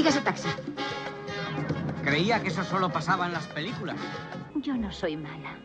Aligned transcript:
Siga 0.00 0.08
ese 0.08 0.22
taxi. 0.22 0.48
Creía 2.02 2.40
que 2.40 2.48
eso 2.48 2.64
solo 2.64 2.90
pasaba 2.90 3.26
en 3.26 3.34
las 3.34 3.46
películas. 3.48 3.98
Yo 4.54 4.74
no 4.74 4.90
soy 4.90 5.14
mala. 5.14 5.58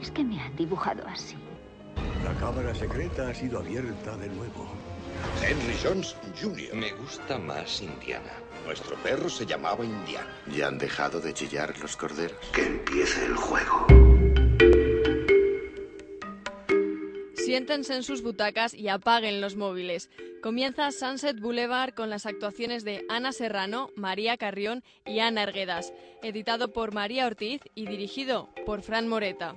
Es 0.00 0.08
que 0.12 0.22
me 0.22 0.40
han 0.40 0.54
dibujado 0.54 1.02
así. 1.08 1.34
La 2.22 2.32
cámara 2.34 2.72
secreta 2.76 3.28
ha 3.28 3.34
sido 3.34 3.58
abierta 3.58 4.16
de 4.18 4.28
nuevo. 4.28 4.72
Henry 5.44 5.76
Jones 5.82 6.14
Jr. 6.40 6.76
Me 6.76 6.92
gusta 6.92 7.38
más 7.38 7.82
Indiana. 7.82 8.30
Nuestro 8.66 8.94
perro 8.98 9.28
se 9.28 9.46
llamaba 9.46 9.84
Indiana. 9.84 10.30
¿Ya 10.56 10.68
han 10.68 10.78
dejado 10.78 11.20
de 11.20 11.34
chillar 11.34 11.76
los 11.80 11.96
corderos? 11.96 12.38
Que 12.52 12.64
empiece 12.64 13.26
el 13.26 13.34
juego. 13.34 13.88
Siéntense 17.34 17.96
en 17.96 18.04
sus 18.04 18.22
butacas 18.22 18.74
y 18.74 18.86
apaguen 18.86 19.40
los 19.40 19.56
móviles. 19.56 20.08
Comienza 20.42 20.90
Sunset 20.90 21.38
Boulevard 21.38 21.94
con 21.94 22.10
las 22.10 22.26
actuaciones 22.26 22.82
de 22.82 23.06
Ana 23.08 23.30
Serrano, 23.30 23.90
María 23.94 24.36
Carrión 24.36 24.82
y 25.06 25.20
Ana 25.20 25.44
Erguedas, 25.44 25.92
editado 26.20 26.72
por 26.72 26.92
María 26.92 27.28
Ortiz 27.28 27.60
y 27.76 27.86
dirigido 27.86 28.48
por 28.66 28.82
Fran 28.82 29.06
Moreta. 29.06 29.54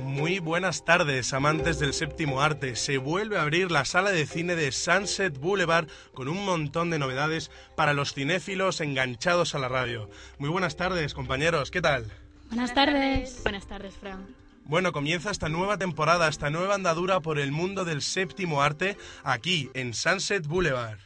Muy 0.00 0.38
buenas 0.38 0.86
tardes, 0.86 1.34
amantes 1.34 1.78
del 1.78 1.92
séptimo 1.92 2.40
arte. 2.40 2.74
Se 2.74 2.96
vuelve 2.96 3.36
a 3.36 3.42
abrir 3.42 3.70
la 3.70 3.84
sala 3.84 4.12
de 4.12 4.24
cine 4.24 4.56
de 4.56 4.72
Sunset 4.72 5.38
Boulevard 5.38 5.88
con 6.14 6.28
un 6.28 6.42
montón 6.42 6.88
de 6.88 6.98
novedades 6.98 7.50
para 7.76 7.92
los 7.92 8.14
cinéfilos 8.14 8.80
enganchados 8.80 9.54
a 9.54 9.58
la 9.58 9.68
radio. 9.68 10.08
Muy 10.38 10.48
buenas 10.48 10.76
tardes, 10.76 11.12
compañeros, 11.12 11.70
¿qué 11.70 11.82
tal? 11.82 12.06
Buenas 12.48 12.72
tardes. 12.72 13.42
Buenas 13.42 13.66
tardes, 13.66 13.94
Fran. 13.94 14.45
Bueno, 14.68 14.90
comienza 14.90 15.30
esta 15.30 15.48
nueva 15.48 15.78
temporada, 15.78 16.26
esta 16.26 16.50
nueva 16.50 16.74
andadura 16.74 17.20
por 17.20 17.38
el 17.38 17.52
mundo 17.52 17.84
del 17.84 18.02
séptimo 18.02 18.62
arte 18.62 18.96
aquí 19.22 19.70
en 19.74 19.94
Sunset 19.94 20.44
Boulevard. 20.48 20.98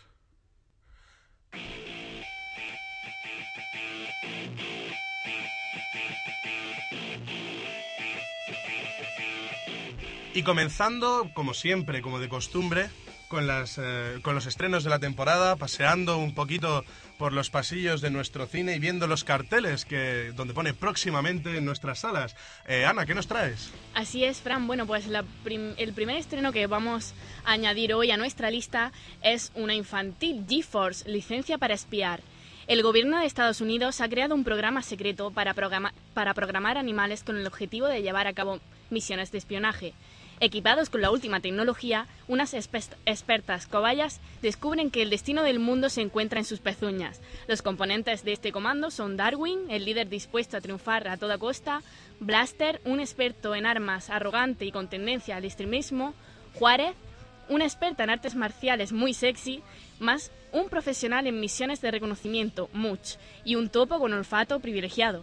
Y 10.33 10.43
comenzando, 10.43 11.31
como 11.35 11.53
siempre, 11.53 12.01
como 12.01 12.19
de 12.19 12.31
costumbre, 12.31 12.89
con, 13.31 13.47
las, 13.47 13.79
eh, 13.79 14.19
con 14.23 14.35
los 14.35 14.47
estrenos 14.47 14.83
de 14.83 14.91
la 14.91 14.99
temporada, 14.99 15.55
paseando 15.55 16.19
un 16.19 16.35
poquito 16.35 16.85
por 17.17 17.33
los 17.33 17.49
pasillos 17.49 18.01
de 18.01 18.11
nuestro 18.11 18.47
cine 18.47 18.75
y 18.75 18.81
viendo 18.81 19.07
los 19.07 19.23
carteles 19.23 19.85
que 19.85 20.33
donde 20.35 20.53
pone 20.53 20.75
próximamente 20.75 21.57
en 21.57 21.65
nuestras 21.65 22.01
salas. 22.01 22.35
Eh, 22.67 22.85
Ana, 22.85 23.07
¿qué 23.07 23.15
nos 23.15 23.29
traes? 23.29 23.71
Así 23.95 24.25
es, 24.25 24.41
Fran. 24.41 24.67
Bueno, 24.67 24.85
pues 24.85 25.07
el 25.07 25.93
primer 25.93 26.17
estreno 26.17 26.51
que 26.51 26.67
vamos 26.67 27.15
a 27.45 27.53
añadir 27.53 27.95
hoy 27.95 28.11
a 28.11 28.17
nuestra 28.17 28.51
lista 28.51 28.91
es 29.23 29.53
una 29.55 29.75
infantil 29.75 30.45
GeForce, 30.49 31.09
licencia 31.09 31.57
para 31.57 31.75
espiar. 31.75 32.21
El 32.67 32.83
gobierno 32.83 33.21
de 33.21 33.27
Estados 33.27 33.61
Unidos 33.61 34.01
ha 34.01 34.09
creado 34.09 34.35
un 34.35 34.43
programa 34.43 34.83
secreto 34.83 35.31
para, 35.31 35.55
para 36.15 36.35
programar 36.35 36.79
animales 36.79 37.23
con 37.23 37.37
el 37.37 37.47
objetivo 37.47 37.87
de 37.87 38.03
llevar 38.03 38.27
a 38.27 38.33
cabo 38.33 38.59
misiones 38.91 39.31
de 39.31 39.39
espionaje. 39.39 39.95
Equipados 40.43 40.89
con 40.89 41.03
la 41.03 41.11
última 41.11 41.41
tecnología, 41.41 42.07
unas 42.27 42.55
expertas 42.55 43.67
cobayas 43.67 44.21
descubren 44.41 44.91
que 44.91 45.03
el 45.03 45.11
destino 45.11 45.43
del 45.43 45.59
mundo 45.59 45.91
se 45.91 46.01
encuentra 46.01 46.39
en 46.39 46.47
sus 46.47 46.61
pezuñas. 46.61 47.21
Los 47.47 47.61
componentes 47.61 48.25
de 48.25 48.33
este 48.33 48.51
comando 48.51 48.91
son 48.91 49.19
Darwin, 49.19 49.71
el 49.71 49.85
líder 49.85 50.09
dispuesto 50.09 50.57
a 50.57 50.63
triunfar 50.63 51.09
a 51.09 51.19
toda 51.19 51.37
costa, 51.37 51.83
Blaster, 52.21 52.81
un 52.87 53.01
experto 53.01 53.55
en 53.55 53.67
armas 53.67 54.09
arrogante 54.09 54.65
y 54.65 54.73
con 54.73 54.89
tendencia 54.89 55.37
al 55.37 55.45
extremismo, 55.45 56.15
Juárez, 56.55 56.95
una 57.51 57.65
experta 57.65 58.05
en 58.05 58.11
artes 58.11 58.35
marciales 58.35 58.93
muy 58.93 59.13
sexy, 59.13 59.63
más 59.99 60.33
un 60.53 60.71
profesional 60.71 61.27
en 61.27 61.39
misiones 61.39 61.83
de 61.83 61.91
reconocimiento, 61.91 62.71
Much, 62.73 63.17
y 63.45 63.57
un 63.57 63.69
topo 63.69 63.99
con 63.99 64.15
olfato 64.15 64.59
privilegiado. 64.61 65.23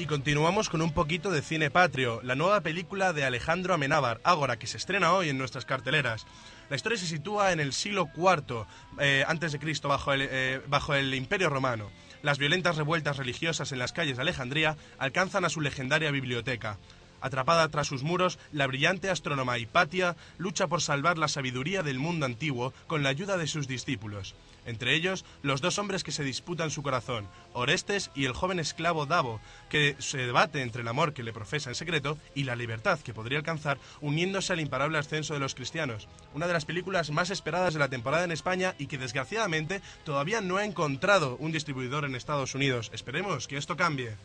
Y 0.00 0.06
continuamos 0.06 0.68
con 0.68 0.80
un 0.80 0.92
poquito 0.92 1.32
de 1.32 1.42
cine 1.42 1.72
patrio, 1.72 2.20
la 2.22 2.36
nueva 2.36 2.60
película 2.60 3.12
de 3.12 3.24
Alejandro 3.24 3.74
Amenábar, 3.74 4.20
Ágora, 4.22 4.56
que 4.56 4.68
se 4.68 4.76
estrena 4.76 5.12
hoy 5.12 5.28
en 5.28 5.38
nuestras 5.38 5.64
carteleras. 5.64 6.24
La 6.70 6.76
historia 6.76 6.96
se 6.96 7.06
sitúa 7.08 7.50
en 7.50 7.58
el 7.58 7.72
siglo 7.72 8.08
IV 8.16 8.64
eh, 9.00 9.24
antes 9.26 9.50
de 9.50 9.58
Cristo, 9.58 9.88
bajo 9.88 10.12
el, 10.12 10.22
eh, 10.22 10.60
bajo 10.68 10.94
el 10.94 11.12
Imperio 11.16 11.50
Romano. 11.50 11.90
Las 12.22 12.38
violentas 12.38 12.76
revueltas 12.76 13.16
religiosas 13.16 13.72
en 13.72 13.80
las 13.80 13.92
calles 13.92 14.16
de 14.16 14.22
Alejandría 14.22 14.76
alcanzan 14.98 15.44
a 15.44 15.48
su 15.48 15.60
legendaria 15.60 16.12
biblioteca. 16.12 16.78
Atrapada 17.20 17.68
tras 17.68 17.88
sus 17.88 18.04
muros, 18.04 18.38
la 18.52 18.68
brillante 18.68 19.10
astrónoma 19.10 19.58
Hipatia 19.58 20.14
lucha 20.38 20.68
por 20.68 20.80
salvar 20.80 21.18
la 21.18 21.26
sabiduría 21.26 21.82
del 21.82 21.98
mundo 21.98 22.24
antiguo 22.24 22.72
con 22.86 23.02
la 23.02 23.08
ayuda 23.08 23.36
de 23.36 23.48
sus 23.48 23.66
discípulos. 23.66 24.36
Entre 24.68 24.94
ellos, 24.94 25.24
los 25.40 25.62
dos 25.62 25.78
hombres 25.78 26.04
que 26.04 26.12
se 26.12 26.22
disputan 26.22 26.70
su 26.70 26.82
corazón, 26.82 27.26
Orestes 27.54 28.10
y 28.14 28.26
el 28.26 28.34
joven 28.34 28.58
esclavo 28.58 29.06
Davo, 29.06 29.40
que 29.70 29.96
se 29.98 30.18
debate 30.18 30.60
entre 30.60 30.82
el 30.82 30.88
amor 30.88 31.14
que 31.14 31.22
le 31.22 31.32
profesa 31.32 31.70
en 31.70 31.74
secreto 31.74 32.18
y 32.34 32.44
la 32.44 32.54
libertad 32.54 32.98
que 32.98 33.14
podría 33.14 33.38
alcanzar 33.38 33.78
uniéndose 34.02 34.52
al 34.52 34.60
imparable 34.60 34.98
ascenso 34.98 35.32
de 35.32 35.40
los 35.40 35.54
cristianos. 35.54 36.06
Una 36.34 36.46
de 36.46 36.52
las 36.52 36.66
películas 36.66 37.10
más 37.10 37.30
esperadas 37.30 37.72
de 37.72 37.80
la 37.80 37.88
temporada 37.88 38.24
en 38.24 38.30
España 38.30 38.74
y 38.78 38.88
que 38.88 38.98
desgraciadamente 38.98 39.80
todavía 40.04 40.42
no 40.42 40.58
ha 40.58 40.66
encontrado 40.66 41.38
un 41.40 41.50
distribuidor 41.50 42.04
en 42.04 42.14
Estados 42.14 42.54
Unidos. 42.54 42.90
Esperemos 42.92 43.48
que 43.48 43.56
esto 43.56 43.74
cambie. 43.74 44.16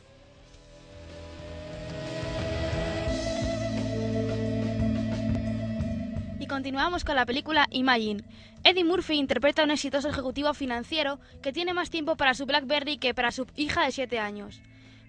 Y 6.38 6.48
continuamos 6.48 7.06
con 7.06 7.16
la 7.16 7.26
película 7.26 7.66
Imagine. 7.72 8.22
Eddie 8.66 8.86
Murphy 8.86 9.16
interpreta 9.16 9.62
a 9.62 9.66
un 9.66 9.72
exitoso 9.72 10.08
ejecutivo 10.08 10.54
financiero 10.54 11.20
que 11.42 11.52
tiene 11.52 11.74
más 11.74 11.90
tiempo 11.90 12.16
para 12.16 12.34
su 12.34 12.46
BlackBerry 12.46 12.98
que 12.98 13.14
para 13.14 13.32
su 13.32 13.46
hija 13.58 13.84
de 13.84 13.92
7 13.92 14.20
años. 14.20 14.62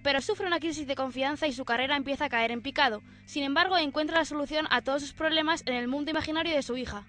Pero 0.03 0.21
sufre 0.21 0.49
una 0.49 0.59
crisis 0.59 0.89
de 0.89 0.97
confianza 0.97 1.47
y 1.47 1.53
su 1.53 1.65
carrera 1.65 1.97
empieza 1.97 2.25
a 2.25 2.29
caer 2.29 2.51
en 2.51 2.63
picado. 2.63 3.01
Sin 3.27 3.45
embargo, 3.45 3.79
encuentra 3.79 4.19
la 4.19 4.25
solución 4.25 4.67
a 4.71 4.83
todos 4.83 5.03
sus 5.03 5.13
problemas 5.13 5.63
en 5.67 5.75
el 5.75 5.87
mundo 5.87 6.11
imaginario 6.11 6.53
de 6.53 6.63
su 6.63 6.77
hija. 6.77 7.07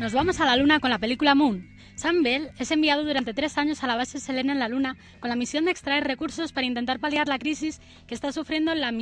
Nos 0.00 0.12
vamos 0.12 0.40
a 0.40 0.46
la 0.46 0.56
Luna 0.56 0.80
con 0.80 0.90
la 0.90 0.98
película 0.98 1.36
Moon. 1.36 1.70
Sam 1.94 2.22
Bell 2.24 2.50
es 2.58 2.70
enviado 2.72 3.04
durante 3.04 3.32
tres 3.32 3.56
años 3.56 3.82
a 3.84 3.86
la 3.86 3.96
base 3.96 4.18
Selena 4.18 4.52
en 4.52 4.58
la 4.58 4.68
Luna 4.68 4.96
con 5.20 5.30
la 5.30 5.36
misión 5.36 5.64
de 5.64 5.70
extraer 5.70 6.04
recursos 6.04 6.52
para 6.52 6.66
intentar 6.66 6.98
paliar 6.98 7.28
la 7.28 7.38
crisis 7.38 7.80
que 8.06 8.14
está 8.14 8.32
sufriendo 8.32 8.74
la, 8.74 8.92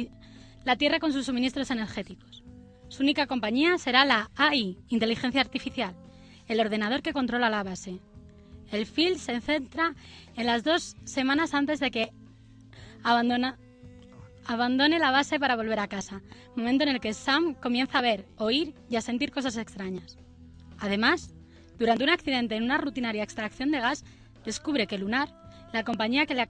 la 0.65 0.77
Tierra 0.77 0.99
con 0.99 1.13
sus 1.13 1.27
suministros 1.27 1.71
energéticos. 1.71 2.43
Su 2.89 3.03
única 3.03 3.27
compañía 3.27 3.77
será 3.79 4.05
la 4.05 4.31
AI, 4.37 4.79
Inteligencia 4.89 5.41
Artificial, 5.41 5.95
el 6.49 6.61
ordenador 6.61 7.03
que 7.03 7.13
controla 7.13 7.51
la 7.51 7.63
base. 7.63 8.01
El 8.71 8.87
film 8.87 9.17
se 9.19 9.41
centra 9.41 9.95
en 10.37 10.47
las 10.47 10.65
dos 10.65 10.97
semanas 11.05 11.55
antes 11.55 11.81
de 11.81 11.91
que 11.91 12.13
abandona- 13.03 13.59
abandone 14.47 14.99
la 14.99 15.11
base 15.11 15.39
para 15.39 15.57
volver 15.57 15.79
a 15.81 15.89
casa, 15.89 16.23
momento 16.57 16.85
en 16.85 16.91
el 16.91 17.01
que 17.01 17.15
Sam 17.15 17.55
comienza 17.55 17.99
a 17.99 18.03
ver, 18.03 18.27
oír 18.37 18.75
y 18.89 18.97
a 18.97 19.01
sentir 19.01 19.33
cosas 19.33 19.57
extrañas. 19.57 20.19
Además, 20.79 21.35
durante 21.79 22.05
un 22.05 22.11
accidente 22.11 22.57
en 22.57 22.65
una 22.65 22.79
rutinaria 22.79 23.23
extracción 23.23 23.71
de 23.71 23.81
gas, 23.81 24.05
descubre 24.45 24.87
que 24.87 24.99
Lunar, 24.99 25.29
la 25.73 25.85
compañía 25.85 26.27
que 26.27 26.35
le 26.35 26.43
ha 26.43 26.49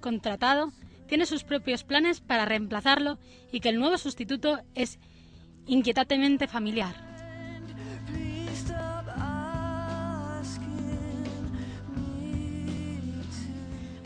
contratado, 0.00 0.72
tiene 1.08 1.26
sus 1.26 1.42
propios 1.42 1.82
planes 1.82 2.20
para 2.20 2.44
reemplazarlo 2.44 3.18
y 3.50 3.60
que 3.60 3.70
el 3.70 3.78
nuevo 3.78 3.98
sustituto 3.98 4.60
es 4.74 4.98
inquietantemente 5.66 6.46
familiar. 6.46 6.94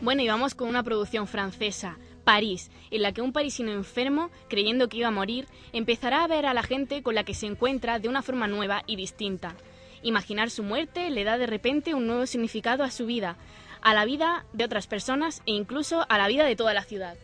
Bueno, 0.00 0.22
y 0.22 0.28
vamos 0.28 0.56
con 0.56 0.68
una 0.68 0.82
producción 0.82 1.28
francesa, 1.28 1.96
París, 2.24 2.72
en 2.90 3.02
la 3.02 3.12
que 3.12 3.22
un 3.22 3.32
parisino 3.32 3.70
enfermo, 3.70 4.30
creyendo 4.48 4.88
que 4.88 4.96
iba 4.96 5.08
a 5.08 5.12
morir, 5.12 5.46
empezará 5.72 6.24
a 6.24 6.26
ver 6.26 6.44
a 6.44 6.54
la 6.54 6.64
gente 6.64 7.04
con 7.04 7.14
la 7.14 7.22
que 7.22 7.34
se 7.34 7.46
encuentra 7.46 8.00
de 8.00 8.08
una 8.08 8.22
forma 8.22 8.48
nueva 8.48 8.82
y 8.88 8.96
distinta. 8.96 9.54
Imaginar 10.02 10.50
su 10.50 10.64
muerte 10.64 11.08
le 11.10 11.22
da 11.22 11.38
de 11.38 11.46
repente 11.46 11.94
un 11.94 12.08
nuevo 12.08 12.26
significado 12.26 12.82
a 12.82 12.90
su 12.90 13.06
vida, 13.06 13.36
a 13.82 13.94
la 13.94 14.04
vida 14.04 14.44
de 14.52 14.64
otras 14.64 14.86
personas 14.86 15.42
e 15.46 15.52
incluso 15.52 16.06
a 16.08 16.18
la 16.18 16.28
vida 16.28 16.44
de 16.44 16.56
toda 16.56 16.74
la 16.74 16.84
ciudad. 16.84 17.16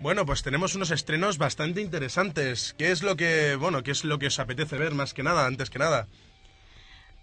Bueno, 0.00 0.24
pues 0.24 0.42
tenemos 0.42 0.74
unos 0.74 0.90
estrenos 0.90 1.38
bastante 1.38 1.80
interesantes. 1.80 2.74
¿Qué 2.78 2.92
es 2.92 3.02
lo 3.02 3.16
que, 3.16 3.56
bueno, 3.56 3.82
qué 3.82 3.90
es 3.90 4.04
lo 4.04 4.18
que 4.18 4.28
os 4.28 4.38
apetece 4.38 4.78
ver 4.78 4.94
más 4.94 5.12
que 5.12 5.22
nada, 5.22 5.46
antes 5.46 5.70
que 5.70 5.78
nada? 5.78 6.06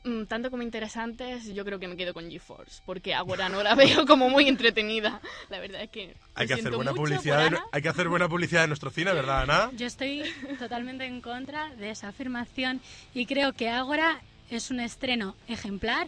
Mm, 0.04 0.26
tanto 0.26 0.52
como 0.52 0.62
interesantes, 0.62 1.52
yo 1.54 1.66
creo 1.66 1.80
que 1.80 1.88
me 1.88 1.98
quedo 1.98 2.14
con 2.14 2.30
GeForce, 2.30 2.84
porque 2.86 3.16
ahora 3.16 3.50
no 3.50 3.64
la 3.64 3.76
veo 3.76 4.06
como 4.06 4.30
muy 4.30 4.48
entretenida. 4.48 5.20
La 5.50 5.60
verdad 5.60 5.82
es 5.82 5.90
que... 5.90 6.16
Hay 6.36 6.48
que 6.48 6.54
hacer 6.54 6.76
buena 6.76 6.92
mucho 6.92 7.04
publicidad, 7.04 7.50
de, 7.50 7.58
hay 7.72 7.82
que 7.82 7.90
hacer 7.90 8.08
buena 8.08 8.30
publicidad 8.30 8.62
de 8.62 8.68
nuestro 8.68 8.92
cine, 8.92 9.14
¿verdad, 9.14 9.42
Ana? 9.42 9.72
Yo 9.74 9.88
estoy 9.88 10.24
totalmente 10.60 11.06
en 11.06 11.22
contra 11.22 11.74
de 11.76 11.90
esa 11.90 12.10
afirmación 12.10 12.82
y 13.14 13.26
creo 13.26 13.54
que 13.54 13.70
Ágora 13.70 14.22
es 14.52 14.70
un 14.70 14.80
estreno 14.80 15.36
ejemplar 15.48 16.08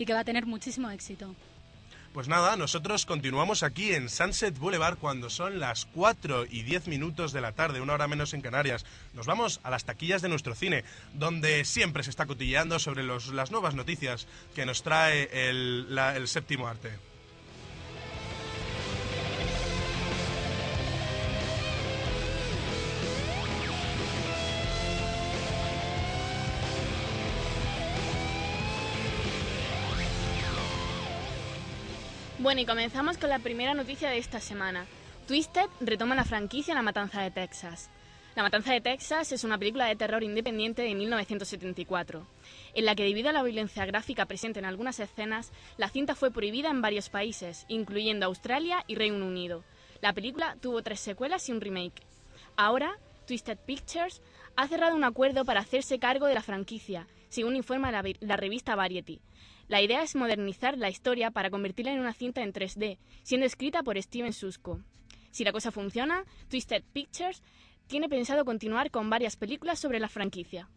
y 0.00 0.06
que 0.06 0.14
va 0.14 0.20
a 0.20 0.24
tener 0.24 0.46
muchísimo 0.46 0.90
éxito. 0.90 1.36
Pues 2.14 2.26
nada, 2.26 2.56
nosotros 2.56 3.04
continuamos 3.04 3.62
aquí 3.62 3.92
en 3.92 4.08
Sunset 4.08 4.58
Boulevard 4.58 4.96
cuando 4.96 5.28
son 5.28 5.60
las 5.60 5.84
4 5.84 6.46
y 6.50 6.62
10 6.62 6.88
minutos 6.88 7.32
de 7.32 7.42
la 7.42 7.52
tarde, 7.52 7.82
una 7.82 7.92
hora 7.92 8.08
menos 8.08 8.32
en 8.32 8.40
Canarias. 8.40 8.86
Nos 9.12 9.26
vamos 9.26 9.60
a 9.62 9.70
las 9.70 9.84
taquillas 9.84 10.22
de 10.22 10.30
nuestro 10.30 10.54
cine, 10.54 10.84
donde 11.12 11.66
siempre 11.66 12.02
se 12.02 12.10
está 12.10 12.24
cotilleando 12.24 12.78
sobre 12.78 13.04
las 13.04 13.50
nuevas 13.50 13.74
noticias 13.74 14.26
que 14.54 14.64
nos 14.64 14.82
trae 14.82 15.28
el, 15.50 15.86
el 16.16 16.28
séptimo 16.28 16.66
arte. 16.66 17.09
Bueno, 32.42 32.62
y 32.62 32.64
comenzamos 32.64 33.18
con 33.18 33.28
la 33.28 33.38
primera 33.38 33.74
noticia 33.74 34.08
de 34.08 34.16
esta 34.16 34.40
semana. 34.40 34.86
Twisted 35.28 35.68
retoma 35.82 36.14
la 36.14 36.24
franquicia 36.24 36.72
La 36.72 36.80
Matanza 36.80 37.20
de 37.20 37.30
Texas. 37.30 37.90
La 38.34 38.42
Matanza 38.42 38.72
de 38.72 38.80
Texas 38.80 39.30
es 39.32 39.44
una 39.44 39.58
película 39.58 39.84
de 39.84 39.94
terror 39.94 40.22
independiente 40.22 40.80
de 40.80 40.94
1974, 40.94 42.26
en 42.72 42.84
la 42.86 42.94
que 42.94 43.04
debido 43.04 43.28
a 43.28 43.34
la 43.34 43.42
violencia 43.42 43.84
gráfica 43.84 44.24
presente 44.24 44.58
en 44.58 44.64
algunas 44.64 45.00
escenas, 45.00 45.52
la 45.76 45.90
cinta 45.90 46.14
fue 46.14 46.30
prohibida 46.30 46.70
en 46.70 46.80
varios 46.80 47.10
países, 47.10 47.66
incluyendo 47.68 48.24
Australia 48.24 48.84
y 48.86 48.94
Reino 48.94 49.26
Unido. 49.26 49.62
La 50.00 50.14
película 50.14 50.56
tuvo 50.62 50.82
tres 50.82 51.00
secuelas 51.00 51.46
y 51.50 51.52
un 51.52 51.60
remake. 51.60 52.02
Ahora, 52.56 52.96
Twisted 53.26 53.58
Pictures 53.58 54.22
ha 54.56 54.66
cerrado 54.66 54.96
un 54.96 55.04
acuerdo 55.04 55.44
para 55.44 55.60
hacerse 55.60 55.98
cargo 55.98 56.24
de 56.24 56.36
la 56.36 56.42
franquicia, 56.42 57.06
según 57.28 57.54
informa 57.54 57.92
la, 57.92 58.02
la 58.20 58.36
revista 58.38 58.74
Variety. 58.76 59.20
La 59.70 59.80
idea 59.80 60.02
es 60.02 60.16
modernizar 60.16 60.76
la 60.76 60.90
historia 60.90 61.30
para 61.30 61.48
convertirla 61.48 61.92
en 61.92 62.00
una 62.00 62.12
cinta 62.12 62.42
en 62.42 62.52
3D, 62.52 62.98
siendo 63.22 63.46
escrita 63.46 63.84
por 63.84 64.02
Steven 64.02 64.32
Susko. 64.32 64.80
Si 65.30 65.44
la 65.44 65.52
cosa 65.52 65.70
funciona, 65.70 66.24
Twisted 66.48 66.82
Pictures 66.92 67.44
tiene 67.86 68.08
pensado 68.08 68.44
continuar 68.44 68.90
con 68.90 69.08
varias 69.08 69.36
películas 69.36 69.78
sobre 69.78 70.00
la 70.00 70.08
franquicia. 70.08 70.68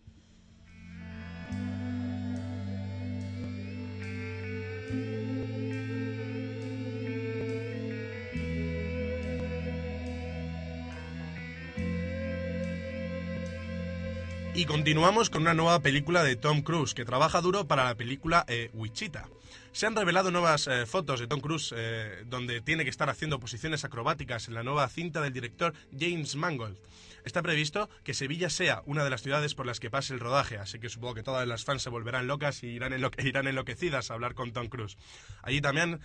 Y 14.64 14.66
continuamos 14.66 15.30
con 15.30 15.42
una 15.42 15.54
nueva 15.54 15.82
película 15.82 16.24
de 16.24 16.38
Tom 16.38 16.62
Cruise, 16.62 16.94
que 16.94 17.04
trabaja 17.04 17.42
duro 17.42 17.68
para 17.68 17.84
la 17.84 17.96
película 17.96 18.46
eh, 18.48 18.70
Wichita. 18.74 19.28
Se 19.74 19.86
han 19.88 19.94
revelado 19.94 20.32
nuevas 20.32 20.68
eh, 20.68 20.86
fotos 20.86 21.20
de 21.20 21.28
Tom 21.28 21.42
Cruise 21.42 21.74
eh, 21.76 22.24
donde 22.28 22.62
tiene 22.62 22.86
que 22.86 22.90
estar 22.90 23.10
haciendo 23.10 23.42
posiciones 23.42 23.84
acrobáticas 23.84 24.48
en 24.48 24.54
la 24.54 24.64
nueva 24.64 24.88
cinta 24.88 25.20
del 25.20 25.34
director 25.34 25.74
James 26.00 26.38
Mangold. 26.38 26.78
Está 27.26 27.42
previsto 27.42 27.90
que 28.06 28.14
Sevilla 28.14 28.50
sea 28.50 28.84
una 28.86 29.04
de 29.04 29.10
las 29.10 29.22
ciudades 29.22 29.54
por 29.54 29.66
las 29.66 29.82
que 29.82 29.90
pase 29.90 30.14
el 30.14 30.22
rodaje, 30.22 30.58
así 30.58 30.80
que 30.80 30.88
supongo 30.88 31.16
que 31.16 31.24
todas 31.24 31.46
las 31.46 31.66
fans 31.66 31.82
se 31.82 31.90
volverán 31.90 32.28
locas 32.28 32.64
y 32.64 32.68
irán, 32.68 32.94
enlo- 32.94 33.12
irán 33.22 33.48
enloquecidas 33.48 34.12
a 34.12 34.14
hablar 34.14 34.34
con 34.34 34.54
Tom 34.54 34.70
Cruise. 34.70 34.96
Allí 35.42 35.60
también, 35.60 36.00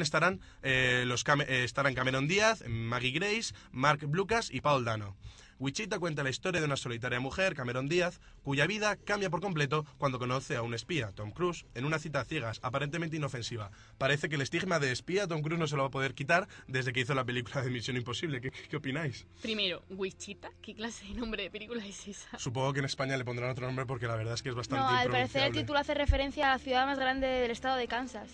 estarán, 0.00 0.40
eh, 0.62 1.02
los 1.08 1.24
estarán 1.48 1.94
Cameron 1.96 2.28
Díaz, 2.28 2.62
Maggie 2.68 3.10
Grace, 3.10 3.52
Mark 3.72 4.06
Blucas 4.06 4.48
y 4.52 4.60
Paul 4.60 4.84
Dano. 4.84 5.16
Wichita 5.58 5.98
cuenta 5.98 6.22
la 6.22 6.28
historia 6.28 6.60
de 6.60 6.66
una 6.66 6.76
solitaria 6.76 7.18
mujer, 7.18 7.54
Cameron 7.54 7.88
Díaz, 7.88 8.20
cuya 8.42 8.66
vida 8.66 8.96
cambia 8.96 9.30
por 9.30 9.40
completo 9.40 9.86
cuando 9.96 10.18
conoce 10.18 10.54
a 10.56 10.62
un 10.62 10.74
espía, 10.74 11.12
Tom 11.12 11.30
Cruise, 11.30 11.64
en 11.74 11.86
una 11.86 11.98
cita 11.98 12.20
a 12.20 12.24
ciegas, 12.24 12.60
aparentemente 12.62 13.16
inofensiva. 13.16 13.70
Parece 13.96 14.28
que 14.28 14.34
el 14.34 14.42
estigma 14.42 14.78
de 14.78 14.92
espía 14.92 15.26
Tom 15.26 15.40
Cruise 15.40 15.58
no 15.58 15.66
se 15.66 15.76
lo 15.76 15.82
va 15.82 15.88
a 15.88 15.90
poder 15.90 16.14
quitar 16.14 16.46
desde 16.68 16.92
que 16.92 17.00
hizo 17.00 17.14
la 17.14 17.24
película 17.24 17.62
de 17.62 17.70
Misión 17.70 17.96
Imposible. 17.96 18.42
¿Qué, 18.42 18.50
qué 18.50 18.76
opináis? 18.76 19.26
Primero, 19.40 19.82
Wichita, 19.88 20.50
¿qué 20.60 20.74
clase 20.74 21.06
de 21.06 21.14
nombre 21.14 21.44
de 21.44 21.50
película 21.50 21.84
es 21.86 22.06
esa? 22.06 22.38
Supongo 22.38 22.74
que 22.74 22.80
en 22.80 22.84
España 22.84 23.16
le 23.16 23.24
pondrán 23.24 23.50
otro 23.50 23.64
nombre 23.64 23.86
porque 23.86 24.06
la 24.06 24.16
verdad 24.16 24.34
es 24.34 24.42
que 24.42 24.50
es 24.50 24.54
bastante 24.54 24.82
No, 24.82 24.88
al 24.90 25.10
parecer 25.10 25.44
el 25.44 25.52
título 25.52 25.78
hace 25.78 25.94
referencia 25.94 26.48
a 26.48 26.50
la 26.50 26.58
ciudad 26.58 26.84
más 26.84 26.98
grande 26.98 27.26
del 27.26 27.50
estado 27.50 27.76
de 27.76 27.88
Kansas. 27.88 28.28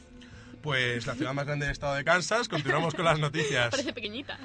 Pues 0.60 1.06
la 1.06 1.14
ciudad 1.14 1.34
más 1.34 1.46
grande 1.46 1.66
del 1.66 1.72
estado 1.72 1.94
de 1.94 2.04
Kansas, 2.04 2.48
continuamos 2.48 2.94
con 2.94 3.04
las 3.04 3.18
noticias. 3.20 3.70
Parece 3.70 3.92
pequeñita. 3.92 4.38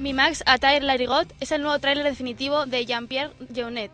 Mi 0.00 0.14
Max 0.14 0.42
Attire 0.46 0.80
Larigot 0.80 1.30
es 1.40 1.52
el 1.52 1.60
nuevo 1.62 1.78
tráiler 1.78 2.04
definitivo 2.04 2.64
de 2.66 2.86
Jean-Pierre 2.86 3.32
Jeunet. 3.54 3.90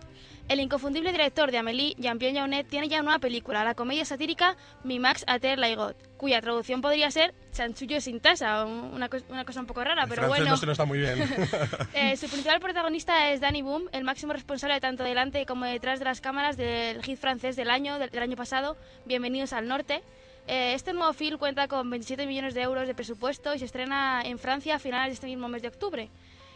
El 0.48 0.60
inconfundible 0.60 1.10
director 1.10 1.50
de 1.50 1.58
Amélie, 1.58 1.96
Jean-Pierre 1.98 2.36
Jeunet, 2.38 2.68
tiene 2.68 2.86
ya 2.88 2.98
una 2.98 3.06
nueva 3.06 3.18
película, 3.18 3.64
la 3.64 3.74
comedia 3.74 4.04
satírica 4.04 4.56
Mi 4.84 5.00
Max 5.00 5.24
Attire 5.26 5.56
Larigot, 5.56 5.96
cuya 6.16 6.40
traducción 6.40 6.80
podría 6.80 7.10
ser 7.10 7.34
Chanchullo 7.52 8.00
sin 8.00 8.20
tasa, 8.20 8.64
una, 8.64 9.08
cos- 9.10 9.24
una 9.28 9.44
cosa 9.44 9.58
un 9.58 9.66
poco 9.66 9.82
rara, 9.82 10.04
El 10.04 10.08
pero 10.08 10.28
bueno. 10.28 10.44
no 10.50 10.56
se 10.56 10.70
está 10.70 10.84
muy 10.84 10.98
bien. 11.00 11.18
Eh, 11.94 12.16
su 12.16 12.28
principal 12.28 12.60
protagonista 12.60 13.32
es 13.32 13.40
Danny 13.40 13.62
Boom, 13.62 13.88
el 13.90 14.04
máximo 14.04 14.32
responsable 14.32 14.78
tanto 14.80 15.02
delante 15.02 15.44
como 15.44 15.64
detrás 15.64 15.98
de 15.98 16.04
las 16.04 16.20
cámaras 16.20 16.56
del 16.56 17.02
hit 17.02 17.18
francés 17.18 17.56
del 17.56 17.68
año, 17.68 17.98
del, 17.98 18.10
del 18.10 18.22
año 18.22 18.36
pasado, 18.36 18.76
Bienvenidos 19.06 19.52
al 19.52 19.66
Norte. 19.66 20.02
Eh, 20.46 20.74
este 20.74 20.92
nuevo 20.92 21.12
film 21.12 21.38
cuenta 21.38 21.66
con 21.66 21.90
27 21.90 22.24
millones 22.26 22.54
de 22.54 22.62
euros 22.62 22.86
de 22.86 22.94
presupuesto 22.94 23.54
y 23.54 23.58
se 23.58 23.64
estrena 23.64 24.22
en 24.24 24.38
Francia 24.38 24.76
a 24.76 24.78
finales 24.78 25.08
de 25.08 25.14
este 25.14 25.26
mismo 25.26 25.48
mes 25.48 25.62
de 25.62 25.68
octubre. 25.68 26.08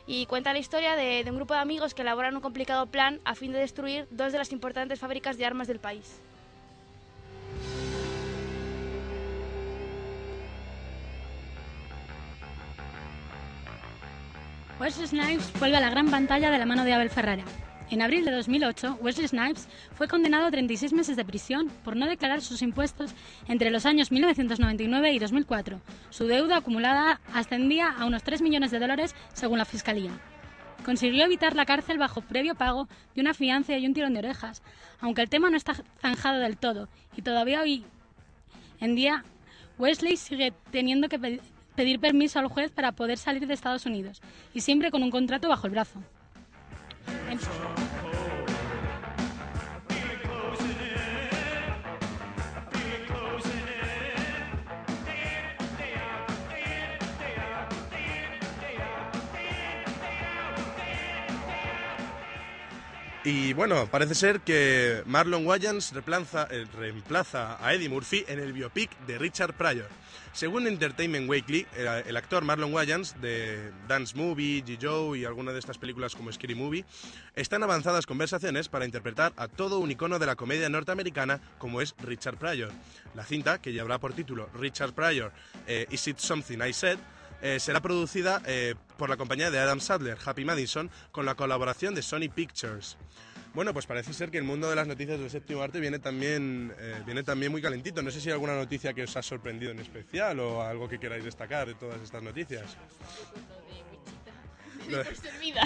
Y 0.06 0.26
cuenta 0.26 0.52
la 0.52 0.60
historia 0.60 0.94
de, 0.94 1.24
un 1.28 1.36
grupo 1.36 1.54
de 1.54 1.60
amigos 1.60 1.94
que 1.94 2.02
elaboran 2.02 2.34
un 2.34 2.40
complicado 2.40 2.86
plan 2.86 3.20
a 3.24 3.34
fin 3.34 3.52
de 3.52 3.58
destruir 3.58 4.06
dos 4.10 4.32
de 4.32 4.38
las 4.38 4.52
importantes 4.52 4.98
fábricas 5.00 5.38
de 5.38 5.46
armas 5.46 5.66
del 5.66 5.80
país. 5.80 6.20
Wesley 14.80 15.06
Snipes 15.06 15.52
vuelve 15.58 15.76
a 15.76 15.80
la 15.80 15.90
gran 15.90 16.10
pantalla 16.10 16.50
de 16.50 16.58
la 16.58 16.64
mano 16.64 16.84
de 16.84 16.94
Abel 16.94 17.10
Ferrara. 17.10 17.44
En 17.90 18.02
abril 18.02 18.24
de 18.24 18.30
2008, 18.30 18.98
Wesley 19.02 19.26
Snipes 19.26 19.68
fue 19.96 20.06
condenado 20.06 20.46
a 20.46 20.50
36 20.52 20.92
meses 20.92 21.16
de 21.16 21.24
prisión 21.24 21.68
por 21.82 21.96
no 21.96 22.06
declarar 22.06 22.40
sus 22.40 22.62
impuestos 22.62 23.12
entre 23.48 23.70
los 23.70 23.84
años 23.84 24.12
1999 24.12 25.12
y 25.12 25.18
2004. 25.18 25.80
Su 26.10 26.26
deuda 26.28 26.58
acumulada 26.58 27.20
ascendía 27.34 27.88
a 27.90 28.06
unos 28.06 28.22
3 28.22 28.42
millones 28.42 28.70
de 28.70 28.78
dólares 28.78 29.16
según 29.32 29.58
la 29.58 29.64
Fiscalía. 29.64 30.12
Consiguió 30.84 31.24
evitar 31.24 31.56
la 31.56 31.66
cárcel 31.66 31.98
bajo 31.98 32.20
previo 32.20 32.54
pago 32.54 32.86
de 33.16 33.20
una 33.22 33.34
fianza 33.34 33.76
y 33.76 33.84
un 33.86 33.92
tirón 33.92 34.12
de 34.14 34.20
orejas, 34.20 34.62
aunque 35.00 35.22
el 35.22 35.28
tema 35.28 35.50
no 35.50 35.56
está 35.56 35.74
zanjado 36.00 36.38
del 36.38 36.56
todo 36.56 36.88
y 37.16 37.22
todavía 37.22 37.60
hoy 37.60 37.84
en 38.80 38.94
día 38.94 39.24
Wesley 39.78 40.16
sigue 40.16 40.52
teniendo 40.70 41.08
que 41.08 41.18
pe- 41.18 41.40
pedir 41.74 41.98
permiso 41.98 42.38
al 42.38 42.46
juez 42.46 42.70
para 42.70 42.92
poder 42.92 43.18
salir 43.18 43.46
de 43.48 43.52
Estados 43.54 43.84
Unidos 43.84 44.22
y 44.54 44.60
siempre 44.60 44.90
con 44.92 45.02
un 45.02 45.10
contrato 45.10 45.48
bajo 45.48 45.66
el 45.66 45.72
brazo. 45.72 46.00
Y 63.22 63.52
bueno, 63.52 63.86
parece 63.90 64.14
ser 64.14 64.40
que 64.40 65.02
Marlon 65.04 65.46
Wayans 65.46 65.92
reemplaza, 65.92 66.48
eh, 66.50 66.64
reemplaza 66.78 67.62
a 67.62 67.74
Eddie 67.74 67.90
Murphy 67.90 68.24
en 68.26 68.38
el 68.38 68.54
biopic 68.54 68.90
de 69.06 69.18
Richard 69.18 69.52
Pryor. 69.52 69.88
Según 70.32 70.66
Entertainment 70.66 71.28
Weekly, 71.28 71.66
el, 71.76 72.16
actor 72.16 72.44
Marlon 72.44 72.72
Wayans 72.72 73.20
de 73.20 73.72
Dance 73.86 74.16
Movie, 74.16 74.64
G. 74.64 74.78
Joe 74.80 75.18
y 75.18 75.26
alguna 75.26 75.52
de 75.52 75.58
estas 75.58 75.76
películas 75.76 76.14
como 76.14 76.32
Scary 76.32 76.54
Movie 76.54 76.86
está 77.34 77.56
en 77.56 77.64
avanzadas 77.64 78.06
conversaciones 78.06 78.68
para 78.68 78.86
interpretar 78.86 79.34
a 79.36 79.48
todo 79.48 79.80
un 79.80 79.90
icono 79.90 80.18
de 80.18 80.26
la 80.26 80.36
comedia 80.36 80.70
norteamericana 80.70 81.42
como 81.58 81.82
es 81.82 81.94
Richard 81.98 82.38
Pryor. 82.38 82.70
La 83.14 83.24
cinta, 83.24 83.60
que 83.60 83.72
llevará 83.72 83.98
por 83.98 84.14
título 84.14 84.48
Richard 84.54 84.94
Pryor, 84.94 85.32
eh, 85.66 85.86
Is 85.90 86.08
It 86.08 86.18
Something 86.18 86.58
I 86.66 86.72
Said, 86.72 86.98
eh, 87.42 87.60
será 87.60 87.80
producida 87.80 88.42
eh, 88.46 88.74
por 88.96 89.08
la 89.08 89.16
compañía 89.16 89.50
de 89.50 89.58
Adam 89.58 89.80
Sadler, 89.80 90.18
Happy 90.24 90.44
Madison, 90.44 90.90
con 91.12 91.26
la 91.26 91.34
colaboración 91.34 91.94
de 91.94 92.02
Sony 92.02 92.28
Pictures. 92.34 92.96
Bueno, 93.52 93.72
pues 93.72 93.86
parece 93.86 94.12
ser 94.12 94.30
que 94.30 94.38
el 94.38 94.44
mundo 94.44 94.70
de 94.70 94.76
las 94.76 94.86
noticias 94.86 95.18
del 95.18 95.28
séptimo 95.28 95.62
arte 95.62 95.80
viene 95.80 95.98
también, 95.98 96.72
eh, 96.78 97.02
viene 97.04 97.24
también 97.24 97.50
muy 97.50 97.60
calentito. 97.60 98.00
No 98.00 98.10
sé 98.12 98.20
si 98.20 98.28
hay 98.28 98.34
alguna 98.34 98.54
noticia 98.54 98.92
que 98.92 99.02
os 99.02 99.16
ha 99.16 99.22
sorprendido 99.22 99.72
en 99.72 99.80
especial 99.80 100.38
o 100.38 100.62
algo 100.62 100.88
que 100.88 101.00
queráis 101.00 101.24
destacar 101.24 101.66
de 101.66 101.74
todas 101.74 102.00
estas 102.00 102.22
noticias. 102.22 102.76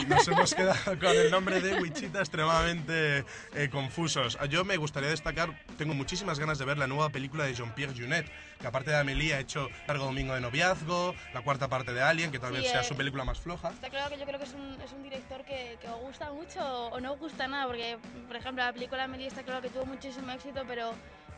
Nos 0.08 0.28
hemos 0.28 0.54
quedado 0.54 0.98
con 0.98 1.08
el 1.16 1.30
nombre 1.30 1.60
de 1.60 1.80
Wichita 1.80 2.20
extremadamente 2.20 3.24
eh, 3.54 3.68
confusos. 3.70 4.38
Yo 4.50 4.64
me 4.64 4.76
gustaría 4.76 5.08
destacar, 5.08 5.58
tengo 5.78 5.94
muchísimas 5.94 6.38
ganas 6.38 6.58
de 6.58 6.64
ver 6.64 6.78
la 6.78 6.86
nueva 6.86 7.10
película 7.10 7.44
de 7.44 7.54
Jean-Pierre 7.54 7.94
Junet, 7.96 8.30
que 8.60 8.66
aparte 8.66 8.90
de 8.90 8.96
Amélie 8.96 9.34
ha 9.34 9.40
hecho 9.40 9.68
Largo 9.86 10.06
Domingo 10.06 10.34
de 10.34 10.40
Noviazgo, 10.40 11.14
la 11.32 11.42
cuarta 11.42 11.68
parte 11.68 11.92
de 11.92 12.02
Alien, 12.02 12.30
que 12.30 12.38
tal 12.38 12.52
vez 12.52 12.64
Sí, 12.64 12.70
sea 12.70 12.80
eh, 12.80 12.84
su 12.84 12.96
película 12.96 13.24
más 13.24 13.38
floja. 13.40 13.70
Está 13.70 13.90
claro 13.90 14.10
que 14.10 14.18
yo 14.18 14.26
creo 14.26 14.38
que 14.38 14.46
es 14.46 14.54
un, 14.54 14.80
es 14.80 14.92
un 14.92 15.02
director 15.02 15.44
que, 15.44 15.76
que 15.80 15.88
o 15.88 15.98
gusta 15.98 16.30
mucho 16.32 16.60
o 16.86 17.00
no 17.00 17.16
gusta 17.16 17.46
nada, 17.46 17.66
porque, 17.66 17.98
por 18.26 18.36
ejemplo, 18.36 18.64
la 18.64 18.72
película 18.72 19.04
Amelie 19.04 19.26
está 19.26 19.42
claro 19.42 19.60
que 19.60 19.68
tuvo 19.68 19.86
muchísimo 19.86 20.30
éxito, 20.32 20.62
pero, 20.66 20.92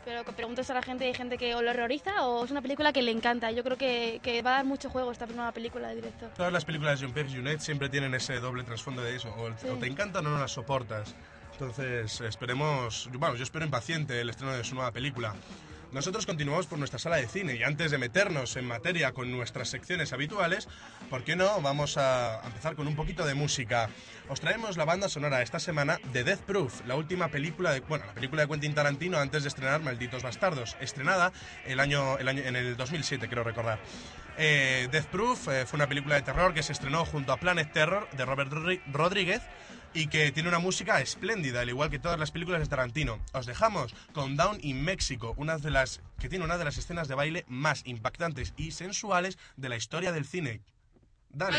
pero 0.07 0.23
que 0.23 0.31
preguntas 0.31 0.69
a 0.69 0.73
la 0.73 0.81
gente, 0.81 1.03
hay 1.03 1.13
gente 1.13 1.37
que 1.37 1.53
o 1.53 1.61
lo 1.61 1.69
horroriza 1.71 2.25
o 2.25 2.45
es 2.45 2.49
una 2.51 2.61
película 2.61 2.93
que 2.93 3.01
le 3.01 3.11
encanta. 3.11 3.51
Yo 3.51 3.61
creo 3.61 3.77
que, 3.77 4.21
que 4.23 4.41
va 4.41 4.51
a 4.51 4.53
dar 4.59 4.65
mucho 4.65 4.89
juego 4.89 5.11
esta 5.11 5.25
nueva 5.25 5.51
película 5.51 5.89
de 5.89 5.95
director. 5.95 6.29
Todas 6.29 6.53
las 6.53 6.63
películas 6.63 6.97
de 6.97 7.05
Jean-Pierre 7.07 7.29
Junet 7.29 7.59
siempre 7.59 7.89
tienen 7.89 8.13
ese 8.13 8.39
doble 8.39 8.63
trasfondo 8.63 9.01
de 9.01 9.17
eso, 9.17 9.27
o, 9.37 9.49
Sí. 9.57 9.67
o 9.67 9.75
te 9.75 9.87
encantan 9.87 10.25
o 10.25 10.29
no 10.29 10.39
las 10.39 10.53
soportas. 10.53 11.13
Entonces, 11.51 12.21
esperemos, 12.21 13.09
bueno, 13.11 13.35
yo 13.35 13.43
espero 13.43 13.65
impaciente 13.65 14.21
el 14.21 14.29
estreno 14.29 14.53
de 14.53 14.63
su 14.63 14.75
nueva 14.75 14.93
película. 14.93 15.35
Nosotros 15.93 16.25
continuamos 16.25 16.67
por 16.67 16.77
nuestra 16.77 16.99
sala 16.99 17.15
de 17.15 17.27
cine 17.27 17.55
y 17.55 17.63
antes 17.63 17.91
de 17.91 17.97
meternos 17.97 18.57
en 18.57 18.65
materia 18.65 19.13
con 19.13 19.31
nuestras 19.31 19.69
secciones 19.69 20.11
habituales, 20.11 20.67
¿por 21.09 21.23
qué 21.23 21.37
no? 21.37 21.61
Vamos 21.61 21.97
a 21.97 22.41
empezar 22.45 22.75
con 22.75 22.87
un 22.87 22.95
poquito 22.95 23.25
de 23.25 23.33
música. 23.35 23.89
Os 24.27 24.41
traemos 24.41 24.75
la 24.75 24.83
banda 24.83 25.07
sonora 25.07 25.41
esta 25.41 25.59
semana 25.59 25.97
de 26.11 26.25
Death 26.25 26.41
Proof, 26.41 26.85
la 26.85 26.95
última 26.95 27.29
película 27.29 27.71
de, 27.71 27.79
bueno, 27.79 28.05
la 28.05 28.13
película 28.13 28.41
de 28.41 28.49
Quentin 28.49 28.75
Tarantino 28.75 29.17
antes 29.17 29.43
de 29.43 29.49
estrenar 29.49 29.81
Malditos 29.81 30.23
Bastardos, 30.23 30.75
estrenada 30.81 31.31
el 31.65 31.79
año, 31.79 32.17
el 32.17 32.27
año, 32.27 32.41
en 32.43 32.57
el 32.57 32.75
2007, 32.75 33.29
creo 33.29 33.45
recordar. 33.45 33.79
Eh, 34.37 34.89
Death 34.91 35.05
Proof 35.05 35.47
eh, 35.47 35.65
fue 35.65 35.77
una 35.77 35.87
película 35.87 36.15
de 36.15 36.21
terror 36.21 36.53
que 36.53 36.63
se 36.63 36.73
estrenó 36.73 37.05
junto 37.05 37.31
a 37.31 37.37
Planet 37.37 37.71
Terror 37.71 38.09
de 38.11 38.25
Robert 38.25 38.51
Rodríguez 38.91 39.41
y 39.97 40.05
que 40.05 40.31
tiene 40.31 40.47
una 40.47 40.59
música 40.59 41.01
espléndida, 41.01 41.61
al 41.61 41.69
igual 41.69 41.89
que 41.89 41.97
todas 41.97 42.19
las 42.19 42.29
películas 42.29 42.61
de 42.61 42.67
Tarantino. 42.67 43.19
Os 43.33 43.47
dejamos 43.47 43.95
con 44.13 44.37
Down 44.37 44.59
in 44.61 44.83
Mexico, 44.83 45.33
una 45.37 45.57
de 45.57 45.71
las 45.71 46.01
que 46.19 46.29
tiene 46.29 46.45
una 46.45 46.59
de 46.59 46.65
las 46.65 46.77
escenas 46.77 47.07
de 47.07 47.15
baile 47.15 47.45
más 47.47 47.81
impactantes 47.83 48.53
y 48.57 48.71
sensuales 48.71 49.39
de 49.55 49.69
la 49.69 49.75
historia 49.75 50.11
del 50.11 50.27
cine. 50.27 50.61
Dale. 51.29 51.57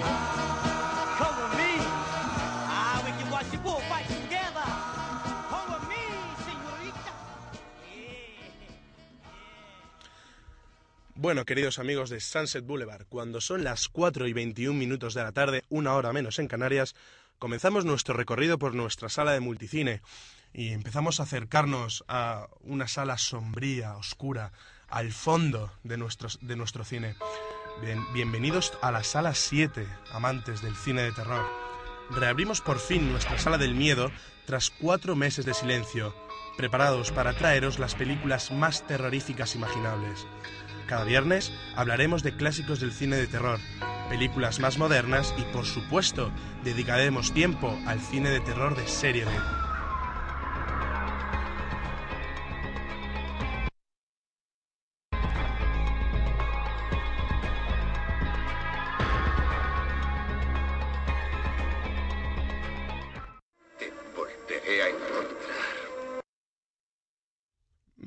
Baby. 0.00 0.14
Come 1.18 1.36
with. 1.56 1.86
Ah, 2.68 3.02
we 3.04 3.10
can 3.12 3.30
watch 3.30 3.50
the 3.50 3.58
together. 3.58 4.66
Come 5.50 5.72
with 5.72 5.88
me, 5.88 6.02
señorita. 6.44 7.12
Bueno, 11.14 11.44
queridos 11.44 11.78
amigos 11.78 12.10
de 12.10 12.20
Sunset 12.20 12.64
Boulevard, 12.64 13.06
cuando 13.08 13.40
son 13.40 13.64
las 13.64 13.88
4 13.88 14.26
y 14.26 14.32
21 14.32 14.78
minutos 14.78 15.14
de 15.14 15.22
la 15.22 15.32
tarde, 15.32 15.64
una 15.68 15.94
hora 15.94 16.12
menos 16.12 16.38
en 16.38 16.48
Canarias, 16.48 16.94
comenzamos 17.38 17.84
nuestro 17.84 18.14
recorrido 18.14 18.58
por 18.58 18.74
nuestra 18.74 19.08
sala 19.08 19.32
de 19.32 19.40
multicine 19.40 20.00
y 20.52 20.70
empezamos 20.70 21.20
a 21.20 21.24
acercarnos 21.24 22.04
a 22.08 22.48
una 22.62 22.88
sala 22.88 23.18
sombría, 23.18 23.96
oscura, 23.96 24.52
al 24.88 25.12
fondo 25.12 25.72
de, 25.84 25.96
nuestros, 25.96 26.38
de 26.42 26.56
nuestro 26.56 26.84
cine. 26.84 27.14
Bien- 27.82 28.04
bienvenidos 28.12 28.72
a 28.82 28.90
la 28.90 29.02
sala 29.02 29.34
7, 29.34 29.86
amantes 30.12 30.62
del 30.62 30.76
cine 30.76 31.02
de 31.02 31.12
terror. 31.12 31.46
Reabrimos 32.10 32.60
por 32.60 32.78
fin 32.78 33.10
nuestra 33.10 33.38
sala 33.38 33.58
del 33.58 33.74
miedo 33.74 34.10
tras 34.46 34.70
cuatro 34.70 35.16
meses 35.16 35.44
de 35.46 35.54
silencio, 35.54 36.14
preparados 36.56 37.10
para 37.12 37.32
traeros 37.32 37.78
las 37.78 37.94
películas 37.94 38.50
más 38.50 38.86
terroríficas 38.86 39.54
imaginables. 39.54 40.26
Cada 40.86 41.04
viernes 41.04 41.52
hablaremos 41.76 42.22
de 42.22 42.36
clásicos 42.36 42.80
del 42.80 42.92
cine 42.92 43.16
de 43.16 43.28
terror, 43.28 43.60
películas 44.08 44.58
más 44.58 44.76
modernas 44.76 45.32
y, 45.38 45.42
por 45.52 45.64
supuesto, 45.64 46.30
dedicaremos 46.64 47.32
tiempo 47.32 47.78
al 47.86 48.00
cine 48.00 48.30
de 48.30 48.40
terror 48.40 48.76
de 48.76 48.86
serie 48.88 49.24
B. 49.24 49.30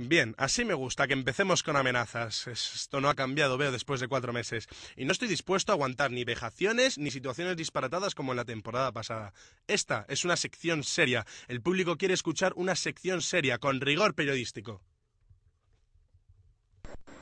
Bien, 0.05 0.35
así 0.37 0.65
me 0.65 0.73
gusta, 0.73 1.07
que 1.07 1.13
empecemos 1.13 1.63
con 1.63 1.77
amenazas. 1.77 2.47
Esto 2.47 2.99
no 2.99 3.09
ha 3.09 3.15
cambiado, 3.15 3.57
veo, 3.57 3.71
después 3.71 4.01
de 4.01 4.09
cuatro 4.09 4.33
meses. 4.33 4.67
Y 4.97 5.05
no 5.05 5.13
estoy 5.13 5.29
dispuesto 5.29 5.71
a 5.71 5.75
aguantar 5.75 6.11
ni 6.11 6.25
vejaciones 6.25 6.97
ni 6.97 7.09
situaciones 7.09 7.55
disparatadas 7.55 8.13
como 8.13 8.33
en 8.33 8.37
la 8.37 8.45
temporada 8.45 8.91
pasada. 8.91 9.33
Esta 9.65 10.05
es 10.09 10.25
una 10.25 10.35
sección 10.35 10.83
seria. 10.83 11.25
El 11.47 11.61
público 11.61 11.97
quiere 11.97 12.13
escuchar 12.13 12.51
una 12.57 12.75
sección 12.75 13.21
seria, 13.21 13.59
con 13.59 13.79
rigor 13.79 14.13
periodístico. 14.13 14.81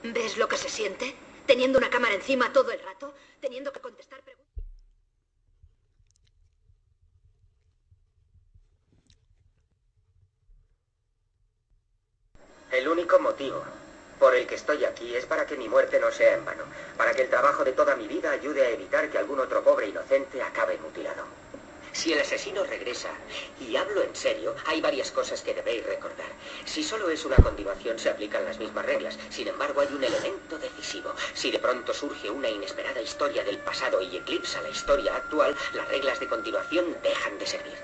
¿Ves 0.04 0.38
lo 0.38 0.48
que 0.48 0.58
se 0.58 0.70
siente? 0.70 1.14
Teniendo 1.46 1.78
una 1.78 1.90
cámara 1.90 2.16
encima 2.16 2.52
todo 2.52 2.72
el 2.72 2.80
rato, 2.82 3.14
teniendo 3.40 3.72
que 3.72 3.80
contestar 3.80 4.24
preguntas. 4.24 4.41
El 12.72 12.88
único 12.88 13.20
motivo 13.20 13.63
por 14.18 14.34
el 14.34 14.48
que 14.48 14.56
estoy 14.56 14.86
aquí 14.86 15.16
es 15.16 15.25
para 15.25 15.46
que 15.46 15.58
mi 15.58 15.68
muerte 15.68 16.00
no 16.00 16.12
sea 16.12 16.36
en 16.36 16.46
vano, 16.46 16.63
para 16.96 17.12
que 17.13 17.24
el 17.24 17.30
trabajo 17.30 17.66
de 17.66 17.74
toda 17.74 17.96
mi 17.96 18.08
vida 18.08 18.32
ayude 18.32 18.66
a 18.66 18.70
evitar 18.70 19.10
que 19.10 19.18
algún 19.18 19.40
otro 19.40 19.63
pobre 19.63 19.88
inocente 19.88 20.42
acabe 20.42 20.78
mutilado. 20.78 21.25
Si 21.92 22.13
el 22.13 22.22
asesino 22.22 22.63
regresa, 22.63 23.10
y 23.60 23.75
hablo 23.75 24.01
en 24.01 24.16
serio, 24.16 24.56
hay 24.68 24.80
varias 24.80 25.12
cosas 25.12 25.42
que 25.42 25.54
debéis 25.54 25.86
recordar. 25.86 26.30
Si 26.63 26.84
solo 26.84 27.10
es 27.10 27.25
una 27.25 27.36
continuación, 27.38 28.00
se 28.00 28.10
aplican 28.10 28.46
las 28.46 28.58
mismas 28.60 28.86
reglas. 28.86 29.20
Sin 29.30 29.50
embargo, 29.50 29.82
hay 29.82 29.90
un 29.94 30.04
elemento 30.04 30.58
decisivo. 30.58 31.13
Si 31.34 31.51
de 31.51 31.60
pronto 31.60 31.94
surge 31.94 32.30
una 32.30 32.48
inesperada 32.48 33.01
historia 33.01 33.44
del 33.44 33.58
pasado 33.58 34.01
y 34.01 34.16
eclipsa 34.16 34.62
la 34.62 34.70
historia 34.70 35.18
actual, 35.18 35.56
las 35.74 35.88
reglas 35.90 36.20
de 36.22 36.28
continuación 36.28 36.96
dejan 37.04 37.38
de 37.38 37.48
servir. 37.48 37.78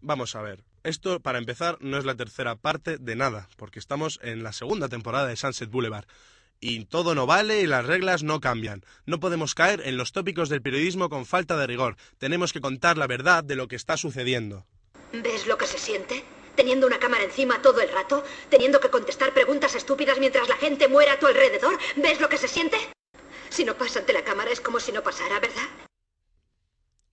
Vamos 0.00 0.34
a 0.34 0.42
ver. 0.42 0.73
Esto, 0.84 1.18
para 1.18 1.38
empezar, 1.38 1.78
no 1.80 1.96
es 1.96 2.04
la 2.04 2.14
tercera 2.14 2.56
parte 2.56 2.98
de 2.98 3.16
nada, 3.16 3.48
porque 3.56 3.78
estamos 3.78 4.20
en 4.22 4.42
la 4.42 4.52
segunda 4.52 4.90
temporada 4.90 5.26
de 5.26 5.34
Sunset 5.34 5.70
Boulevard. 5.70 6.04
Y 6.60 6.84
todo 6.84 7.14
no 7.14 7.26
vale 7.26 7.62
y 7.62 7.66
las 7.66 7.86
reglas 7.86 8.22
no 8.22 8.38
cambian. 8.38 8.84
No 9.06 9.18
podemos 9.18 9.54
caer 9.54 9.80
en 9.86 9.96
los 9.96 10.12
tópicos 10.12 10.50
del 10.50 10.60
periodismo 10.60 11.08
con 11.08 11.24
falta 11.24 11.56
de 11.56 11.66
rigor. 11.66 11.96
Tenemos 12.18 12.52
que 12.52 12.60
contar 12.60 12.98
la 12.98 13.06
verdad 13.06 13.42
de 13.42 13.56
lo 13.56 13.66
que 13.66 13.76
está 13.76 13.96
sucediendo. 13.96 14.66
¿Ves 15.14 15.46
lo 15.46 15.56
que 15.56 15.66
se 15.66 15.78
siente? 15.78 16.22
Teniendo 16.54 16.86
una 16.86 16.98
cámara 16.98 17.24
encima 17.24 17.62
todo 17.62 17.80
el 17.80 17.88
rato, 17.88 18.22
teniendo 18.50 18.78
que 18.78 18.90
contestar 18.90 19.32
preguntas 19.32 19.74
estúpidas 19.74 20.18
mientras 20.20 20.50
la 20.50 20.56
gente 20.56 20.86
muere 20.88 21.12
a 21.12 21.18
tu 21.18 21.26
alrededor. 21.26 21.78
¿Ves 21.96 22.20
lo 22.20 22.28
que 22.28 22.36
se 22.36 22.46
siente? 22.46 22.76
Si 23.48 23.64
no 23.64 23.74
pasa 23.78 24.00
ante 24.00 24.12
la 24.12 24.22
cámara 24.22 24.50
es 24.50 24.60
como 24.60 24.78
si 24.80 24.92
no 24.92 25.02
pasara, 25.02 25.40
¿verdad? 25.40 25.66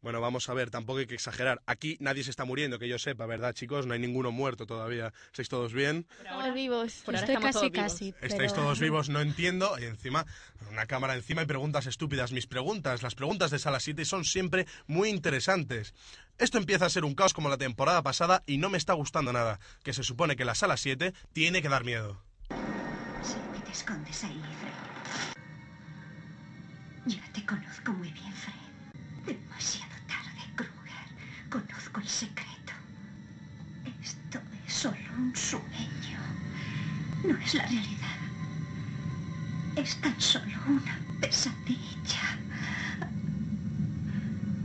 Bueno, 0.02 0.20
vamos 0.20 0.50
a 0.50 0.56
ver, 0.56 0.72
tampoco 0.72 0.98
hay 0.98 1.06
que 1.06 1.14
exagerar. 1.14 1.62
Aquí 1.68 1.96
nadie 2.00 2.24
se 2.24 2.32
está 2.32 2.44
muriendo, 2.44 2.80
que 2.80 2.88
yo 2.88 2.98
sepa, 2.98 3.28
¿verdad, 3.28 3.54
chicos? 3.54 3.86
No 3.86 3.94
hay 3.94 4.00
ninguno 4.00 4.32
muerto 4.32 4.66
todavía. 4.66 5.14
¿Estáis 5.28 5.48
todos 5.48 5.74
bien? 5.74 6.08
Todos 6.28 6.54
vivos. 6.56 6.94
Por 7.06 7.16
ahora 7.16 7.28
Estoy 7.28 7.36
estamos 7.36 7.56
casi, 7.56 7.72
todos 7.72 7.84
casi. 7.84 8.06
vivos. 8.06 8.24
Estáis 8.24 8.54
todos 8.54 8.80
vivos, 8.80 9.10
no 9.10 9.22
entiendo. 9.22 9.78
Y 9.80 9.84
encima, 9.84 10.26
una 10.72 10.88
cámara 10.88 11.14
encima 11.14 11.44
y 11.44 11.46
preguntas 11.46 11.86
estúpidas. 11.86 12.32
Mis 12.32 12.48
preguntas, 12.48 13.04
las 13.04 13.14
preguntas 13.14 13.52
de 13.52 13.60
Sala 13.60 13.80
7 13.80 14.04
son 14.06 14.26
siempre 14.26 14.66
muy 14.88 15.10
interesantes. 15.10 15.94
Esto 16.40 16.58
empieza 16.58 16.88
a 16.88 16.90
ser 16.90 17.06
un 17.06 17.14
caos 17.14 17.34
como 17.36 17.50
la 17.50 17.58
temporada 17.58 18.02
pasada 18.02 18.42
y 18.48 18.58
no 18.58 18.72
me 18.72 18.80
está 18.80 18.94
gustando 18.94 19.32
nada. 19.32 19.60
Que 19.84 19.94
se 19.94 20.02
supone 20.02 20.36
que 20.36 20.46
la 20.46 20.56
Sala 20.56 20.78
7 20.78 21.14
tiene 21.32 21.62
que 21.62 21.70
dar 21.70 21.84
miedo. 21.86 22.20
Siempre 23.22 23.60
te 23.64 23.72
escondes 23.72 24.24
ahí, 24.24 24.42
Fred. 24.60 25.36
Ya 27.06 27.34
te 27.34 27.46
conozco 27.46 27.94
muy 27.94 28.12
bien, 28.12 28.34
Fred. 28.34 29.36
Demasiado. 29.38 29.91
Conozco 31.52 32.00
el 32.00 32.08
secreto. 32.08 32.72
Esto 34.02 34.40
es 34.66 34.74
solo 34.74 34.96
un 35.18 35.36
sueño. 35.36 36.18
No 37.26 37.36
es 37.38 37.54
la 37.56 37.64
realidad. 37.64 38.20
Es 39.76 40.00
tan 40.00 40.16
solo 40.22 40.58
una 40.66 40.98
pesadilla. 41.20 42.38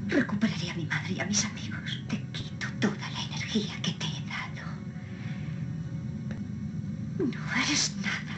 Recuperaré 0.07 0.71
a 0.71 0.75
mi 0.75 0.87
madre 0.87 1.15
y 1.15 1.21
a 1.21 1.27
mis 1.27 1.45
amigos. 1.45 1.99
Te 2.09 2.23
quito 2.31 2.69
toda 2.79 3.11
la 3.11 3.21
energía 3.21 3.75
que 3.83 3.91
te 3.91 4.07
he 4.07 4.21
dado. 4.29 4.69
No 7.19 7.63
eres 7.65 7.97
nada. 7.97 8.36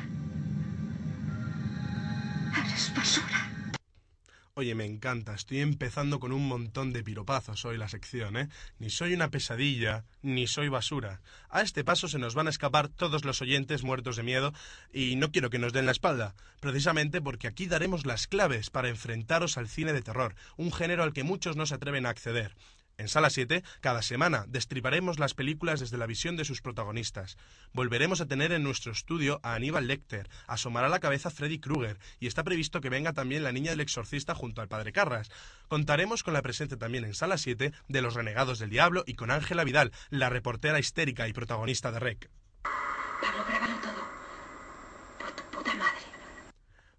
Oye, 4.59 4.75
me 4.75 4.87
encanta. 4.87 5.35
Estoy 5.35 5.61
empezando 5.61 6.19
con 6.19 6.33
un 6.33 6.49
montón 6.49 6.93
de 6.93 7.05
piropazos 7.05 7.65
hoy 7.65 7.79
la 7.79 7.89
sección, 7.89 8.37
¿eh? 8.37 8.49
Ni 8.81 8.91
soy 8.91 9.15
una 9.15 9.31
pesadilla, 9.31 10.05
ni 10.21 10.49
soy 10.49 10.69
basura. 10.69 11.21
A 11.49 11.63
este 11.63 11.85
paso 11.85 12.09
se 12.09 12.19
nos 12.19 12.35
van 12.35 12.49
a 12.49 12.51
escapar 12.51 12.89
todos 12.89 13.25
los 13.25 13.41
oyentes 13.41 13.85
muertos 13.85 14.17
de 14.17 14.25
miedo 14.25 14.53
y 14.93 15.15
no 15.15 15.31
quiero 15.31 15.49
que 15.49 15.61
nos 15.61 15.73
den 15.73 15.87
la 15.87 15.93
espalda, 15.93 16.35
precisamente 16.59 17.21
porque 17.21 17.47
aquí 17.47 17.67
daremos 17.67 18.05
las 18.05 18.27
claves 18.27 18.69
para 18.71 18.89
enfrentaros 18.89 19.59
al 19.59 19.69
cine 19.69 19.93
de 19.93 20.03
terror, 20.03 20.35
un 20.57 20.73
género 20.73 21.05
al 21.05 21.13
que 21.13 21.23
muchos 21.23 21.55
no 21.55 21.65
se 21.65 21.77
atreven 21.77 22.05
a 22.05 22.11
acceder. 22.11 22.57
En 22.99 23.09
Sala 23.09 23.31
7, 23.31 23.65
cada 23.81 24.03
semana, 24.03 24.45
destriparemos 24.49 25.19
las 25.19 25.33
películas 25.33 25.81
desde 25.81 25.97
la 25.97 26.07
visión 26.07 26.37
de 26.37 26.45
sus 26.45 26.61
protagonistas. 26.61 27.39
Volveremos 27.73 28.21
a 28.21 28.27
tener 28.27 28.53
en 28.53 28.63
nuestro 28.63 28.93
estudio 28.93 29.41
a 29.43 29.55
Aníbal 29.55 29.87
Lecter, 29.87 30.29
asomará 30.47 30.91
la 30.91 31.01
cabeza 31.01 31.31
Freddy 31.31 31.59
Krueger, 31.59 31.99
y 32.21 32.27
está 32.27 32.45
previsto 32.45 32.81
que 32.81 32.91
venga 32.91 33.15
también 33.15 33.45
la 33.45 33.53
niña 33.53 33.71
del 33.71 33.81
exorcista 33.81 34.35
junto 34.35 34.61
al 34.61 34.69
padre 34.69 34.93
Carras. 34.93 35.31
Contaremos 35.69 36.23
con 36.23 36.35
la 36.35 36.43
presencia 36.43 36.77
también 36.77 37.05
en 37.05 37.15
Sala 37.15 37.39
7 37.39 37.73
de 37.89 38.03
Los 38.03 38.15
Renegados 38.15 38.59
del 38.59 38.71
Diablo 38.71 39.05
y 39.07 39.15
con 39.15 39.31
Ángela 39.31 39.65
Vidal, 39.65 39.93
la 40.11 40.29
reportera 40.29 40.79
histérica 40.79 41.27
y 41.27 41.33
protagonista 41.33 41.91
de 41.91 42.01
REC 42.01 42.31
grábalo 43.49 43.77
todo. 43.81 44.03
Por 45.19 45.31
tu 45.33 45.43
puta 45.51 45.75
madre. 45.75 45.99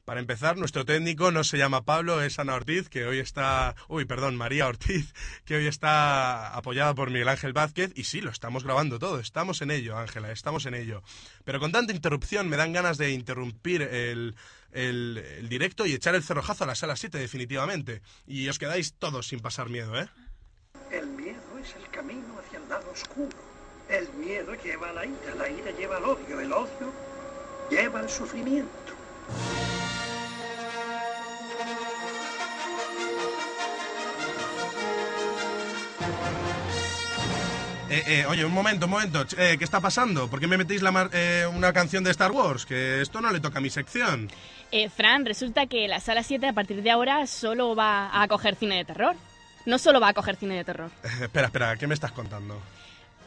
Para 0.10 0.22
empezar, 0.22 0.58
nuestro 0.58 0.86
técnico 0.86 1.30
no 1.30 1.44
se 1.44 1.60
llama 1.60 1.86
Pablo, 1.86 2.24
es 2.24 2.40
Ana 2.40 2.56
Ortiz, 2.56 2.90
que 2.90 3.06
hoy 3.06 3.20
está... 3.20 3.76
Uy, 3.88 4.06
perdón, 4.06 4.38
María 4.38 4.66
Ortiz, 4.66 5.14
que 5.46 5.56
hoy 5.56 5.68
está 5.68 6.48
apoyada 6.56 6.96
por 6.96 7.12
Miguel 7.12 7.28
Ángel 7.28 7.54
Vázquez. 7.54 7.92
Y 7.94 8.06
sí, 8.06 8.20
lo 8.20 8.32
estamos 8.32 8.64
grabando 8.64 8.98
todo, 8.98 9.20
estamos 9.20 9.62
en 9.62 9.70
ello, 9.70 9.96
Ángela, 10.00 10.32
estamos 10.32 10.66
en 10.66 10.74
ello. 10.74 11.04
Pero 11.46 11.60
con 11.60 11.72
tanta 11.72 11.94
interrupción 11.94 12.50
me 12.50 12.58
dan 12.58 12.74
ganas 12.74 12.98
de 12.98 13.12
interrumpir 13.12 13.84
el, 13.84 14.36
el, 14.72 15.48
directo 15.48 15.86
y 15.86 15.94
echar 15.94 16.16
el 16.16 16.24
cerrojazo 16.24 16.64
a 16.64 16.68
la 16.68 16.74
sala 16.74 16.96
7 16.96 17.16
definitivamente. 17.20 18.02
Y 18.26 18.50
os 18.50 18.58
quedáis 18.58 18.96
todos 18.96 19.28
sin 19.28 19.42
pasar 19.42 19.70
miedo, 19.70 19.96
¿eh? 19.96 20.10
El 20.90 21.06
miedo 21.06 21.60
es 21.62 21.76
el 21.76 21.88
camino 21.92 22.36
hacia 22.40 22.58
el 22.58 22.68
lado 22.68 22.90
oscuro. 22.90 23.38
El 23.88 24.12
miedo 24.14 24.56
lleva 24.56 24.90
a 24.90 24.94
la 24.94 25.06
ira, 25.06 25.36
la 25.38 25.48
ira 25.48 25.70
lleva 25.78 25.98
al 25.98 26.06
odio, 26.06 26.40
el 26.40 26.52
odio 26.52 26.92
lleva 27.70 28.00
al 28.00 28.10
sufrimiento. 28.10 28.96
Eh, 37.90 38.04
eh, 38.06 38.26
oye, 38.28 38.46
un 38.46 38.52
momento, 38.54 38.86
un 38.86 38.92
momento. 38.92 39.26
Eh, 39.38 39.56
¿Qué 39.58 39.64
está 39.64 39.80
pasando? 39.82 40.28
¿Por 40.30 40.40
qué 40.40 40.48
me 40.48 40.58
metéis 40.58 40.82
la 40.84 40.92
mar- 40.92 41.10
eh, 41.12 41.46
una 41.52 41.74
canción 41.74 42.04
de 42.04 42.12
Star 42.12 42.32
Wars? 42.32 42.66
Que 42.66 43.02
esto 43.02 43.20
no 43.20 43.32
le 43.32 43.40
toca 43.40 43.58
a 43.58 43.62
mi 43.62 43.70
sección. 43.72 44.30
Eh, 44.72 44.90
Fran, 44.90 45.26
resulta 45.26 45.66
que 45.66 45.88
la 45.88 46.00
sala 46.00 46.22
7 46.22 46.48
a 46.48 46.54
partir 46.54 46.84
de 46.84 46.92
ahora 46.92 47.26
solo 47.26 47.76
va 47.76 48.08
a 48.10 48.22
acoger 48.24 48.56
cine 48.56 48.78
de 48.78 48.86
terror. 48.86 49.16
No 49.66 49.80
solo 49.80 50.00
va 50.00 50.08
a 50.08 50.10
acoger 50.12 50.36
cine 50.36 50.56
de 50.56 50.64
terror. 50.64 50.92
Espera, 51.22 51.48
espera, 51.48 51.76
¿qué 51.78 51.88
me 51.88 51.96
estás 51.96 52.12
contando? 52.12 52.62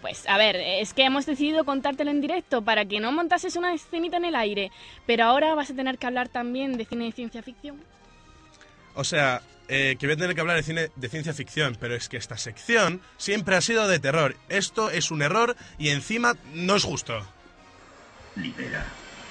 Pues 0.00 0.28
a 0.28 0.36
ver, 0.36 0.56
es 0.56 0.94
que 0.94 1.04
hemos 1.04 1.26
decidido 1.26 1.64
contártelo 1.64 2.10
en 2.10 2.20
directo 2.20 2.62
para 2.62 2.84
que 2.84 2.98
no 3.00 3.12
montases 3.12 3.54
una 3.56 3.74
escenita 3.74 4.16
en 4.16 4.24
el 4.24 4.34
aire. 4.36 4.70
Pero 5.06 5.24
ahora 5.24 5.54
vas 5.54 5.70
a 5.70 5.74
tener 5.74 5.98
que 5.98 6.06
hablar 6.06 6.28
también 6.28 6.76
de 6.76 6.84
cine 6.84 7.04
de 7.06 7.12
ciencia 7.12 7.42
ficción. 7.42 7.76
O 8.94 9.04
sea, 9.04 9.42
eh, 9.74 9.96
que 9.98 10.06
voy 10.06 10.12
a 10.12 10.18
tener 10.18 10.34
que 10.34 10.40
hablar 10.42 10.56
de 10.56 10.62
cine 10.62 10.90
de 10.94 11.08
ciencia 11.08 11.32
ficción, 11.32 11.78
pero 11.80 11.94
es 11.94 12.10
que 12.10 12.18
esta 12.18 12.36
sección 12.36 13.00
siempre 13.16 13.56
ha 13.56 13.62
sido 13.62 13.88
de 13.88 13.98
terror. 13.98 14.36
Esto 14.50 14.90
es 14.90 15.10
un 15.10 15.22
error 15.22 15.56
y 15.78 15.88
encima 15.88 16.36
no 16.52 16.76
es 16.76 16.84
justo. 16.84 17.26
Libera 18.36 18.84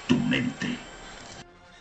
tu 0.08 0.18
mente. 0.18 0.66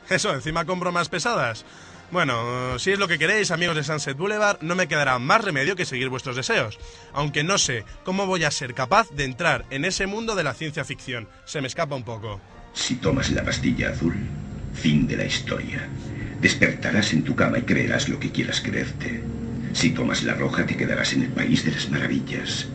Eso, 0.08 0.32
encima 0.32 0.64
con 0.66 0.80
bromas 0.80 1.10
pesadas. 1.10 1.66
Bueno, 2.12 2.78
si 2.78 2.92
es 2.92 3.00
lo 3.00 3.08
que 3.08 3.18
queréis, 3.18 3.50
amigos 3.50 3.78
de 3.78 3.84
Sunset 3.84 4.16
Boulevard, 4.16 4.62
no 4.62 4.76
me 4.76 4.88
quedará 4.88 5.18
más 5.18 5.44
remedio 5.44 5.76
que 5.76 5.86
seguir 5.86 6.10
vuestros 6.10 6.36
deseos. 6.36 6.78
Aunque 7.14 7.44
no 7.44 7.58
sé 7.58 7.84
cómo 8.04 8.28
voy 8.28 8.44
a 8.44 8.52
ser 8.52 8.76
capaz 8.76 9.10
de 9.10 9.24
entrar 9.24 9.66
en 9.72 9.86
ese 9.86 10.06
mundo 10.06 10.36
de 10.36 10.44
la 10.44 10.54
ciencia 10.54 10.86
ficción. 10.86 11.28
Se 11.46 11.62
me 11.62 11.68
escapa 11.68 11.96
un 11.96 12.04
poco. 12.04 12.40
Si 12.74 12.98
tomas 12.98 13.32
la 13.32 13.44
pastilla 13.44 13.90
azul, 13.90 14.14
Fin 14.74 15.08
de 15.08 15.18
la 15.18 15.26
historia. 15.26 15.88
Despertarás 16.42 17.14
en 17.14 17.24
tu 17.24 17.36
cama 17.36 17.60
y 17.60 17.62
creerás 17.62 18.10
lo 18.10 18.20
que 18.20 18.32
quieras 18.32 18.62
creerte. 18.62 19.22
Si 19.74 19.92
tomas 19.92 20.24
la 20.24 20.34
roja 20.34 20.66
te 20.66 20.76
quedarás 20.76 21.14
en 21.14 21.24
el 21.24 21.30
país 21.30 21.64
de 21.64 21.72
las 21.72 21.90
maravillas. 21.90 22.68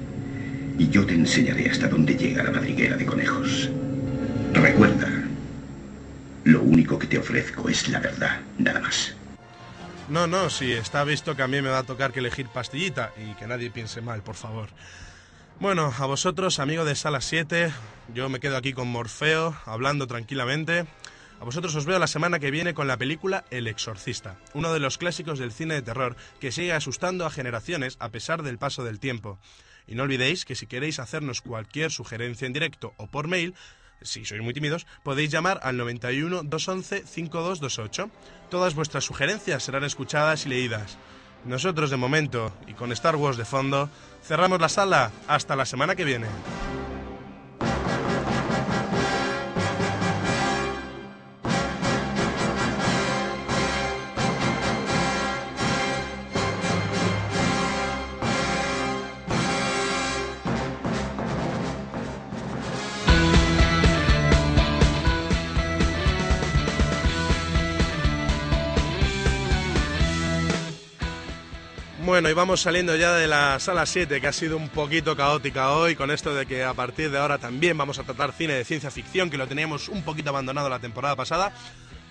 Y 0.78 0.88
yo 0.88 1.04
te 1.04 1.14
enseñaré 1.14 1.68
hasta 1.68 1.88
dónde 1.88 2.16
llega 2.16 2.44
la 2.44 2.52
madriguera 2.52 2.96
de 2.96 3.06
conejos. 3.06 3.68
Recuerda, 4.54 5.08
lo 6.44 6.62
único 6.62 6.98
que 6.98 7.08
te 7.08 7.18
ofrezco 7.18 7.68
es 7.68 7.88
la 7.88 7.98
verdad, 7.98 8.40
nada 8.58 8.80
más. 8.80 9.14
No, 10.08 10.28
no, 10.28 10.48
sí, 10.48 10.72
está 10.72 11.02
visto 11.02 11.34
que 11.34 11.42
a 11.42 11.48
mí 11.48 11.60
me 11.60 11.68
va 11.68 11.78
a 11.78 11.82
tocar 11.82 12.12
que 12.12 12.20
elegir 12.20 12.46
pastillita 12.48 13.10
y 13.16 13.34
que 13.34 13.48
nadie 13.48 13.70
piense 13.70 14.00
mal, 14.00 14.22
por 14.22 14.36
favor. 14.36 14.68
Bueno, 15.58 15.92
a 15.98 16.06
vosotros, 16.06 16.60
amigo 16.60 16.84
de 16.84 16.94
Sala 16.94 17.20
7, 17.20 17.72
yo 18.14 18.28
me 18.28 18.38
quedo 18.38 18.56
aquí 18.56 18.72
con 18.72 18.86
Morfeo, 18.86 19.56
hablando 19.64 20.06
tranquilamente. 20.06 20.86
A 21.38 21.44
vosotros 21.44 21.74
os 21.74 21.84
veo 21.84 21.98
la 21.98 22.06
semana 22.06 22.38
que 22.38 22.50
viene 22.50 22.72
con 22.72 22.88
la 22.88 22.96
película 22.96 23.44
El 23.50 23.66
Exorcista, 23.66 24.36
uno 24.54 24.72
de 24.72 24.80
los 24.80 24.96
clásicos 24.96 25.38
del 25.38 25.52
cine 25.52 25.74
de 25.74 25.82
terror 25.82 26.16
que 26.40 26.50
sigue 26.50 26.72
asustando 26.72 27.26
a 27.26 27.30
generaciones 27.30 27.96
a 28.00 28.08
pesar 28.08 28.42
del 28.42 28.58
paso 28.58 28.84
del 28.84 29.00
tiempo. 29.00 29.38
Y 29.86 29.94
no 29.94 30.04
olvidéis 30.04 30.44
que 30.44 30.54
si 30.54 30.66
queréis 30.66 30.98
hacernos 30.98 31.42
cualquier 31.42 31.90
sugerencia 31.90 32.46
en 32.46 32.52
directo 32.52 32.94
o 32.96 33.06
por 33.06 33.28
mail, 33.28 33.54
si 34.02 34.24
sois 34.24 34.42
muy 34.42 34.54
tímidos, 34.54 34.86
podéis 35.02 35.30
llamar 35.30 35.60
al 35.62 35.76
91 35.76 36.42
211 36.44 37.06
5228. 37.06 38.10
Todas 38.50 38.74
vuestras 38.74 39.04
sugerencias 39.04 39.62
serán 39.62 39.84
escuchadas 39.84 40.46
y 40.46 40.48
leídas. 40.48 40.98
Nosotros 41.44 41.90
de 41.90 41.96
momento, 41.96 42.52
y 42.66 42.74
con 42.74 42.92
Star 42.92 43.16
Wars 43.16 43.36
de 43.36 43.44
fondo, 43.44 43.88
cerramos 44.22 44.60
la 44.60 44.68
sala. 44.68 45.12
Hasta 45.28 45.54
la 45.54 45.64
semana 45.64 45.94
que 45.94 46.04
viene. 46.04 46.26
Vamos 72.36 72.60
saliendo 72.60 72.94
ya 72.96 73.14
de 73.14 73.26
la 73.26 73.58
sala 73.58 73.86
7, 73.86 74.20
que 74.20 74.26
ha 74.26 74.32
sido 74.32 74.58
un 74.58 74.68
poquito 74.68 75.16
caótica 75.16 75.72
hoy, 75.72 75.96
con 75.96 76.10
esto 76.10 76.34
de 76.34 76.44
que 76.44 76.62
a 76.62 76.74
partir 76.74 77.10
de 77.10 77.18
ahora 77.18 77.38
también 77.38 77.78
vamos 77.78 77.98
a 77.98 78.04
tratar 78.04 78.32
cine 78.32 78.52
de 78.52 78.64
ciencia 78.64 78.90
ficción, 78.90 79.30
que 79.30 79.38
lo 79.38 79.48
teníamos 79.48 79.88
un 79.88 80.02
poquito 80.02 80.28
abandonado 80.28 80.68
la 80.68 80.78
temporada 80.78 81.16
pasada. 81.16 81.52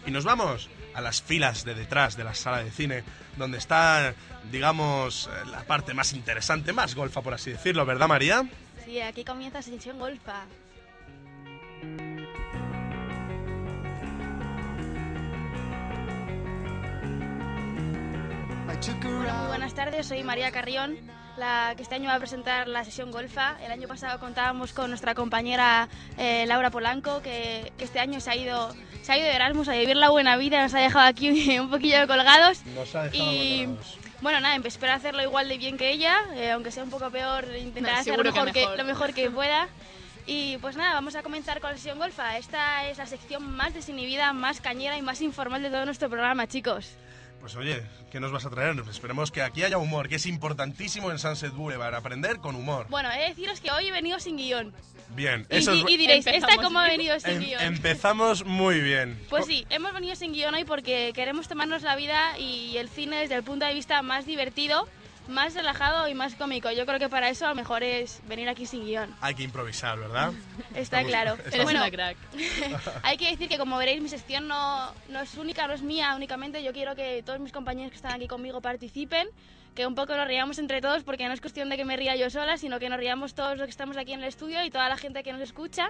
Y 0.06 0.12
nos 0.12 0.24
vamos 0.26 0.68
a 0.96 1.02
las 1.02 1.22
filas 1.22 1.64
de 1.64 1.76
detrás 1.76 2.18
de 2.18 2.24
la 2.24 2.34
sala 2.34 2.64
de 2.64 2.72
cine, 2.72 3.04
donde 3.38 3.60
está, 3.60 4.16
digamos, 4.52 5.28
eh, 5.28 5.48
la 5.50 5.64
parte 5.64 5.94
más 5.94 6.12
interesante, 6.14 6.74
más 6.74 6.96
golfa, 6.96 7.22
por 7.22 7.36
así 7.36 7.52
decirlo, 7.52 7.86
¿verdad, 7.86 8.08
María? 8.08 8.44
Sí, 8.84 9.00
aquí 9.00 9.24
comienza 9.24 9.62
Sesión 9.62 10.00
Golfa. 10.00 10.46
Muy 18.76 19.48
buenas 19.48 19.74
tardes, 19.74 20.06
soy 20.06 20.22
María 20.24 20.52
Carrión, 20.52 20.98
la 21.38 21.74
que 21.78 21.84
este 21.84 21.96
año 21.96 22.10
va 22.10 22.16
a 22.16 22.20
presentar 22.20 22.68
la 22.68 22.84
sesión 22.84 23.10
Golfa. 23.10 23.56
El 23.64 23.72
año 23.72 23.88
pasado 23.88 24.20
contábamos 24.20 24.74
con 24.74 24.90
nuestra 24.90 25.16
compañera 25.16 25.88
eh, 26.18 26.44
Laura 26.46 26.72
Polanco, 26.72 27.22
que, 27.22 27.72
que 27.78 27.86
este 27.86 28.00
año 28.02 28.20
se 28.20 28.32
ha 28.32 28.36
ido 28.36 28.76
se 29.02 29.14
ha 29.14 29.18
ido 29.18 29.28
de 29.28 29.34
Erasmus 29.34 29.70
a 29.70 29.74
vivir 29.78 29.96
la 29.96 30.10
buena 30.10 30.36
vida, 30.36 30.62
nos 30.62 30.74
ha 30.74 30.80
dejado 30.80 31.08
aquí 31.08 31.58
un 31.60 31.70
poquillo 31.70 32.06
colgados. 32.06 32.66
Nos 32.66 32.94
ha 32.96 33.04
dejado 33.04 33.32
y 33.32 33.66
colgados. 33.66 33.98
bueno, 34.20 34.40
nada, 34.42 34.58
espero 34.66 34.92
hacerlo 34.92 35.24
igual 35.24 35.48
de 35.48 35.58
bien 35.58 35.78
que 35.78 35.92
ella, 35.92 36.18
eh, 36.34 36.52
aunque 36.52 36.72
sea 36.72 36.84
un 36.84 36.90
poco 36.90 37.10
peor, 37.10 37.46
intentar 37.58 37.94
No, 37.94 38.00
hacer 38.00 38.18
lo 38.18 38.24
seguro 38.24 38.34
que 38.34 38.40
mejor 38.42 38.52
que, 38.54 38.60
mejor. 38.60 38.78
lo 38.78 38.84
mejor 38.84 39.14
que 39.14 39.32
pueda. 39.32 39.70
Y 40.28 40.58
pues 40.58 40.76
nada, 40.76 40.96
vamos 40.96 41.16
a 41.16 41.24
comenzar 41.24 41.62
con 41.62 41.70
la 41.70 41.78
sesión 41.78 41.98
golfa. 41.98 42.38
Esta 42.38 42.90
es 42.90 42.98
la 42.98 43.06
sección 43.06 43.56
más 43.56 43.74
desinhibida, 43.74 44.34
más 44.34 44.60
cañera 44.60 44.98
y 44.98 45.02
más 45.02 45.22
informal 45.22 45.62
de 45.64 45.70
todo 45.70 45.86
nuestro 45.86 46.10
programa, 46.10 46.46
chicos. 46.48 46.98
Pues 47.40 47.56
oye, 47.56 47.84
¿qué 48.12 48.20
nos 48.20 48.32
vas 48.32 48.46
a 48.46 48.50
traer? 48.50 48.76
Esperemos 48.90 49.32
que 49.32 49.42
aquí 49.44 49.64
haya 49.64 49.78
humor, 49.78 50.10
que 50.10 50.16
es 50.16 50.26
importantísimo 50.26 51.12
en 51.12 51.20
Sunset 51.20 51.54
Boulevard, 51.54 51.94
aprender 51.94 52.38
con 52.40 52.56
humor. 52.56 52.88
Bueno, 52.90 53.12
he 53.12 53.20
de 53.20 53.28
deciros 53.30 53.60
que 53.62 53.70
hoy 53.72 53.88
he 53.88 53.92
venido 53.92 54.20
sin 54.20 54.38
guion. 54.38 54.74
Bien, 55.10 55.46
Y, 55.52 55.58
eso 55.58 55.72
es... 55.74 55.84
y- 55.88 55.94
y 55.94 55.98
diréis, 55.98 56.26
¿esta 56.26 56.36
Empezamos 56.38 56.66
cómo 56.66 56.80
ha 56.80 56.88
venido 56.88 57.20
sin 57.20 57.32
Em- 57.34 57.40
guion? 57.44 57.62
empezamos 57.62 58.44
muy 58.46 58.80
bien. 58.82 59.20
Pues 59.30 59.46
sí, 59.46 59.66
hemos 59.70 59.94
venido 59.94 60.16
sin 60.16 60.34
guion 60.34 60.56
hoy 60.56 60.64
porque 60.66 61.12
queremos 61.14 61.48
tomarnos 61.48 61.84
la 61.84 61.96
vida 61.96 62.38
y 62.40 62.78
el 62.78 62.90
cine 62.90 63.18
desde 63.18 63.36
el 63.36 63.44
punto 63.44 63.66
de 63.68 63.76
vista 63.76 64.02
más 64.02 64.26
divertido, 64.26 64.88
más 65.28 65.54
relajado 65.56 66.08
y 66.08 66.14
más 66.14 66.36
cómico. 66.36 66.72
Yo 66.72 66.86
creo 66.86 67.00
que 67.00 67.10
para 67.10 67.30
eso 67.30 67.46
a 67.46 67.50
lo 67.50 67.56
mejor 67.56 67.84
es 67.84 68.22
venir 68.28 68.48
aquí 68.50 68.66
sin 68.66 68.86
guion. 68.86 69.14
Hay 69.22 69.34
que 69.36 69.44
improvisar, 69.44 69.98
¿verdad? 70.00 70.32
Está 70.76 71.02
Estamos- 71.02 71.08
claro. 71.08 71.38
Eres 71.52 71.64
Bueno, 71.64 71.80
una 71.82 71.92
crack. 71.92 72.18
hay 73.04 73.18
que 73.18 73.32
decir 73.32 73.50
que 73.50 73.58
como 73.58 73.78
veréis 73.78 74.02
mi 74.02 74.10
sección 74.10 74.48
no, 74.48 74.92
no 75.10 75.22
es 75.22 75.36
única, 75.36 75.68
no 75.68 75.74
es 75.74 75.82
mía 75.82 76.14
únicamente. 76.16 76.64
Yo 76.64 76.74
quiero 76.74 76.96
que 76.96 77.24
todos 77.24 77.40
mis 77.40 77.52
compañeros 77.52 77.92
que 77.92 77.96
están 77.98 78.14
aquí 78.14 78.28
conmigo 78.28 78.62
participen, 78.62 79.28
que 79.74 79.86
un 79.88 79.96
poco 79.96 80.16
nos 80.16 80.28
riamos 80.28 80.58
entre 80.60 80.80
todos 80.82 81.04
porque 81.04 81.28
no 81.28 81.34
es 81.34 81.42
cuestión 81.42 81.70
de 81.70 81.78
que 81.78 81.86
me 81.86 81.98
ría 81.98 82.16
yo 82.16 82.30
sola, 82.30 82.58
sino 82.58 82.80
que 82.80 82.88
nos 82.90 82.98
riamos 83.00 83.34
todos 83.36 83.58
los 83.58 83.66
que 83.66 83.72
estamos 83.72 83.98
aquí 83.98 84.14
en 84.14 84.22
el 84.22 84.28
estudio 84.28 84.64
y 84.64 84.70
toda 84.70 84.88
la 84.90 84.98
gente 84.98 85.24
que 85.24 85.34
nos 85.34 85.42
escucha. 85.42 85.90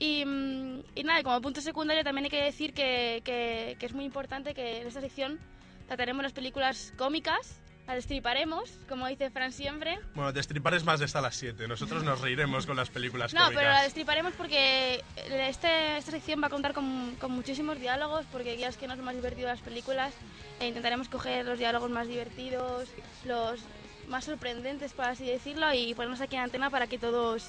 Y, 0.00 0.24
mm, 0.24 0.82
y 0.94 1.02
nada, 1.04 1.22
como 1.22 1.40
punto 1.40 1.60
secundario 1.60 2.04
también 2.04 2.24
hay 2.24 2.30
que 2.30 2.42
decir 2.42 2.72
que, 2.74 3.22
que- 3.24 3.76
que 3.78 3.86
es 3.86 3.92
muy 3.94 4.04
importante 4.04 4.54
que 4.54 4.80
en 4.82 4.86
esta 4.86 5.00
sección 5.00 5.40
trataremos 5.86 6.22
las 6.22 6.32
películas 6.32 6.92
cómicas, 6.98 7.60
las 7.88 7.96
destriparemos, 7.96 8.70
como 8.86 9.06
dice 9.06 9.30
Fran 9.30 9.50
siempre. 9.50 9.98
Bueno, 10.14 10.30
destripar 10.30 10.74
es 10.74 10.84
más 10.84 11.00
de 11.00 11.06
esta 11.06 11.20
a 11.20 11.22
las 11.22 11.36
7. 11.36 11.66
Nosotros 11.66 12.04
nos 12.04 12.20
reiremos 12.20 12.66
con 12.66 12.76
las 12.76 12.90
películas 12.90 13.32
No, 13.32 13.40
cómicas. 13.40 13.58
pero 13.62 13.72
la 13.72 13.82
destriparemos 13.82 14.34
porque 14.34 15.02
este, 15.16 15.96
esta 15.96 16.10
sección 16.12 16.42
va 16.42 16.48
a 16.48 16.50
contar 16.50 16.74
con, 16.74 17.16
con 17.18 17.30
muchísimos 17.32 17.80
diálogos, 17.80 18.26
porque 18.30 18.58
ya 18.58 18.68
es 18.68 18.76
que 18.76 18.86
no 18.86 18.92
es 18.92 19.00
más 19.00 19.14
divertido 19.14 19.48
las 19.48 19.60
películas, 19.60 20.12
e 20.60 20.68
intentaremos 20.68 21.08
coger 21.08 21.46
los 21.46 21.58
diálogos 21.58 21.90
más 21.90 22.06
divertidos, 22.08 22.90
los 23.24 23.58
más 24.06 24.26
sorprendentes, 24.26 24.92
por 24.92 25.06
así 25.06 25.24
decirlo, 25.24 25.72
y 25.72 25.94
ponernos 25.94 26.20
aquí 26.20 26.36
en 26.36 26.42
antena 26.42 26.68
para 26.68 26.88
que 26.88 26.98
todos, 26.98 27.48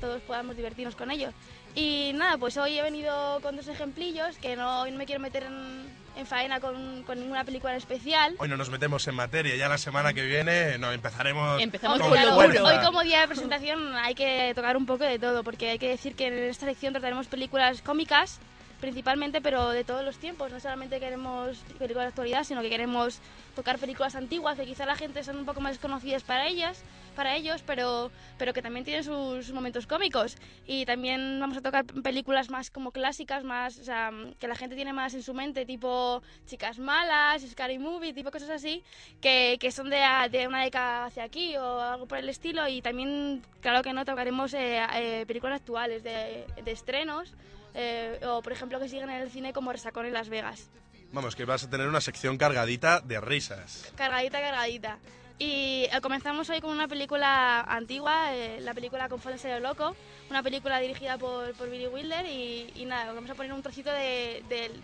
todos 0.00 0.22
podamos 0.22 0.56
divertirnos 0.56 0.94
con 0.94 1.10
ellos. 1.10 1.34
Y 1.74 2.12
nada, 2.14 2.38
pues 2.38 2.56
hoy 2.56 2.78
he 2.78 2.82
venido 2.82 3.40
con 3.40 3.56
dos 3.56 3.66
ejemplillos, 3.66 4.36
que 4.36 4.54
no, 4.54 4.82
hoy 4.82 4.92
no 4.92 4.98
me 4.98 5.06
quiero 5.06 5.20
meter 5.20 5.42
en, 5.42 6.01
en 6.16 6.26
faena 6.26 6.60
con, 6.60 7.02
con 7.04 7.18
ninguna 7.18 7.44
película 7.44 7.72
en 7.72 7.78
especial. 7.78 8.34
Hoy 8.38 8.48
no 8.48 8.56
nos 8.56 8.70
metemos 8.70 9.06
en 9.08 9.14
materia, 9.14 9.56
ya 9.56 9.68
la 9.68 9.78
semana 9.78 10.12
que 10.12 10.22
viene 10.22 10.78
no 10.78 10.92
empezaremos 10.92 11.60
Empezamos 11.60 12.00
con 12.00 12.10
con 12.10 12.54
lo. 12.54 12.64
Hoy 12.64 12.78
como 12.84 13.02
día 13.02 13.22
de 13.22 13.28
presentación 13.28 13.94
hay 13.96 14.14
que 14.14 14.52
tocar 14.54 14.76
un 14.76 14.86
poco 14.86 15.04
de 15.04 15.18
todo, 15.18 15.44
porque 15.44 15.70
hay 15.70 15.78
que 15.78 15.88
decir 15.88 16.14
que 16.14 16.26
en 16.26 16.34
esta 16.34 16.66
sección 16.66 16.92
trataremos 16.92 17.26
películas 17.26 17.82
cómicas 17.82 18.40
principalmente, 18.82 19.40
pero 19.40 19.70
de 19.70 19.84
todos 19.84 20.04
los 20.04 20.18
tiempos. 20.18 20.50
No 20.50 20.58
solamente 20.58 20.98
queremos 20.98 21.56
películas 21.78 22.06
de 22.06 22.08
actualidad, 22.08 22.42
sino 22.42 22.60
que 22.62 22.68
queremos 22.68 23.20
tocar 23.54 23.78
películas 23.78 24.16
antiguas 24.16 24.58
que 24.58 24.66
quizá 24.66 24.84
la 24.84 24.96
gente 24.96 25.22
son 25.22 25.36
un 25.38 25.46
poco 25.46 25.60
más 25.60 25.74
desconocidas 25.74 26.24
para 26.24 26.48
ellas, 26.48 26.82
para 27.14 27.36
ellos, 27.36 27.62
pero, 27.64 28.10
pero 28.38 28.52
que 28.52 28.60
también 28.60 28.84
tienen 28.84 29.04
sus 29.04 29.52
momentos 29.52 29.86
cómicos. 29.86 30.36
Y 30.66 30.84
también 30.84 31.38
vamos 31.38 31.56
a 31.58 31.60
tocar 31.62 31.84
películas 31.84 32.50
más 32.50 32.70
como 32.72 32.90
clásicas, 32.90 33.44
más, 33.44 33.78
o 33.78 33.84
sea, 33.84 34.10
que 34.40 34.48
la 34.48 34.56
gente 34.56 34.74
tiene 34.74 34.92
más 34.92 35.14
en 35.14 35.22
su 35.22 35.32
mente, 35.32 35.64
tipo 35.64 36.20
Chicas 36.46 36.80
Malas, 36.80 37.42
Scary 37.48 37.78
Movie, 37.78 38.12
tipo 38.12 38.32
cosas 38.32 38.50
así, 38.50 38.82
que, 39.20 39.58
que 39.60 39.70
son 39.70 39.90
de, 39.90 40.00
de 40.32 40.48
una 40.48 40.64
década 40.64 41.04
hacia 41.04 41.22
aquí 41.22 41.56
o 41.56 41.80
algo 41.80 42.06
por 42.06 42.18
el 42.18 42.28
estilo. 42.28 42.66
Y 42.66 42.82
también, 42.82 43.42
claro 43.60 43.82
que 43.82 43.92
no, 43.92 44.04
tocaremos 44.04 44.52
eh, 44.54 44.84
eh, 44.92 45.24
películas 45.28 45.60
actuales 45.60 46.02
de, 46.02 46.46
de 46.64 46.72
estrenos. 46.72 47.32
Eh, 47.74 48.20
o 48.26 48.42
por 48.42 48.52
ejemplo 48.52 48.78
que 48.80 48.88
siguen 48.88 49.10
en 49.10 49.22
el 49.22 49.30
cine 49.30 49.52
como 49.52 49.72
Resacón 49.72 50.06
en 50.06 50.12
Las 50.12 50.28
Vegas. 50.28 50.68
Vamos, 51.12 51.36
que 51.36 51.44
vas 51.44 51.62
a 51.64 51.68
tener 51.70 51.86
una 51.88 52.00
sección 52.00 52.38
cargadita 52.38 53.00
de 53.00 53.20
risas. 53.20 53.92
Cargadita, 53.96 54.40
cargadita. 54.40 54.98
Y 55.38 55.84
eh, 55.92 56.00
comenzamos 56.00 56.48
hoy 56.50 56.60
con 56.60 56.70
una 56.70 56.86
película 56.88 57.60
antigua, 57.62 58.34
eh, 58.34 58.60
la 58.60 58.72
película 58.74 59.08
Con 59.08 59.18
Fue 59.20 59.32
en 59.32 59.38
serio 59.38 59.58
loco, 59.60 59.94
una 60.30 60.42
película 60.42 60.78
dirigida 60.78 61.18
por, 61.18 61.52
por 61.54 61.68
Billy 61.68 61.86
Wilder 61.88 62.24
y, 62.26 62.70
y 62.76 62.84
nada, 62.84 63.12
vamos 63.12 63.28
a 63.30 63.34
poner 63.34 63.52
un 63.52 63.62
trocito 63.62 63.90
de- 63.90 64.42
del- 64.48 64.80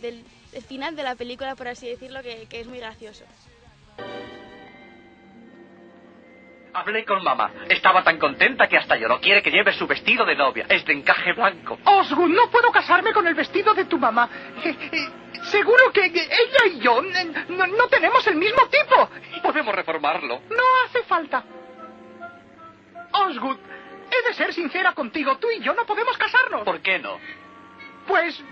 de- 0.00 0.60
final 0.60 0.94
de 0.96 1.02
la 1.02 1.14
película, 1.14 1.54
por 1.56 1.66
así 1.68 1.88
decirlo, 1.88 2.22
que, 2.22 2.46
que 2.46 2.60
es 2.60 2.66
muy 2.66 2.78
gracioso. 2.78 3.24
Hablé 6.74 7.04
con 7.04 7.22
mamá. 7.22 7.50
Estaba 7.68 8.02
tan 8.02 8.18
contenta 8.18 8.66
que 8.66 8.78
hasta 8.78 8.96
lloró. 8.96 9.20
Quiere 9.20 9.42
que 9.42 9.50
lleve 9.50 9.72
su 9.72 9.86
vestido 9.86 10.24
de 10.24 10.34
novia. 10.34 10.66
Es 10.68 10.84
de 10.86 10.94
encaje 10.94 11.32
blanco. 11.32 11.78
Osgood, 11.84 12.30
no 12.30 12.50
puedo 12.50 12.70
casarme 12.72 13.12
con 13.12 13.26
el 13.26 13.34
vestido 13.34 13.74
de 13.74 13.84
tu 13.84 13.98
mamá. 13.98 14.28
Eh, 14.64 14.76
eh, 14.92 15.08
seguro 15.44 15.92
que 15.92 16.06
ella 16.06 16.66
y 16.66 16.78
yo 16.80 17.02
no, 17.02 17.66
no 17.66 17.88
tenemos 17.88 18.26
el 18.26 18.36
mismo 18.36 18.62
tipo. 18.68 19.10
Podemos 19.42 19.74
reformarlo. 19.74 20.40
No 20.48 20.62
hace 20.86 21.02
falta. 21.02 21.44
Osgood, 23.12 23.58
he 24.10 24.28
de 24.28 24.34
ser 24.34 24.54
sincera 24.54 24.92
contigo. 24.92 25.36
Tú 25.36 25.50
y 25.50 25.60
yo 25.60 25.74
no 25.74 25.84
podemos 25.84 26.16
casarnos. 26.16 26.62
¿Por 26.62 26.80
qué 26.80 26.98
no? 26.98 27.18
Pues... 28.06 28.42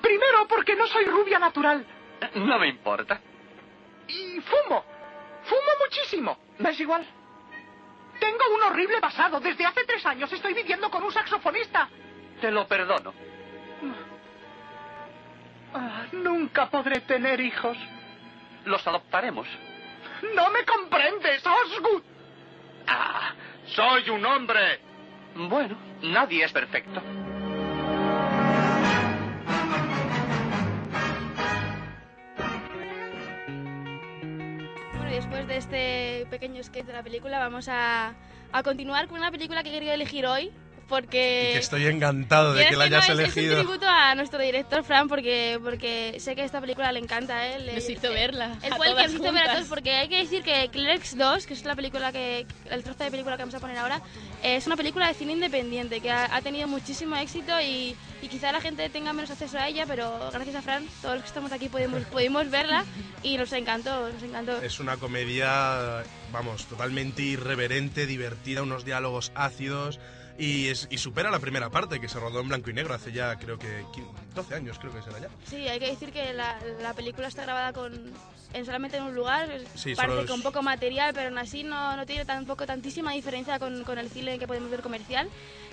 Primero 0.00 0.46
porque 0.48 0.74
no 0.74 0.86
soy 0.86 1.04
rubia 1.04 1.38
natural. 1.38 1.84
No 2.34 2.58
me 2.58 2.68
importa. 2.68 3.20
Y 4.08 4.40
fumo. 4.40 4.82
Fumo 5.44 5.70
muchísimo. 5.84 6.38
¿Me 6.58 6.70
es 6.70 6.80
igual? 6.80 7.06
Tengo 8.20 8.54
un 8.54 8.62
horrible 8.62 9.00
pasado. 9.00 9.40
Desde 9.40 9.64
hace 9.64 9.84
tres 9.84 10.04
años 10.06 10.32
estoy 10.32 10.54
viviendo 10.54 10.90
con 10.90 11.02
un 11.02 11.12
saxofonista. 11.12 11.88
Te 12.40 12.50
lo 12.50 12.66
perdono. 12.68 13.12
Ah, 15.74 16.04
nunca 16.12 16.68
podré 16.68 17.00
tener 17.00 17.40
hijos. 17.40 17.76
Los 18.64 18.86
adoptaremos. 18.86 19.48
No 20.34 20.50
me 20.50 20.64
comprendes, 20.64 21.42
Osgood. 21.46 22.02
Ah, 22.86 23.32
soy 23.66 24.10
un 24.10 24.24
hombre. 24.24 24.80
Bueno, 25.34 25.76
nadie 26.02 26.44
es 26.44 26.52
perfecto. 26.52 27.00
Este 35.60 36.26
pequeño 36.30 36.62
sketch 36.62 36.86
de 36.86 36.94
la 36.94 37.02
película, 37.02 37.38
vamos 37.38 37.68
a, 37.68 38.14
a 38.50 38.62
continuar 38.62 39.08
con 39.08 39.18
una 39.18 39.30
película 39.30 39.62
que 39.62 39.68
he 39.68 39.72
querido 39.72 39.92
elegir 39.92 40.26
hoy. 40.26 40.50
Porque 40.90 41.50
Y 41.50 41.52
que 41.54 41.58
estoy 41.60 41.86
encantado 41.86 42.52
de 42.52 42.66
que 42.66 42.76
la 42.76 42.84
hayas 42.84 43.08
no, 43.08 43.14
es- 43.14 43.20
Es 43.20 43.36
un 43.36 43.38
elegido. 43.42 43.56
tributo 43.62 43.86
a 43.88 44.14
nuestro 44.16 44.40
director 44.40 44.84
Fran 44.84 45.08
porque, 45.08 45.58
porque 45.62 46.16
sé 46.20 46.34
que 46.34 46.44
esta 46.44 46.60
película 46.60 46.90
le 46.92 46.98
encanta 46.98 47.36
a 47.38 47.46
él. 47.46 47.70
Nos 47.74 47.88
hizo 47.88 48.10
verla 48.10 48.58
Él 48.62 48.74
fue 48.76 48.88
el 48.88 48.96
que 48.96 49.02
nos 49.04 49.14
hizo 49.14 49.32
ver 49.32 49.48
a 49.48 49.52
todos 49.54 49.68
porque 49.68 49.92
hay 49.94 50.08
que 50.08 50.16
decir 50.18 50.42
que 50.42 50.68
Clerks 50.70 51.16
2, 51.16 51.46
que 51.46 51.54
es 51.54 51.64
la 51.64 51.76
película 51.76 52.10
que 52.12 52.44
el 52.70 52.82
trozo 52.82 53.04
de 53.04 53.10
película 53.10 53.36
que 53.36 53.42
vamos 53.44 53.54
a 53.54 53.60
poner 53.60 53.78
ahora, 53.78 54.02
es 54.42 54.66
una 54.66 54.76
película 54.76 55.06
de 55.06 55.14
cine 55.14 55.32
independiente 55.32 56.00
que 56.00 56.10
ha, 56.10 56.34
ha 56.34 56.42
tenido 56.42 56.66
muchísimo 56.66 57.14
éxito 57.16 57.58
y, 57.60 57.94
y 58.20 58.28
quizá 58.28 58.50
la 58.50 58.60
gente 58.60 58.88
tenga 58.90 59.12
menos 59.12 59.30
acceso 59.30 59.58
a 59.58 59.68
ella, 59.68 59.84
pero 59.86 60.30
gracias 60.32 60.56
a 60.56 60.62
Fran, 60.62 60.84
todos 61.02 61.14
los 61.14 61.22
que 61.22 61.28
estamos 61.28 61.52
aquí 61.52 61.68
pudimos, 61.68 62.02
pudimos 62.06 62.50
verla 62.50 62.84
y 63.22 63.38
nos 63.38 63.52
encantó, 63.52 64.10
nos 64.10 64.22
encantó. 64.24 64.60
Es 64.60 64.80
una 64.80 64.96
comedia, 64.96 66.02
vamos, 66.32 66.66
totalmente 66.66 67.22
irreverente, 67.22 68.06
divertida, 68.06 68.62
unos 68.62 68.84
diálogos 68.84 69.30
ácidos 69.36 70.00
y, 70.40 70.68
es- 70.68 70.88
y 70.90 70.98
supera 70.98 71.30
la 71.30 71.38
primera 71.38 71.70
parte 71.70 72.00
que 72.00 72.08
se 72.08 72.18
rodó 72.18 72.40
en 72.40 72.48
blanco 72.48 72.70
y 72.70 72.72
negro 72.72 72.94
hace 72.94 73.12
ya 73.12 73.36
creo 73.36 73.58
que 73.58 73.84
15 73.94 74.10
12 74.34 74.54
años, 74.54 74.78
creo 74.78 74.92
que 74.92 75.02
será 75.02 75.18
ya. 75.20 75.28
Sí, 75.46 75.56
hay 75.68 75.78
que 75.78 75.88
decir 75.88 76.10
que 76.12 76.32
la, 76.32 76.58
la 76.80 76.94
película 76.94 77.28
está 77.28 77.42
grabada 77.42 77.72
con, 77.72 77.92
en 78.54 78.64
solamente 78.64 78.96
en 78.96 79.04
un 79.04 79.14
lugar. 79.14 79.48
Sí, 79.74 79.94
parece 79.94 80.22
es- 80.22 80.26
con 80.30 80.42
poco 80.42 80.62
material, 80.62 81.12
pero 81.14 81.28
aún 81.28 81.38
así 81.38 81.62
no, 81.62 81.96
no 81.96 82.06
tiene 82.06 82.24
tampoco 82.24 82.64
tantísima 82.66 83.12
diferencia 83.12 83.58
con, 83.58 83.84
con 83.84 83.98
el 83.98 84.08
cine 84.10 84.38
que 84.38 84.46
podemos 84.46 84.70
ver 84.70 84.80
comercial. 84.82 85.28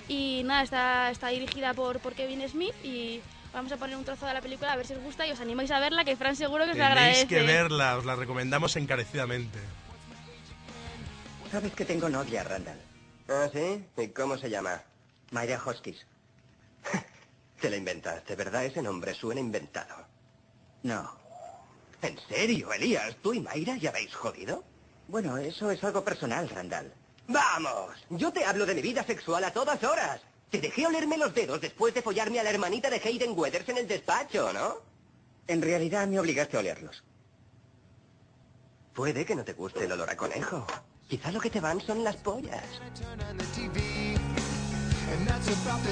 Y 0.08 0.42
nada, 0.44 0.62
está, 0.62 1.10
está 1.10 1.28
dirigida 1.28 1.74
por, 1.74 1.98
por 2.00 2.14
Kevin 2.14 2.48
Smith 2.48 2.74
y 2.84 3.20
vamos 3.52 3.72
a 3.72 3.76
poner 3.76 3.96
un 3.96 4.04
trozo 4.04 4.26
de 4.26 4.34
la 4.34 4.40
película 4.42 4.72
a 4.72 4.76
ver 4.76 4.86
si 4.86 4.92
os 4.94 5.02
gusta 5.02 5.26
y 5.26 5.30
os 5.32 5.40
animáis 5.40 5.70
a 5.70 5.80
verla, 5.80 6.04
que 6.04 6.16
Fran 6.16 6.36
seguro 6.36 6.64
que 6.64 6.72
os 6.72 6.76
la 6.78 6.88
Tenéis 6.94 7.18
agradece. 7.18 7.26
que 7.28 7.42
verla, 7.42 7.96
os 7.96 8.04
la 8.04 8.16
recomendamos 8.16 8.74
encarecidamente. 8.76 9.58
Sabes 11.50 11.72
que 11.72 11.84
tengo 11.84 12.08
novia, 12.08 12.44
Randall. 12.44 12.78
¿Ah, 13.28 13.48
sí? 13.52 13.86
¿Y 13.96 14.08
cómo 14.08 14.38
se 14.38 14.48
llama? 14.48 14.82
Mayra 15.32 15.60
Hoskins. 15.64 15.98
Te 17.60 17.68
la 17.68 17.76
inventaste, 17.76 18.34
¿verdad? 18.34 18.64
Ese 18.64 18.80
nombre 18.80 19.14
suena 19.14 19.40
inventado. 19.40 20.06
No. 20.82 21.10
¿En 22.00 22.18
serio, 22.28 22.72
Elías? 22.72 23.16
¿Tú 23.22 23.34
y 23.34 23.40
Mayra 23.40 23.76
ya 23.76 23.90
habéis 23.90 24.14
jodido? 24.14 24.64
Bueno, 25.08 25.36
eso 25.36 25.70
es 25.70 25.82
algo 25.84 26.02
personal, 26.04 26.48
Randall. 26.48 26.92
¡Vamos! 27.26 27.90
Yo 28.10 28.32
te 28.32 28.44
hablo 28.44 28.64
de 28.64 28.74
mi 28.74 28.80
vida 28.80 29.04
sexual 29.04 29.44
a 29.44 29.52
todas 29.52 29.82
horas. 29.84 30.22
Te 30.50 30.60
dejé 30.60 30.86
olerme 30.86 31.18
los 31.18 31.34
dedos 31.34 31.60
después 31.60 31.92
de 31.92 32.00
follarme 32.00 32.40
a 32.40 32.42
la 32.42 32.50
hermanita 32.50 32.88
de 32.88 33.02
Hayden 33.04 33.38
Weathers 33.38 33.68
en 33.68 33.78
el 33.78 33.88
despacho, 33.88 34.50
¿no? 34.54 34.76
En 35.46 35.60
realidad 35.60 36.06
me 36.06 36.18
obligaste 36.18 36.56
a 36.56 36.60
olerlos. 36.60 37.04
Puede 38.94 39.26
que 39.26 39.34
no 39.34 39.44
te 39.44 39.52
guste 39.52 39.84
el 39.84 39.92
olor 39.92 40.08
a 40.08 40.16
conejo. 40.16 40.66
Quizá 41.08 41.32
lo 41.32 41.40
que 41.40 41.48
te 41.48 41.60
van 41.60 41.80
son 41.80 42.04
las 42.04 42.16
pollas. 42.16 42.62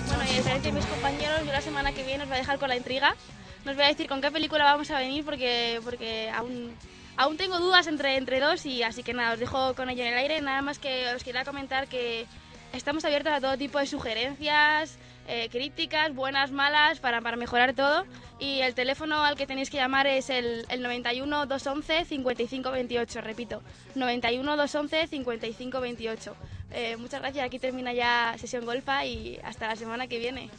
Bueno, 0.08 0.24
y 0.24 0.28
a 0.28 0.36
diferencia 0.36 0.70
de 0.70 0.72
mis 0.72 0.84
compañeros, 0.84 1.40
yo 1.46 1.52
la 1.52 1.62
semana 1.62 1.92
que 1.92 2.04
viene 2.04 2.24
os 2.24 2.28
voy 2.28 2.36
a 2.36 2.40
dejar 2.40 2.58
con 2.58 2.68
la 2.68 2.76
intriga. 2.76 3.16
No 3.64 3.70
os 3.70 3.76
voy 3.76 3.86
a 3.86 3.88
decir 3.88 4.08
con 4.08 4.20
qué 4.20 4.30
película 4.30 4.64
vamos 4.64 4.90
a 4.90 4.98
venir 4.98 5.24
porque, 5.24 5.80
porque 5.82 6.30
aún, 6.30 6.76
aún 7.16 7.38
tengo 7.38 7.58
dudas 7.58 7.86
entre, 7.86 8.16
entre 8.16 8.40
dos 8.40 8.66
y 8.66 8.82
así 8.82 9.02
que 9.02 9.14
nada, 9.14 9.32
os 9.32 9.40
dejo 9.40 9.74
con 9.74 9.88
ello 9.88 10.02
en 10.02 10.08
el 10.08 10.18
aire. 10.18 10.42
Nada 10.42 10.60
más 10.60 10.78
que 10.78 11.10
os 11.14 11.24
quería 11.24 11.46
comentar 11.46 11.88
que 11.88 12.26
estamos 12.74 13.02
abiertos 13.06 13.32
a 13.32 13.40
todo 13.40 13.56
tipo 13.56 13.78
de 13.78 13.86
sugerencias, 13.86 14.98
eh, 15.26 15.48
críticas, 15.50 16.14
buenas, 16.14 16.50
malas, 16.50 17.00
para, 17.00 17.20
para 17.20 17.36
mejorar 17.36 17.74
todo. 17.74 18.04
Y 18.38 18.60
el 18.60 18.74
teléfono 18.74 19.24
al 19.24 19.36
que 19.36 19.46
tenéis 19.46 19.70
que 19.70 19.78
llamar 19.78 20.06
es 20.06 20.30
el, 20.30 20.66
el 20.68 20.82
91 20.82 21.46
211 21.46 22.04
55 22.04 22.70
28, 22.70 23.20
repito, 23.20 23.62
91 23.94 24.56
211 24.56 25.06
55 25.08 25.80
28. 25.80 26.36
Eh, 26.72 26.96
muchas 26.96 27.20
gracias, 27.20 27.46
aquí 27.46 27.58
termina 27.58 27.92
ya 27.92 28.34
sesión 28.38 28.64
golfa 28.64 29.04
y 29.04 29.38
hasta 29.42 29.68
la 29.68 29.76
semana 29.76 30.06
que 30.06 30.18
viene. 30.18 30.50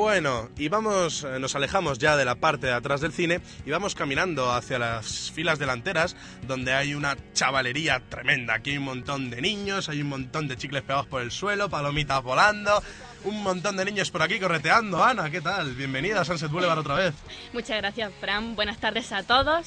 Bueno, 0.00 0.48
y 0.56 0.70
vamos, 0.70 1.24
eh, 1.24 1.38
nos 1.38 1.54
alejamos 1.54 1.98
ya 1.98 2.16
de 2.16 2.24
la 2.24 2.36
parte 2.36 2.68
de 2.68 2.72
atrás 2.72 3.02
del 3.02 3.12
cine 3.12 3.42
y 3.66 3.70
vamos 3.70 3.94
caminando 3.94 4.50
hacia 4.50 4.78
las 4.78 5.30
filas 5.30 5.58
delanteras 5.58 6.16
donde 6.46 6.72
hay 6.72 6.94
una 6.94 7.18
chavalería 7.34 8.00
tremenda. 8.08 8.54
Aquí 8.54 8.70
hay 8.70 8.78
un 8.78 8.84
montón 8.84 9.28
de 9.28 9.42
niños, 9.42 9.90
hay 9.90 10.00
un 10.00 10.08
montón 10.08 10.48
de 10.48 10.56
chicles 10.56 10.80
pegados 10.80 11.06
por 11.06 11.20
el 11.20 11.30
suelo, 11.30 11.68
palomitas 11.68 12.22
volando, 12.22 12.82
un 13.24 13.42
montón 13.42 13.76
de 13.76 13.84
niños 13.84 14.10
por 14.10 14.22
aquí 14.22 14.40
correteando. 14.40 15.04
Ana, 15.04 15.30
¿qué 15.30 15.42
tal? 15.42 15.74
Bienvenida 15.74 16.22
a 16.22 16.24
Sunset 16.24 16.50
Boulevard 16.50 16.78
otra 16.78 16.94
vez. 16.94 17.14
Muchas 17.52 17.76
gracias, 17.76 18.10
Fran. 18.18 18.56
Buenas 18.56 18.78
tardes 18.78 19.12
a 19.12 19.22
todos. 19.22 19.66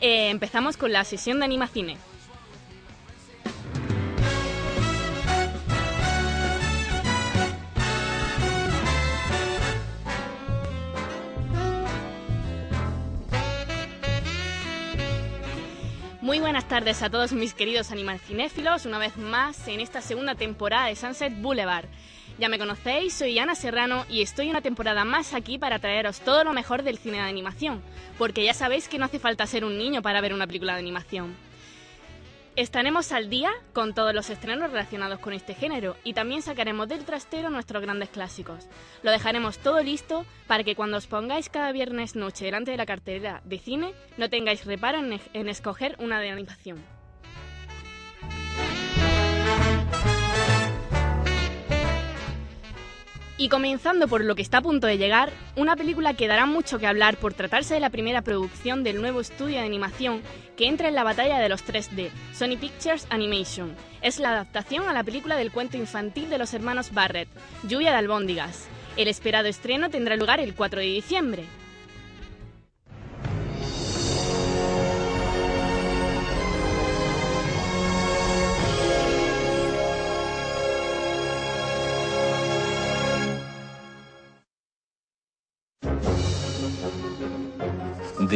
Eh, 0.00 0.30
empezamos 0.30 0.76
con 0.76 0.90
la 0.90 1.04
sesión 1.04 1.38
de 1.38 1.44
Animacine. 1.44 1.98
Muy 16.28 16.40
buenas 16.40 16.68
tardes 16.68 17.02
a 17.02 17.08
todos 17.08 17.32
mis 17.32 17.54
queridos 17.54 17.90
animalcinéfilos, 17.90 18.84
una 18.84 18.98
vez 18.98 19.16
más 19.16 19.66
en 19.66 19.80
esta 19.80 20.02
segunda 20.02 20.34
temporada 20.34 20.88
de 20.88 20.94
Sunset 20.94 21.32
Boulevard. 21.40 21.86
Ya 22.38 22.50
me 22.50 22.58
conocéis, 22.58 23.14
soy 23.14 23.38
Ana 23.38 23.54
Serrano 23.54 24.04
y 24.10 24.20
estoy 24.20 24.50
una 24.50 24.60
temporada 24.60 25.06
más 25.06 25.32
aquí 25.32 25.56
para 25.56 25.78
traeros 25.78 26.20
todo 26.20 26.44
lo 26.44 26.52
mejor 26.52 26.82
del 26.82 26.98
cine 26.98 27.16
de 27.16 27.22
animación, 27.22 27.80
porque 28.18 28.44
ya 28.44 28.52
sabéis 28.52 28.88
que 28.88 28.98
no 28.98 29.06
hace 29.06 29.18
falta 29.18 29.46
ser 29.46 29.64
un 29.64 29.78
niño 29.78 30.02
para 30.02 30.20
ver 30.20 30.34
una 30.34 30.46
película 30.46 30.74
de 30.74 30.80
animación. 30.80 31.34
Estaremos 32.58 33.12
al 33.12 33.30
día 33.30 33.52
con 33.72 33.94
todos 33.94 34.12
los 34.12 34.30
estrenos 34.30 34.72
relacionados 34.72 35.20
con 35.20 35.32
este 35.32 35.54
género 35.54 35.96
y 36.02 36.12
también 36.12 36.42
sacaremos 36.42 36.88
del 36.88 37.04
trastero 37.04 37.50
nuestros 37.50 37.80
grandes 37.80 38.08
clásicos. 38.08 38.66
Lo 39.04 39.12
dejaremos 39.12 39.58
todo 39.58 39.80
listo 39.80 40.26
para 40.48 40.64
que 40.64 40.74
cuando 40.74 40.96
os 40.96 41.06
pongáis 41.06 41.50
cada 41.50 41.70
viernes 41.70 42.16
noche 42.16 42.46
delante 42.46 42.72
de 42.72 42.76
la 42.76 42.84
cartelera 42.84 43.42
de 43.44 43.60
cine 43.60 43.94
no 44.16 44.28
tengáis 44.28 44.64
reparo 44.64 44.98
en, 44.98 45.20
en 45.34 45.48
escoger 45.48 45.94
una 46.00 46.18
de 46.18 46.30
animación. 46.30 46.97
Y 53.40 53.48
comenzando 53.48 54.08
por 54.08 54.24
lo 54.24 54.34
que 54.34 54.42
está 54.42 54.58
a 54.58 54.62
punto 54.62 54.88
de 54.88 54.98
llegar, 54.98 55.30
una 55.54 55.76
película 55.76 56.14
que 56.14 56.26
dará 56.26 56.44
mucho 56.44 56.80
que 56.80 56.88
hablar 56.88 57.18
por 57.18 57.34
tratarse 57.34 57.72
de 57.72 57.78
la 57.78 57.88
primera 57.88 58.22
producción 58.22 58.82
del 58.82 59.00
nuevo 59.00 59.20
estudio 59.20 59.60
de 59.60 59.64
animación 59.64 60.22
que 60.56 60.66
entra 60.66 60.88
en 60.88 60.96
la 60.96 61.04
batalla 61.04 61.38
de 61.38 61.48
los 61.48 61.64
3D, 61.64 62.10
Sony 62.34 62.58
Pictures 62.60 63.06
Animation. 63.10 63.76
Es 64.02 64.18
la 64.18 64.30
adaptación 64.30 64.88
a 64.88 64.92
la 64.92 65.04
película 65.04 65.36
del 65.36 65.52
cuento 65.52 65.76
infantil 65.76 66.28
de 66.30 66.38
los 66.38 66.52
hermanos 66.52 66.92
Barrett, 66.92 67.28
Lluvia 67.62 67.92
de 67.92 67.98
albóndigas. 67.98 68.66
El 68.96 69.06
esperado 69.06 69.46
estreno 69.46 69.88
tendrá 69.88 70.16
lugar 70.16 70.40
el 70.40 70.56
4 70.56 70.80
de 70.80 70.86
diciembre. 70.86 71.44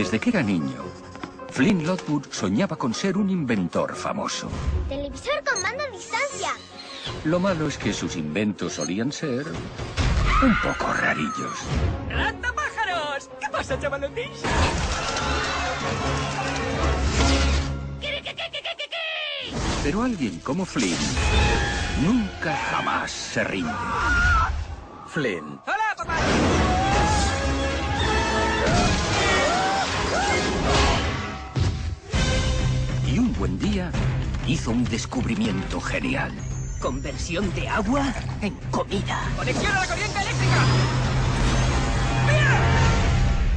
Desde 0.03 0.19
que 0.19 0.31
era 0.31 0.43
niño, 0.43 0.83
Flynn 1.53 1.87
Lockwood 1.87 2.25
soñaba 2.33 2.75
con 2.75 2.93
ser 2.93 3.17
un 3.17 3.31
inventor 3.31 3.95
famoso. 3.95 4.49
Televisor 4.89 5.45
con 5.45 5.63
mando 5.63 5.85
a 5.85 5.87
distancia. 5.97 6.51
Lo 7.23 7.39
malo 7.39 7.69
es 7.69 7.79
que 7.79 7.93
sus 7.93 8.17
inventos 8.17 8.73
solían 8.73 9.13
ser 9.13 9.47
un 9.47 10.57
poco 10.61 10.93
rarillos. 10.93 11.57
pájaros! 12.43 13.31
¿Qué 13.41 13.49
pasa, 13.49 13.79
chavalotes? 13.79 14.43
Pero 19.85 20.03
alguien 20.03 20.41
como 20.41 20.67
Flynn 20.67 20.99
nunca 22.03 22.57
jamás 22.57 23.13
se 23.13 23.45
rinde. 23.45 23.71
Flynn 25.07 25.61
¡Hola, 25.65 25.95
papá! 25.97 26.72
Hizo 34.53 34.71
un 34.71 34.85
descubrimiento 34.85 35.81
genial. 35.81 36.31
Conversión 36.79 37.53
de 37.55 37.69
agua 37.69 38.13
en 38.43 38.55
comida. 38.71 39.19
¡Conexión 39.35 39.73
a 39.73 39.81
la 39.81 39.87
corriente 39.87 40.19
eléctrica! 40.21 40.63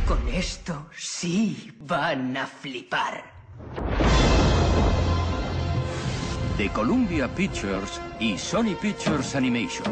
Con 0.08 0.28
esto 0.30 0.88
sí 0.98 1.74
van 1.82 2.38
a 2.38 2.48
flipar. 2.48 3.26
De 6.58 6.70
Columbia 6.70 7.28
Pictures 7.28 8.00
y 8.18 8.38
Sony 8.38 8.76
Pictures 8.82 9.36
Animation. 9.36 9.92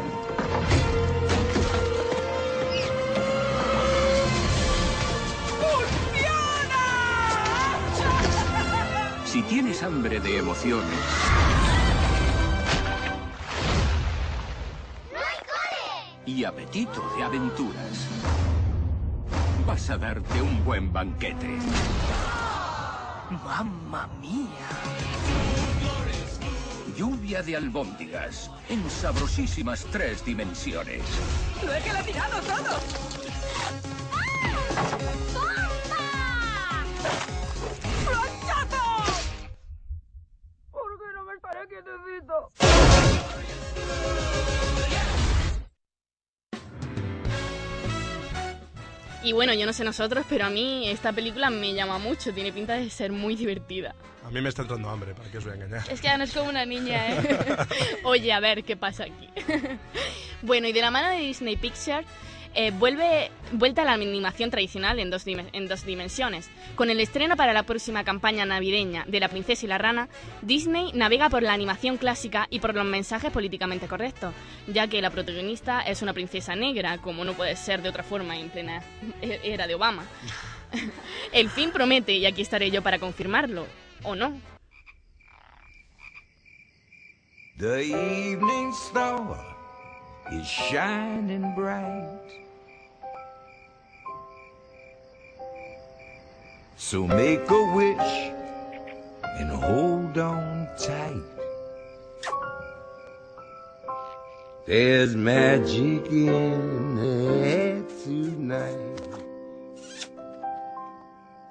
Si 9.34 9.42
tienes 9.42 9.82
hambre 9.82 10.20
de 10.20 10.38
emociones 10.38 11.00
y 16.24 16.44
apetito 16.44 17.02
de 17.16 17.24
aventuras, 17.24 18.06
vas 19.66 19.90
a 19.90 19.98
darte 19.98 20.40
un 20.40 20.64
buen 20.64 20.92
banquete. 20.92 21.58
¡Mamma 23.44 24.06
mía! 24.20 24.68
Lluvia 26.96 27.42
de 27.42 27.56
albóndigas 27.56 28.52
en 28.68 28.88
sabrosísimas 28.88 29.84
tres 29.90 30.24
dimensiones. 30.24 31.02
¡Lo 31.60 31.74
he 31.74 31.80
gelatinado 31.80 32.40
todo! 32.40 32.78
¡Planchazo! 35.32 37.33
Y 49.24 49.32
bueno, 49.32 49.54
yo 49.54 49.64
no 49.64 49.72
sé 49.72 49.84
nosotros, 49.84 50.26
pero 50.28 50.44
a 50.44 50.50
mí 50.50 50.86
esta 50.90 51.10
película 51.10 51.48
me 51.48 51.72
llama 51.72 51.98
mucho, 51.98 52.34
tiene 52.34 52.52
pinta 52.52 52.74
de 52.74 52.90
ser 52.90 53.10
muy 53.10 53.36
divertida. 53.36 53.94
A 54.22 54.30
mí 54.30 54.40
me 54.42 54.50
está 54.50 54.62
entrando 54.62 54.90
hambre, 54.90 55.14
¿para 55.14 55.30
qué 55.30 55.38
os 55.38 55.44
voy 55.44 55.52
a 55.52 55.56
engañar? 55.56 55.82
Es 55.90 56.02
que 56.02 56.08
Ana 56.08 56.24
es 56.24 56.34
como 56.34 56.50
una 56.50 56.66
niña, 56.66 57.08
¿eh? 57.08 57.38
Oye, 58.04 58.32
a 58.34 58.40
ver 58.40 58.64
qué 58.64 58.76
pasa 58.76 59.04
aquí. 59.04 59.28
bueno, 60.42 60.68
y 60.68 60.72
de 60.72 60.80
la 60.82 60.90
mano 60.90 61.08
de 61.08 61.18
Disney 61.18 61.56
Pictures, 61.56 62.06
eh, 62.54 62.70
vuelve 62.70 63.30
vuelta 63.52 63.82
a 63.82 63.84
la 63.84 63.92
animación 63.92 64.50
tradicional 64.50 64.98
en 64.98 65.10
dos, 65.10 65.24
en 65.26 65.68
dos 65.68 65.84
dimensiones. 65.84 66.50
Con 66.76 66.90
el 66.90 67.00
estreno 67.00 67.36
para 67.36 67.52
la 67.52 67.64
próxima 67.64 68.04
campaña 68.04 68.44
navideña 68.44 69.04
de 69.06 69.20
La 69.20 69.28
Princesa 69.28 69.66
y 69.66 69.68
la 69.68 69.78
Rana, 69.78 70.08
Disney 70.42 70.92
navega 70.94 71.28
por 71.28 71.42
la 71.42 71.52
animación 71.52 71.96
clásica 71.96 72.46
y 72.50 72.60
por 72.60 72.74
los 72.74 72.84
mensajes 72.84 73.30
políticamente 73.30 73.88
correctos, 73.88 74.34
ya 74.66 74.86
que 74.88 75.02
la 75.02 75.10
protagonista 75.10 75.80
es 75.80 76.02
una 76.02 76.12
princesa 76.12 76.54
negra, 76.54 76.98
como 76.98 77.24
no 77.24 77.34
puede 77.34 77.56
ser 77.56 77.82
de 77.82 77.88
otra 77.88 78.02
forma 78.02 78.38
en 78.38 78.50
plena 78.50 78.82
era 79.20 79.66
de 79.66 79.74
Obama. 79.74 80.04
el 81.32 81.48
fin 81.50 81.70
promete 81.70 82.12
y 82.12 82.26
aquí 82.26 82.42
estaré 82.42 82.70
yo 82.70 82.82
para 82.82 82.98
confirmarlo, 82.98 83.66
¿o 84.02 84.14
no? 84.14 84.32
The 87.56 87.84
evening 87.84 88.72
star 88.72 89.38
is 90.32 90.46
shining 90.46 91.54
bright. 91.54 92.43
So 96.76 97.06
make 97.06 97.48
a 97.50 97.74
wish 97.74 98.32
and 99.38 99.50
hold 99.50 100.18
on 100.18 100.68
tight. 100.78 101.22
There's 104.66 105.14
magic 105.14 106.06
in 106.06 106.96
the 106.96 107.44
air 107.44 107.82
tonight. 108.02 109.00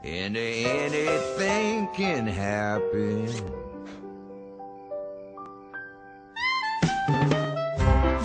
And 0.04 0.36
anything 0.36 1.88
can 1.96 2.28
happen. 2.28 3.28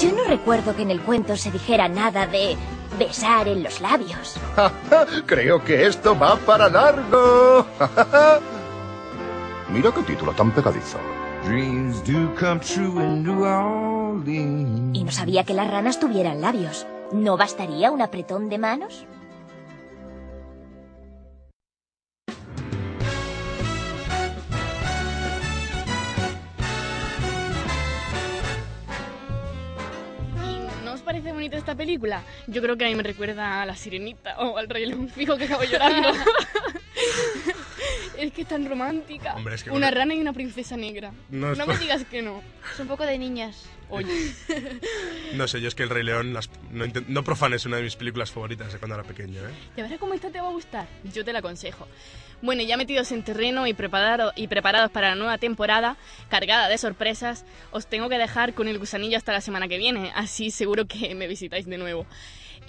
Yo 0.00 0.12
no 0.12 0.24
recuerdo 0.24 0.74
que 0.74 0.82
en 0.82 0.90
el 0.90 1.00
cuento 1.02 1.36
se 1.36 1.50
dijera 1.50 1.88
nada 1.88 2.26
de 2.26 2.56
besar 2.98 3.48
en 3.48 3.62
los 3.62 3.80
labios. 3.80 4.36
Creo 5.26 5.62
que 5.62 5.86
esto 5.86 6.18
va 6.18 6.36
para 6.36 6.68
largo. 6.68 7.66
Mira 9.70 9.92
qué 9.92 10.02
título 10.02 10.32
tan 10.32 10.50
pegadizo. 10.52 10.98
Dreams 11.44 12.02
do 12.04 12.34
come 12.38 12.60
true 12.60 13.02
in 13.02 13.22
New 13.22 13.44
Orleans. 13.44 14.96
Y 14.96 15.04
no 15.04 15.12
sabía 15.12 15.44
que 15.44 15.54
las 15.54 15.70
ranas 15.70 16.00
tuvieran 16.00 16.40
labios. 16.40 16.86
¿No 17.12 17.36
bastaría 17.36 17.90
un 17.90 18.02
apretón 18.02 18.48
de 18.48 18.58
manos? 18.58 19.06
Parece 31.18 31.32
bonita 31.32 31.56
esta 31.56 31.74
película? 31.74 32.22
Yo 32.46 32.62
creo 32.62 32.76
que 32.76 32.84
a 32.84 32.88
mí 32.88 32.94
me 32.94 33.02
recuerda 33.02 33.62
a 33.62 33.66
La 33.66 33.74
Sirenita 33.74 34.38
o 34.38 34.56
al 34.56 34.68
Rey 34.68 34.86
León. 34.86 35.08
Fijo 35.08 35.36
que 35.36 35.44
acabo 35.44 35.64
llorando. 35.64 36.10
es 38.16 38.32
que 38.32 38.42
es 38.42 38.48
tan 38.48 38.68
romántica. 38.68 39.34
Hombre, 39.34 39.56
es 39.56 39.64
que 39.64 39.70
una 39.70 39.90
rana 39.90 40.14
y 40.14 40.20
una 40.20 40.32
princesa 40.32 40.76
negra. 40.76 41.12
No 41.30 41.56
No, 41.56 41.66
me 41.66 41.76
digas 41.76 42.04
que 42.04 42.22
no. 42.22 42.40
Es 42.72 42.78
un 42.78 42.86
poco 42.86 43.04
de 43.04 43.18
niñas. 43.18 43.64
Oye. 43.90 44.32
No 45.34 45.46
sé, 45.46 45.60
yo 45.60 45.68
es 45.68 45.74
que 45.74 45.82
El 45.82 45.90
Rey 45.90 46.02
León, 46.04 46.32
las- 46.32 46.48
no, 46.70 46.84
no 47.08 47.22
profanes 47.24 47.66
una 47.66 47.76
de 47.76 47.82
mis 47.82 47.96
películas 47.96 48.30
favoritas 48.30 48.72
de 48.72 48.78
cuando 48.78 48.94
era 48.94 49.04
pequeño, 49.04 49.40
¿eh? 49.46 49.50
¿Ya 49.76 49.82
verás 49.82 49.98
cómo 49.98 50.14
esta 50.14 50.30
te 50.30 50.40
va 50.40 50.48
a 50.48 50.52
gustar? 50.52 50.88
Yo 51.12 51.22
te 51.24 51.32
la 51.34 51.40
aconsejo. 51.40 51.86
Bueno, 52.40 52.62
ya 52.62 52.76
metidos 52.78 53.12
en 53.12 53.22
terreno 53.24 53.66
y, 53.66 53.74
preparado, 53.74 54.32
y 54.36 54.46
preparados 54.48 54.90
para 54.90 55.10
la 55.10 55.14
nueva 55.16 55.36
temporada, 55.38 55.96
cargada 56.30 56.68
de 56.68 56.78
sorpresas, 56.78 57.44
os 57.72 57.86
tengo 57.86 58.08
que 58.08 58.16
dejar 58.16 58.54
con 58.54 58.68
el 58.68 58.78
gusanillo 58.78 59.16
hasta 59.18 59.32
la 59.32 59.40
semana 59.42 59.68
que 59.68 59.76
viene, 59.76 60.12
así 60.14 60.50
seguro 60.50 60.86
que 60.86 61.14
me 61.14 61.26
visitáis 61.26 61.66
de 61.66 61.76
nuevo. 61.78 62.06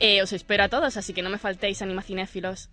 Eh, 0.02 0.22
os 0.22 0.34
espero 0.34 0.64
a 0.64 0.70
todos, 0.70 0.98
así 0.98 1.14
que 1.14 1.22
no 1.22 1.30
me 1.30 1.38
faltéis, 1.38 1.82
animacinéfilos. 1.82 2.70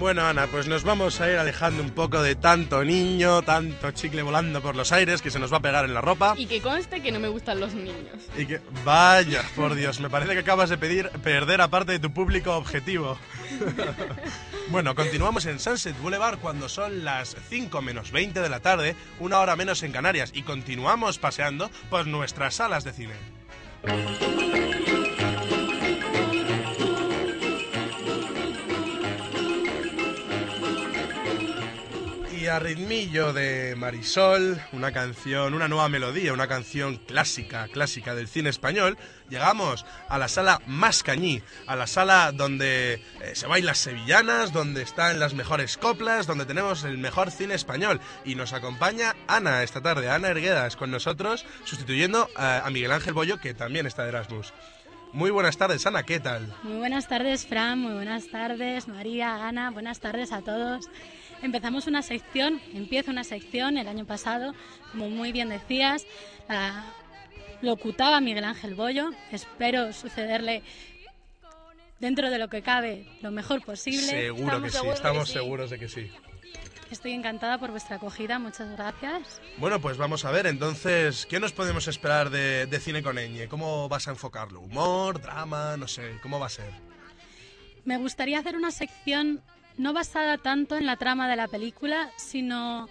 Bueno, 0.00 0.26
Ana, 0.26 0.46
pues 0.46 0.66
nos 0.66 0.82
vamos 0.82 1.20
a 1.20 1.30
ir 1.30 1.36
alejando 1.36 1.82
un 1.82 1.90
poco 1.90 2.22
de 2.22 2.34
tanto 2.34 2.82
niño, 2.82 3.42
tanto 3.42 3.90
chicle 3.90 4.22
volando 4.22 4.62
por 4.62 4.74
los 4.74 4.92
aires 4.92 5.20
que 5.20 5.30
se 5.30 5.38
nos 5.38 5.52
va 5.52 5.58
a 5.58 5.60
pegar 5.60 5.84
en 5.84 5.92
la 5.92 6.00
ropa. 6.00 6.32
Y 6.38 6.46
que 6.46 6.62
conste 6.62 7.02
que 7.02 7.12
no 7.12 7.20
me 7.20 7.28
gustan 7.28 7.60
los 7.60 7.74
niños. 7.74 8.06
Y 8.34 8.46
que, 8.46 8.62
vaya, 8.82 9.44
por 9.54 9.74
Dios, 9.74 10.00
me 10.00 10.08
parece 10.08 10.32
que 10.32 10.38
acabas 10.38 10.70
de 10.70 10.78
pedir 10.78 11.10
perder 11.22 11.60
a 11.60 11.68
parte 11.68 11.92
de 11.92 11.98
tu 11.98 12.14
público 12.14 12.56
objetivo. 12.56 13.18
bueno, 14.70 14.94
continuamos 14.94 15.44
en 15.44 15.60
Sunset 15.60 15.98
Boulevard 16.00 16.38
cuando 16.38 16.70
son 16.70 17.04
las 17.04 17.36
5 17.50 17.82
menos 17.82 18.10
20 18.10 18.40
de 18.40 18.48
la 18.48 18.60
tarde, 18.60 18.96
una 19.18 19.38
hora 19.38 19.54
menos 19.54 19.82
en 19.82 19.92
Canarias, 19.92 20.30
y 20.32 20.44
continuamos 20.44 21.18
paseando 21.18 21.70
por 21.90 22.06
nuestras 22.06 22.54
salas 22.54 22.84
de 22.84 22.94
cine. 22.94 23.14
Ritmillo 32.58 33.32
de 33.32 33.74
Marisol, 33.76 34.60
una 34.72 34.92
canción, 34.92 35.54
una 35.54 35.68
nueva 35.68 35.88
melodía, 35.88 36.32
una 36.32 36.48
canción 36.48 36.96
clásica, 36.96 37.68
clásica 37.68 38.14
del 38.14 38.28
cine 38.28 38.50
español, 38.50 38.98
llegamos 39.28 39.86
a 40.08 40.18
la 40.18 40.28
sala 40.28 40.60
Mascañí, 40.66 41.42
a 41.66 41.76
la 41.76 41.86
sala 41.86 42.32
donde 42.32 42.94
eh, 42.94 43.34
se 43.34 43.46
bailan 43.46 43.74
sevillanas, 43.74 44.52
donde 44.52 44.82
están 44.82 45.20
las 45.20 45.34
mejores 45.34 45.76
coplas, 45.76 46.26
donde 46.26 46.46
tenemos 46.46 46.84
el 46.84 46.98
mejor 46.98 47.30
cine 47.30 47.54
español. 47.54 48.00
Y 48.24 48.34
nos 48.34 48.52
acompaña 48.52 49.14
Ana 49.28 49.62
esta 49.62 49.80
tarde, 49.80 50.10
Ana 50.10 50.28
Erguedas 50.28 50.76
con 50.76 50.90
nosotros, 50.90 51.44
sustituyendo 51.64 52.28
a, 52.36 52.66
a 52.66 52.70
Miguel 52.70 52.92
Ángel 52.92 53.14
Bollo, 53.14 53.38
que 53.38 53.54
también 53.54 53.86
está 53.86 54.02
de 54.02 54.08
Erasmus. 54.08 54.52
Muy 55.12 55.30
buenas 55.30 55.56
tardes, 55.56 55.84
Ana, 55.86 56.04
¿qué 56.04 56.20
tal? 56.20 56.54
Muy 56.62 56.78
buenas 56.78 57.08
tardes, 57.08 57.44
Fran, 57.44 57.80
muy 57.80 57.92
buenas 57.92 58.28
tardes, 58.28 58.86
María, 58.86 59.46
Ana, 59.46 59.70
buenas 59.70 59.98
tardes 59.98 60.32
a 60.32 60.40
todos. 60.40 60.88
Empezamos 61.42 61.86
una 61.86 62.02
sección, 62.02 62.60
empieza 62.74 63.10
una 63.10 63.24
sección 63.24 63.78
el 63.78 63.88
año 63.88 64.04
pasado, 64.04 64.54
como 64.92 65.08
muy 65.08 65.32
bien 65.32 65.48
decías, 65.48 66.06
la 66.48 66.84
locutaba 67.62 68.20
Miguel 68.20 68.44
Ángel 68.44 68.74
Bollo. 68.74 69.10
Espero 69.32 69.92
sucederle 69.92 70.62
dentro 71.98 72.30
de 72.30 72.38
lo 72.38 72.48
que 72.48 72.62
cabe 72.62 73.06
lo 73.22 73.30
mejor 73.30 73.62
posible. 73.64 74.02
Seguro 74.02 74.62
que 74.62 74.70
sí, 74.70 74.86
estamos 74.92 75.28
seguros 75.30 75.70
de 75.70 75.78
que 75.78 75.88
sí. 75.88 76.10
Estoy 76.90 77.12
encantada 77.12 77.56
por 77.58 77.70
vuestra 77.70 77.96
acogida, 77.96 78.38
muchas 78.40 78.68
gracias. 78.72 79.40
Bueno, 79.58 79.80
pues 79.80 79.96
vamos 79.96 80.24
a 80.24 80.32
ver, 80.32 80.46
entonces, 80.46 81.24
¿qué 81.24 81.38
nos 81.38 81.52
podemos 81.52 81.86
esperar 81.86 82.30
de, 82.30 82.66
de 82.66 82.80
Cine 82.80 83.00
con 83.00 83.16
Eñe? 83.16 83.46
¿Cómo 83.46 83.88
vas 83.88 84.08
a 84.08 84.10
enfocarlo? 84.10 84.60
¿Humor, 84.60 85.22
drama? 85.22 85.76
No 85.76 85.86
sé, 85.86 86.18
¿cómo 86.20 86.40
va 86.40 86.46
a 86.46 86.50
ser? 86.50 86.72
Me 87.84 87.96
gustaría 87.96 88.40
hacer 88.40 88.56
una 88.56 88.72
sección 88.72 89.40
no 89.80 89.94
basada 89.94 90.36
tanto 90.36 90.76
en 90.76 90.84
la 90.84 90.96
trama 90.96 91.26
de 91.26 91.36
la 91.36 91.48
película, 91.48 92.10
sino 92.16 92.86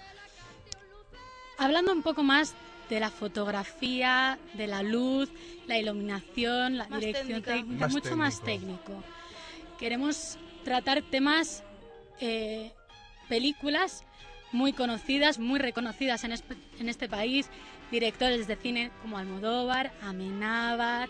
hablando 1.58 1.92
un 1.94 2.02
poco 2.02 2.24
más 2.24 2.56
de 2.90 3.00
la 3.00 3.12
fotografía, 3.12 4.40
de 4.56 4.66
la 4.66 4.82
luz, 4.82 5.30
la 5.68 5.78
iluminación, 5.78 6.80
la 6.80 6.88
Más 6.88 7.00
dirección 7.00 7.44
técnica. 7.44 7.54
técnica, 7.54 7.86
Más 7.86 7.94
mucho 7.94 8.18
más 8.18 8.42
técnico. 8.42 9.04
Queremos 9.78 10.40
tratar 10.64 11.04
temas, 11.04 11.64
eh, 12.20 12.72
películas 13.28 14.04
muy 14.52 14.74
conocidas, 14.74 15.38
muy 15.38 15.60
reconocidas 15.60 16.24
en, 16.24 16.34
en 16.80 16.90
este 16.90 17.08
país, 17.08 17.50
directores 17.92 18.48
de 18.48 18.56
cine 18.56 18.92
como 19.04 19.20
Almodóvar, 19.20 19.92
Amenábar, 20.02 21.08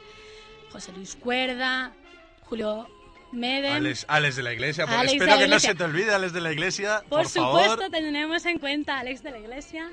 José 0.74 0.92
Luis 0.92 1.16
Cuerda, 1.16 1.94
Julio 2.42 2.86
Medem. 3.32 3.74
Alex, 3.74 4.06
Alex 4.08 4.36
de 4.36 4.44
la 4.44 4.54
Iglesia, 4.54 4.86
por- 4.86 4.96
Alex 4.96 5.14
espero 5.14 5.32
la 5.32 5.38
que 5.38 5.42
no 5.42 5.48
Iglesia. 5.48 5.70
se 5.72 5.76
te 5.76 5.84
olvide, 5.84 6.14
Alex 6.14 6.34
de 6.34 6.42
la 6.42 6.52
Iglesia, 6.52 7.00
Por, 7.10 7.24
por, 7.24 7.28
supuesto, 7.30 7.76
favor. 7.78 7.90
tenemos 7.92 8.46
en 8.46 8.60
cuenta 8.60 8.96
a 8.98 9.00
Alex 9.02 9.22
de 9.24 9.32
la 9.32 9.40
Iglesia. 9.40 9.90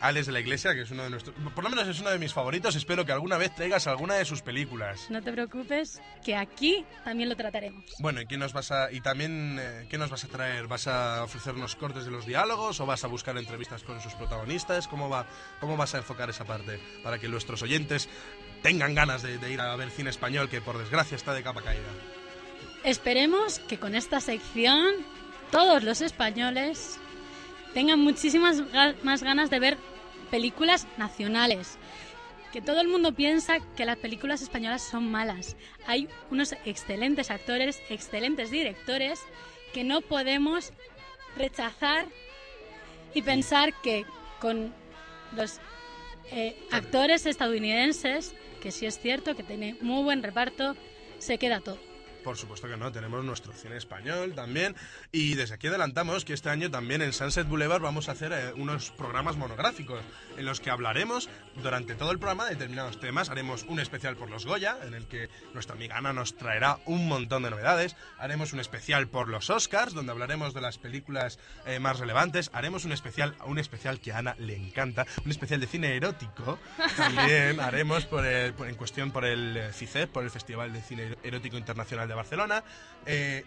Alex 0.00 0.26
de 0.26 0.32
la 0.32 0.38
Iglesia, 0.38 0.74
que 0.74 0.82
es 0.82 0.90
uno 0.92 1.02
de 1.02 1.10
nuestros, 1.10 1.34
por 1.56 1.64
lo 1.64 1.70
menos 1.70 1.88
es 1.88 1.98
uno 1.98 2.10
de 2.10 2.20
mis 2.20 2.32
favoritos, 2.32 2.76
espero 2.76 3.04
que 3.04 3.10
alguna 3.10 3.36
vez 3.36 3.52
traigas 3.52 3.88
alguna 3.88 4.14
de 4.14 4.24
sus 4.24 4.42
películas. 4.42 5.10
No 5.10 5.20
te 5.20 5.32
preocupes, 5.32 6.00
que 6.24 6.36
aquí 6.36 6.84
también 7.04 7.28
lo 7.28 7.34
trataremos. 7.34 7.84
Bueno, 7.98 8.20
¿y 8.20 8.26
qué 8.26 8.38
nos 8.38 8.52
vas 8.52 8.70
a 8.70 8.92
y 8.92 9.00
también 9.00 9.58
eh, 9.60 9.86
qué 9.90 9.98
nos 9.98 10.08
vas 10.08 10.22
a 10.22 10.28
traer? 10.28 10.68
¿Vas 10.68 10.86
a 10.86 11.24
ofrecernos 11.24 11.74
cortes 11.74 12.04
de 12.04 12.12
los 12.12 12.26
diálogos 12.26 12.78
o 12.78 12.86
vas 12.86 13.02
a 13.02 13.08
buscar 13.08 13.36
entrevistas 13.38 13.82
con 13.82 14.00
sus 14.00 14.14
protagonistas? 14.14 14.86
¿Cómo 14.86 15.08
va 15.10 15.26
cómo 15.58 15.76
vas 15.76 15.92
a 15.96 15.98
enfocar 15.98 16.30
esa 16.30 16.44
parte 16.44 16.78
para 17.02 17.18
que 17.18 17.26
nuestros 17.26 17.60
oyentes 17.62 18.08
tengan 18.62 18.94
ganas 18.94 19.22
de, 19.22 19.38
de 19.38 19.52
ir 19.52 19.60
a 19.60 19.74
ver 19.74 19.90
cine 19.90 20.10
español 20.10 20.48
que 20.48 20.60
por 20.60 20.78
desgracia 20.78 21.16
está 21.16 21.34
de 21.34 21.42
capa 21.42 21.60
caída? 21.62 21.88
Esperemos 22.88 23.58
que 23.58 23.78
con 23.78 23.94
esta 23.94 24.18
sección 24.18 24.94
todos 25.50 25.82
los 25.82 26.00
españoles 26.00 26.98
tengan 27.74 28.00
muchísimas 28.00 28.62
más 29.02 29.22
ganas 29.22 29.50
de 29.50 29.58
ver 29.58 29.76
películas 30.30 30.86
nacionales. 30.96 31.76
Que 32.50 32.62
todo 32.62 32.80
el 32.80 32.88
mundo 32.88 33.12
piensa 33.12 33.58
que 33.76 33.84
las 33.84 33.98
películas 33.98 34.40
españolas 34.40 34.80
son 34.80 35.10
malas. 35.10 35.54
Hay 35.86 36.08
unos 36.30 36.54
excelentes 36.64 37.30
actores, 37.30 37.78
excelentes 37.90 38.50
directores 38.50 39.20
que 39.74 39.84
no 39.84 40.00
podemos 40.00 40.72
rechazar 41.36 42.06
y 43.12 43.20
pensar 43.20 43.74
que 43.82 44.06
con 44.40 44.72
los 45.36 45.60
eh, 46.30 46.56
actores 46.70 47.26
estadounidenses, 47.26 48.34
que 48.62 48.72
sí 48.72 48.86
es 48.86 48.98
cierto 48.98 49.36
que 49.36 49.42
tiene 49.42 49.76
muy 49.82 50.02
buen 50.04 50.22
reparto, 50.22 50.74
se 51.18 51.36
queda 51.36 51.60
todo. 51.60 51.87
Por 52.28 52.36
supuesto 52.36 52.68
que 52.68 52.76
no, 52.76 52.92
tenemos 52.92 53.24
nuestro 53.24 53.54
cine 53.54 53.78
español 53.78 54.34
también. 54.34 54.76
Y 55.12 55.32
desde 55.34 55.54
aquí 55.54 55.68
adelantamos 55.68 56.26
que 56.26 56.34
este 56.34 56.50
año 56.50 56.70
también 56.70 57.00
en 57.00 57.14
Sunset 57.14 57.48
Boulevard 57.48 57.80
vamos 57.80 58.10
a 58.10 58.12
hacer 58.12 58.32
eh, 58.34 58.52
unos 58.54 58.90
programas 58.90 59.36
monográficos 59.38 60.02
en 60.36 60.44
los 60.44 60.60
que 60.60 60.68
hablaremos 60.68 61.30
durante 61.62 61.94
todo 61.94 62.10
el 62.10 62.18
programa 62.18 62.44
de 62.44 62.50
determinados 62.50 63.00
temas. 63.00 63.30
Haremos 63.30 63.62
un 63.62 63.80
especial 63.80 64.16
por 64.16 64.28
los 64.28 64.44
Goya, 64.44 64.76
en 64.86 64.92
el 64.92 65.06
que 65.06 65.30
nuestra 65.54 65.74
amiga 65.74 65.96
Ana 65.96 66.12
nos 66.12 66.36
traerá 66.36 66.78
un 66.84 67.08
montón 67.08 67.44
de 67.44 67.50
novedades. 67.50 67.96
Haremos 68.18 68.52
un 68.52 68.60
especial 68.60 69.08
por 69.08 69.28
los 69.30 69.48
Oscars, 69.48 69.94
donde 69.94 70.12
hablaremos 70.12 70.52
de 70.52 70.60
las 70.60 70.76
películas 70.76 71.38
eh, 71.64 71.78
más 71.78 71.98
relevantes. 71.98 72.50
Haremos 72.52 72.84
un 72.84 72.92
especial, 72.92 73.36
un 73.46 73.58
especial 73.58 74.00
que 74.00 74.12
a 74.12 74.18
Ana 74.18 74.36
le 74.38 74.54
encanta, 74.54 75.06
un 75.24 75.30
especial 75.30 75.60
de 75.60 75.66
cine 75.66 75.96
erótico. 75.96 76.58
También 76.94 77.58
haremos 77.62 78.04
por 78.04 78.26
el- 78.26 78.52
por- 78.52 78.68
en 78.68 78.74
cuestión 78.74 79.12
por 79.12 79.24
el 79.24 79.56
eh, 79.56 79.72
FICEP, 79.72 80.10
por 80.12 80.24
el 80.24 80.30
Festival 80.30 80.74
de 80.74 80.82
Cine 80.82 81.16
Erótico 81.22 81.56
Internacional 81.56 82.06
de 82.06 82.17
Barcelona. 82.18 82.62
Eh, 83.06 83.44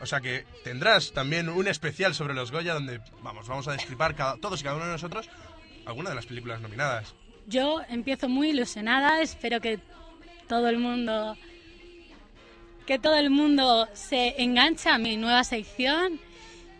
o 0.00 0.06
sea 0.06 0.20
que 0.20 0.46
tendrás 0.64 1.12
también 1.12 1.48
un 1.48 1.68
especial 1.68 2.14
sobre 2.14 2.34
los 2.34 2.50
Goya 2.50 2.74
donde 2.74 3.00
vamos, 3.22 3.46
vamos 3.46 3.68
a 3.68 3.72
destripar 3.72 4.16
cada, 4.16 4.36
todos 4.36 4.60
y 4.60 4.64
cada 4.64 4.76
uno 4.76 4.86
de 4.86 4.92
nosotros 4.92 5.28
alguna 5.86 6.10
de 6.10 6.16
las 6.16 6.26
películas 6.26 6.60
nominadas. 6.60 7.14
Yo 7.46 7.80
empiezo 7.88 8.28
muy 8.28 8.50
ilusionada, 8.50 9.20
espero 9.20 9.60
que 9.60 9.80
todo 10.48 10.68
el 10.68 10.78
mundo 10.78 11.36
que 12.86 12.98
todo 12.98 13.16
el 13.16 13.30
mundo 13.30 13.88
se 13.92 14.42
enganche 14.42 14.90
a 14.90 14.98
mi 14.98 15.16
nueva 15.16 15.44
sección 15.44 16.18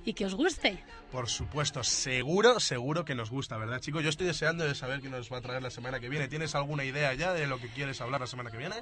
y 0.05 0.15
que 0.15 0.27
os 0.27 0.35
guste. 0.35 0.83
Por 1.13 1.29
supuesto, 1.29 1.85
seguro, 1.85 2.59
seguro 2.59 3.05
que 3.05 3.15
nos 3.15 3.31
gusta, 3.31 3.57
¿verdad, 3.57 3.81
chicos? 3.81 4.03
Yo 4.03 4.09
estoy 4.09 4.27
deseando 4.27 4.65
de 4.65 4.75
saber 4.75 5.01
qué 5.01 5.11
nos 5.11 5.31
va 5.31 5.39
a 5.39 5.43
traer 5.43 5.63
la 5.63 5.71
semana 5.71 6.01
que 6.01 6.09
viene. 6.09 6.27
¿Tienes 6.27 6.55
alguna 6.55 6.85
idea 6.85 7.13
ya 7.15 7.33
de 7.33 7.47
lo 7.47 7.61
que 7.61 7.69
quieres 7.69 8.01
hablar 8.01 8.21
la 8.21 8.27
semana 8.27 8.51
que 8.51 8.57
viene? 8.57 8.77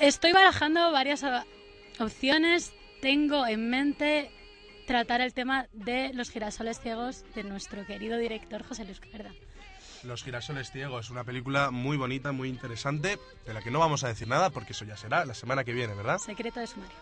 Estoy 0.00 0.32
barajando 0.32 0.92
varias 0.92 1.22
opciones. 1.98 2.72
Tengo 3.02 3.46
en 3.46 3.68
mente 3.68 4.30
tratar 4.86 5.20
el 5.20 5.34
tema 5.34 5.66
de 5.72 6.12
los 6.14 6.30
girasoles 6.30 6.80
ciegos 6.80 7.22
de 7.34 7.44
nuestro 7.44 7.86
querido 7.86 8.16
director 8.16 8.64
José 8.64 8.86
Luis 8.86 8.98
Cuerda. 8.98 9.30
Los 10.02 10.24
girasoles 10.24 10.70
ciegos, 10.70 11.10
una 11.10 11.24
película 11.24 11.70
muy 11.70 11.98
bonita, 11.98 12.32
muy 12.32 12.48
interesante, 12.48 13.18
de 13.44 13.52
la 13.52 13.60
que 13.60 13.70
no 13.70 13.78
vamos 13.78 14.02
a 14.02 14.08
decir 14.08 14.26
nada 14.26 14.48
porque 14.48 14.72
eso 14.72 14.86
ya 14.86 14.96
será 14.96 15.26
la 15.26 15.34
semana 15.34 15.64
que 15.64 15.74
viene, 15.74 15.94
¿verdad? 15.94 16.16
Secreto 16.16 16.60
de 16.60 16.66
sumario. 16.66 16.96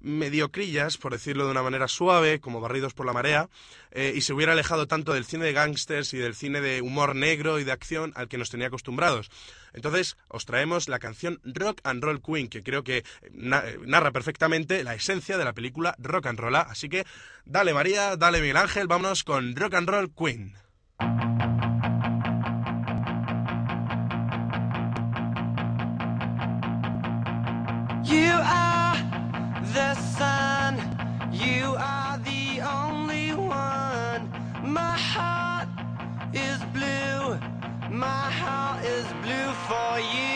mediocrillas, 0.00 0.96
por 0.98 1.12
decirlo 1.12 1.44
de 1.44 1.52
una 1.52 1.62
manera 1.62 1.86
suave, 1.86 2.40
como 2.40 2.60
Barridos 2.60 2.92
por 2.92 3.06
la 3.06 3.12
Marea, 3.12 3.48
eh, 3.92 4.12
y 4.16 4.22
se 4.22 4.32
hubiera 4.32 4.52
alejado 4.52 4.88
tanto 4.88 5.12
del 5.12 5.24
cine 5.24 5.44
de 5.44 5.52
gángsters 5.52 6.12
y 6.12 6.18
del 6.18 6.34
cine 6.34 6.60
de 6.60 6.82
humor 6.82 7.14
negro 7.14 7.60
y 7.60 7.64
de 7.64 7.70
acción 7.70 8.12
al 8.16 8.26
que 8.26 8.36
nos 8.36 8.50
tenía 8.50 8.66
acostumbrados. 8.66 9.30
Entonces, 9.72 10.16
os 10.28 10.44
traemos 10.44 10.88
la 10.88 10.98
canción 10.98 11.40
Rock 11.44 11.80
and 11.84 12.02
Roll 12.02 12.20
Queen, 12.20 12.48
que 12.48 12.62
creo 12.64 12.82
que 12.82 13.04
na- 13.30 13.62
eh, 13.64 13.78
narra 13.86 14.10
perfectamente 14.10 14.82
la 14.82 14.94
esencia 14.94 15.38
de 15.38 15.44
la 15.44 15.52
película 15.52 15.94
Rock 15.98 16.26
and 16.26 16.40
Roll. 16.40 16.56
Así 16.56 16.88
que, 16.88 17.06
dale 17.44 17.72
María, 17.72 18.16
dale 18.16 18.40
Miguel 18.40 18.56
Ángel, 18.56 18.88
vámonos 18.88 19.22
con 19.22 19.54
Rock 19.54 19.74
and 19.74 19.88
Roll 19.88 20.12
Queen. 20.12 20.54
You 28.04 28.32
are 28.32 28.96
the 29.74 29.94
sun. 29.94 30.76
You 31.32 31.76
are 31.78 32.18
the 32.18 32.60
only 32.62 33.32
one. 33.32 34.28
My 34.64 34.96
heart 34.98 35.68
is 36.34 36.58
blue. 36.74 37.38
My 37.90 38.30
heart 38.40 38.84
is 38.84 39.06
blue 39.22 39.52
for 39.68 40.00
you. 40.00 40.31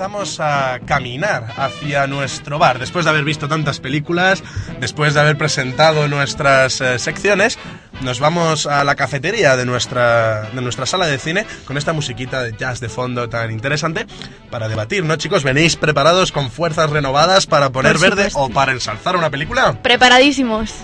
Empezamos 0.00 0.40
a 0.40 0.80
caminar 0.86 1.52
hacia 1.58 2.06
nuestro 2.06 2.58
bar. 2.58 2.78
Después 2.78 3.04
de 3.04 3.10
haber 3.10 3.22
visto 3.22 3.48
tantas 3.48 3.80
películas, 3.80 4.42
después 4.80 5.12
de 5.12 5.20
haber 5.20 5.36
presentado 5.36 6.08
nuestras 6.08 6.80
eh, 6.80 6.98
secciones, 6.98 7.58
nos 8.00 8.18
vamos 8.18 8.66
a 8.66 8.82
la 8.82 8.94
cafetería 8.94 9.58
de 9.58 9.66
nuestra, 9.66 10.48
de 10.54 10.62
nuestra 10.62 10.86
sala 10.86 11.06
de 11.06 11.18
cine 11.18 11.44
con 11.66 11.76
esta 11.76 11.92
musiquita 11.92 12.42
de 12.42 12.56
jazz 12.56 12.80
de 12.80 12.88
fondo 12.88 13.28
tan 13.28 13.50
interesante 13.50 14.06
para 14.50 14.68
debatir, 14.68 15.04
¿no, 15.04 15.16
chicos? 15.16 15.44
¿Venís 15.44 15.76
preparados 15.76 16.32
con 16.32 16.50
fuerzas 16.50 16.88
renovadas 16.88 17.46
para 17.46 17.68
poner 17.68 17.98
verde 17.98 18.30
o 18.32 18.48
para 18.48 18.72
ensalzar 18.72 19.16
una 19.16 19.28
película? 19.28 19.82
Preparadísimos. 19.82 20.76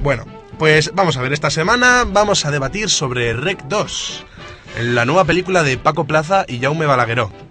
Bueno, 0.00 0.24
pues 0.58 0.90
vamos 0.92 1.16
a 1.16 1.22
ver, 1.22 1.32
esta 1.32 1.50
semana 1.50 2.02
vamos 2.04 2.44
a 2.44 2.50
debatir 2.50 2.90
sobre 2.90 3.32
Rec 3.32 3.62
2, 3.68 4.26
la 4.80 5.04
nueva 5.04 5.24
película 5.24 5.62
de 5.62 5.78
Paco 5.78 6.04
Plaza 6.04 6.44
y 6.48 6.58
Jaume 6.58 6.86
Balagueró. 6.86 7.45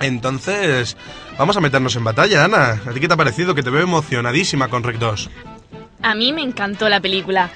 Entonces, 0.00 0.96
vamos 1.38 1.56
a 1.56 1.60
meternos 1.60 1.96
en 1.96 2.04
batalla, 2.04 2.44
Ana. 2.44 2.80
¿A 2.86 2.92
ti 2.92 3.00
qué 3.00 3.08
te 3.08 3.14
ha 3.14 3.16
parecido? 3.16 3.54
Que 3.54 3.62
te 3.62 3.70
veo 3.70 3.82
emocionadísima 3.82 4.68
con 4.68 4.82
Rec 4.82 4.98
2. 4.98 5.30
A 6.02 6.14
mí 6.14 6.32
me 6.32 6.42
encantó 6.42 6.88
la 6.88 7.00
película. 7.00 7.50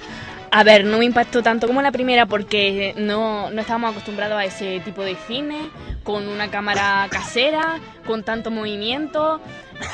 A 0.52 0.64
ver, 0.64 0.84
no 0.84 0.98
me 0.98 1.04
impactó 1.04 1.42
tanto 1.42 1.68
como 1.68 1.80
la 1.80 1.92
primera 1.92 2.26
porque 2.26 2.92
no, 2.96 3.50
no 3.50 3.60
estábamos 3.60 3.92
acostumbrados 3.92 4.36
a 4.36 4.44
ese 4.44 4.80
tipo 4.80 5.02
de 5.02 5.14
cine, 5.28 5.70
con 6.02 6.26
una 6.26 6.50
cámara 6.50 7.06
casera, 7.08 7.78
con 8.04 8.24
tanto 8.24 8.50
movimiento 8.50 9.40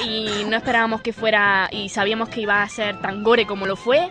y 0.02 0.44
no 0.48 0.56
esperábamos 0.56 1.02
que 1.02 1.12
fuera 1.12 1.68
y 1.70 1.90
sabíamos 1.90 2.30
que 2.30 2.40
iba 2.40 2.62
a 2.62 2.68
ser 2.70 2.98
tan 3.02 3.22
gore 3.22 3.46
como 3.46 3.66
lo 3.66 3.76
fue. 3.76 4.10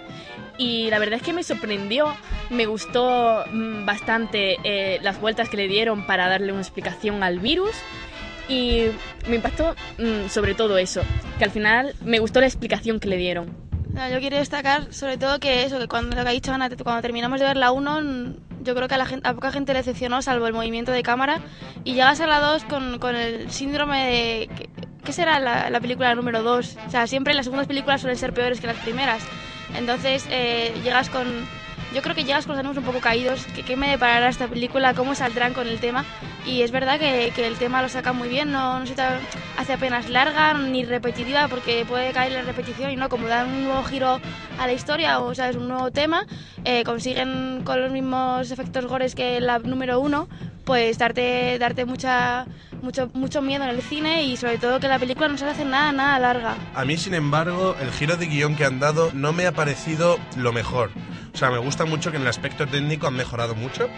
Y 0.57 0.89
la 0.91 0.99
verdad 0.99 1.15
es 1.15 1.23
que 1.23 1.33
me 1.33 1.43
sorprendió, 1.43 2.15
me 2.51 2.67
gustó 2.67 3.43
mm, 3.51 3.85
bastante 3.85 4.57
eh, 4.63 4.99
las 5.01 5.19
vueltas 5.19 5.49
que 5.49 5.57
le 5.57 5.67
dieron 5.67 6.05
para 6.05 6.29
darle 6.29 6.51
una 6.51 6.61
explicación 6.61 7.23
al 7.23 7.39
virus 7.39 7.75
y 8.47 8.87
me 9.27 9.35
impactó 9.35 9.75
mm, 9.97 10.29
sobre 10.29 10.55
todo 10.55 10.77
eso, 10.77 11.01
que 11.37 11.43
al 11.45 11.51
final 11.51 11.95
me 12.03 12.19
gustó 12.19 12.39
la 12.39 12.47
explicación 12.47 12.99
que 12.99 13.07
le 13.07 13.17
dieron. 13.17 13.65
Yo 14.11 14.19
quiero 14.19 14.35
destacar 14.37 14.93
sobre 14.93 15.17
todo 15.17 15.39
que 15.39 15.63
eso, 15.63 15.79
que 15.79 15.87
cuando 15.87 16.17
lo 16.17 16.23
que 16.23 16.29
ha 16.29 16.33
dicho 16.33 16.51
Ana, 16.51 16.69
cuando 16.69 17.01
terminamos 17.01 17.39
de 17.39 17.45
ver 17.45 17.55
la 17.55 17.71
1, 17.71 18.01
mm, 18.01 18.35
yo 18.63 18.75
creo 18.75 18.87
que 18.87 18.95
a, 18.95 18.97
la 18.97 19.05
gente, 19.05 19.27
a 19.27 19.33
poca 19.33 19.51
gente 19.51 19.71
le 19.71 19.79
decepcionó, 19.79 20.21
salvo 20.21 20.47
el 20.47 20.53
movimiento 20.53 20.91
de 20.91 21.01
cámara, 21.01 21.39
y 21.85 21.93
llegas 21.93 22.19
a 22.19 22.27
la 22.27 22.39
2 22.39 22.65
con, 22.65 22.99
con 22.99 23.15
el 23.15 23.49
síndrome 23.51 24.05
de... 24.05 24.49
¿Qué, 24.55 24.69
qué 25.03 25.13
será 25.13 25.39
la, 25.39 25.69
la 25.69 25.79
película 25.79 26.13
número 26.13 26.43
2? 26.43 26.77
O 26.87 26.89
sea, 26.89 27.07
siempre 27.07 27.33
las 27.33 27.45
segundas 27.45 27.67
películas 27.67 28.01
suelen 28.01 28.17
ser 28.17 28.33
peores 28.33 28.59
que 28.59 28.67
las 28.67 28.77
primeras. 28.77 29.23
Entonces, 29.77 30.25
eh, 30.29 30.73
llegas 30.83 31.09
con... 31.09 31.25
Yo 31.95 32.01
creo 32.01 32.13
que 32.13 32.25
llegas 32.25 32.45
con 32.45 32.55
los 32.55 32.59
ánimos 32.59 32.75
un 32.75 32.83
poco 32.83 32.99
caídos, 32.99 33.45
que 33.55 33.63
qué 33.63 33.77
me 33.77 33.89
deparará 33.89 34.27
esta 34.27 34.49
película, 34.49 34.93
cómo 34.93 35.15
saldrán 35.15 35.53
con 35.53 35.65
el 35.65 35.79
tema. 35.79 36.03
Y 36.45 36.61
es 36.61 36.71
verdad 36.71 36.99
que, 36.99 37.27
el 37.27 37.55
tema 37.55 37.81
lo 37.81 37.87
saca 37.87 38.11
muy 38.11 38.27
bien, 38.27 38.51
no, 38.51 38.81
no 38.81 38.85
se 38.85 38.95
hace 39.57 39.73
apenas 39.73 40.09
larga 40.09 40.53
ni 40.55 40.83
repetitiva, 40.83 41.47
porque 41.47 41.85
puede 41.87 42.11
caer 42.11 42.33
en 42.33 42.45
repetición 42.45 42.91
y 42.91 42.97
no, 42.97 43.07
como 43.07 43.27
dan 43.27 43.47
un 43.47 43.63
nuevo 43.63 43.81
giro 43.83 44.19
a 44.59 44.67
la 44.67 44.73
historia 44.73 45.21
o 45.21 45.33
sabes 45.33 45.55
un 45.55 45.69
nuevo 45.69 45.89
tema, 45.91 46.25
eh, 46.65 46.83
consiguen 46.83 47.61
con 47.63 47.79
los 47.81 47.93
mismos 47.93 48.51
efectos 48.51 48.85
gores 48.87 49.15
que 49.15 49.39
la 49.39 49.59
número 49.59 50.01
uno, 50.01 50.27
pues 50.65 50.97
darte, 50.97 51.57
darte 51.59 51.85
mucha, 51.85 52.45
mucho, 52.81 53.09
mucho 53.13 53.41
miedo 53.41 53.63
en 53.63 53.69
el 53.69 53.81
cine 53.81 54.25
y 54.25 54.35
sobre 54.35 54.57
todo 54.57 54.81
que 54.81 54.89
la 54.89 54.99
película 54.99 55.29
no 55.29 55.37
se 55.37 55.45
hace 55.45 55.63
nada, 55.63 55.93
nada 55.93 56.19
larga. 56.19 56.55
A 56.75 56.83
mí, 56.83 56.97
sin 56.97 57.13
embargo, 57.13 57.73
el 57.79 57.89
giro 57.91 58.17
de 58.17 58.25
guion 58.25 58.57
que 58.57 58.65
han 58.65 58.81
dado 58.81 59.11
no 59.13 59.31
me 59.31 59.47
ha 59.47 59.53
parecido 59.53 60.19
lo 60.35 60.51
mejor. 60.51 60.91
O 61.35 61.37
sea, 61.37 61.51
me 61.51 61.57
gusta 61.57 61.83
mucho 61.83 62.11
que 62.11 62.15
en 62.15 62.21
el 62.21 62.29
aspecto 62.29 62.65
técnico 62.65 63.07
han 63.07 63.13
mejorado 63.13 63.55
mucho. 63.55 63.89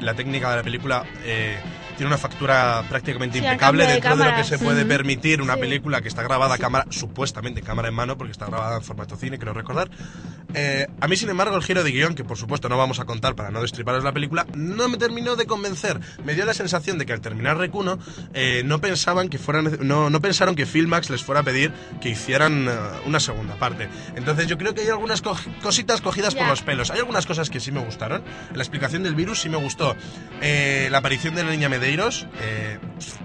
La, 0.00 0.14
técnica 0.14 0.50
de 0.50 0.56
la 0.58 0.62
película 0.62 1.04
eh, 1.24 1.58
tiene 1.96 2.06
una 2.08 2.18
factura 2.18 2.84
prácticamente 2.88 3.38
Sí, 3.38 3.44
impecable 3.44 3.86
de 3.86 3.92
dentro 3.94 4.10
de 4.10 4.16
lo 4.16 4.22
que 4.24 4.28
cámaras. 4.30 4.48
se 4.48 4.58
puede 4.58 4.84
permitir 4.84 5.40
una 5.42 5.54
Sí. 5.54 5.60
película 5.60 6.00
que 6.00 6.08
está 6.08 6.22
grabada 6.22 6.54
a 6.54 6.58
cámara, 6.58 6.86
supuestamente 6.90 7.62
cámara 7.62 7.88
en 7.88 7.94
mano, 7.94 8.16
porque 8.18 8.32
está 8.32 8.46
grabada 8.46 8.76
en 8.76 8.82
formato 8.82 9.16
cine, 9.16 9.38
creo 9.38 9.52
recordar. 9.54 9.90
Eh, 10.54 10.86
a 11.00 11.08
mí, 11.08 11.16
sin 11.16 11.30
embargo, 11.30 11.56
el 11.56 11.62
giro 11.62 11.82
de 11.82 11.90
guion, 11.90 12.14
que 12.14 12.22
por 12.24 12.36
supuesto 12.36 12.68
no 12.68 12.76
vamos 12.78 13.00
a 13.00 13.04
contar 13.06 13.34
para 13.34 13.50
no 13.50 13.60
destriparos 13.62 14.04
la 14.04 14.12
película, 14.12 14.46
no 14.54 14.88
me 14.88 14.96
terminó 14.98 15.34
de 15.36 15.46
convencer. 15.46 15.98
Me 16.24 16.34
dio 16.34 16.44
la 16.44 16.54
sensación 16.54 16.98
de 16.98 17.06
que 17.06 17.12
al 17.12 17.20
terminar 17.20 17.56
Rec 17.58 17.74
1, 17.74 17.98
eh, 18.34 18.62
no 18.64 18.80
pensaban 18.80 19.28
que 19.28 19.38
fueran, 19.38 19.78
no, 19.80 20.10
no 20.10 20.20
pensaron 20.20 20.54
que 20.54 20.66
Filmax 20.66 21.10
les 21.10 21.24
fuera 21.24 21.40
a 21.40 21.44
pedir 21.44 21.72
que 22.00 22.10
hicieran 22.10 22.68
eh, 22.68 22.72
una 23.06 23.18
segunda 23.20 23.54
parte. 23.56 23.88
Entonces 24.16 24.46
yo 24.46 24.56
creo 24.58 24.74
que 24.74 24.82
hay 24.82 24.88
algunas 24.88 25.22
co- 25.22 25.36
cositas 25.62 26.00
cogidas 26.00 26.34
por 26.34 26.44
Ya. 26.44 26.50
los 26.50 26.62
pelos. 26.62 26.90
Hay 26.90 26.98
algunas 27.00 27.26
cosas 27.26 27.50
que 27.50 27.58
sí 27.60 27.72
me 27.72 27.80
gustaron. 27.80 28.22
La 28.54 28.62
explicación 28.62 29.02
del 29.02 29.14
virus 29.14 29.40
sí 29.40 29.48
me 29.48 29.56
gustó. 29.56 29.96
Eh, 30.40 30.88
la 30.90 30.98
aparición 30.98 31.34
de 31.34 31.42
la 31.44 31.50
niña 31.50 31.68
Medeiros 31.84 32.26
eh, 32.40 32.78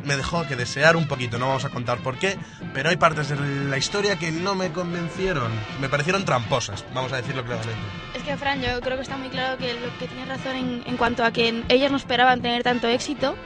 me 0.04 0.18
dejó 0.18 0.46
que 0.46 0.58
desear 0.58 0.98
un 0.98 1.08
poquito. 1.08 1.40
No 1.40 1.48
vamos 1.48 1.64
a 1.64 1.70
contar 1.70 2.00
por 2.00 2.18
qué, 2.18 2.38
pero 2.74 2.90
hay 2.90 2.98
partes 2.98 3.30
de 3.30 3.38
la 3.38 3.78
historia 3.78 4.20
que 4.20 4.34
no 4.34 4.54
me 4.54 4.74
convencieron. 4.74 5.50
Me 5.80 5.88
parecieron 5.88 6.26
tramposas, 6.26 6.84
vamos 6.94 7.14
a 7.14 7.16
decirlo 7.16 7.46
claramente. 7.46 7.78
Es 8.16 8.24
que, 8.24 8.36
Fran, 8.36 8.62
yo 8.62 8.82
creo 8.82 8.98
que 8.98 9.04
está 9.04 9.16
muy 9.16 9.30
claro 9.30 9.58
que, 9.58 9.76
lo, 9.76 9.98
que 9.98 10.08
tienes 10.08 10.28
razón 10.28 10.58
en, 10.58 10.84
en 10.86 10.98
cuanto 10.98 11.24
a 11.24 11.32
que 11.32 11.64
ellos 11.70 11.90
no 11.90 11.96
esperaban 11.96 12.42
tener 12.42 12.64
tanto 12.64 12.90
éxito 12.90 13.38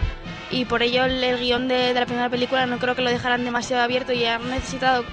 y 0.50 0.66
por 0.66 0.82
ello 0.82 1.06
el, 1.06 1.24
el 1.24 1.40
guion 1.40 1.68
de, 1.68 1.94
de 1.94 2.00
la 2.00 2.08
primera 2.08 2.30
película 2.30 2.66
no 2.66 2.80
creo 2.80 2.96
que 2.96 3.04
lo 3.04 3.12
dejaran 3.12 3.46
demasiado 3.46 3.84
abierto 3.84 4.14
y 4.14 4.26
han 4.26 4.50
necesitado 4.50 5.06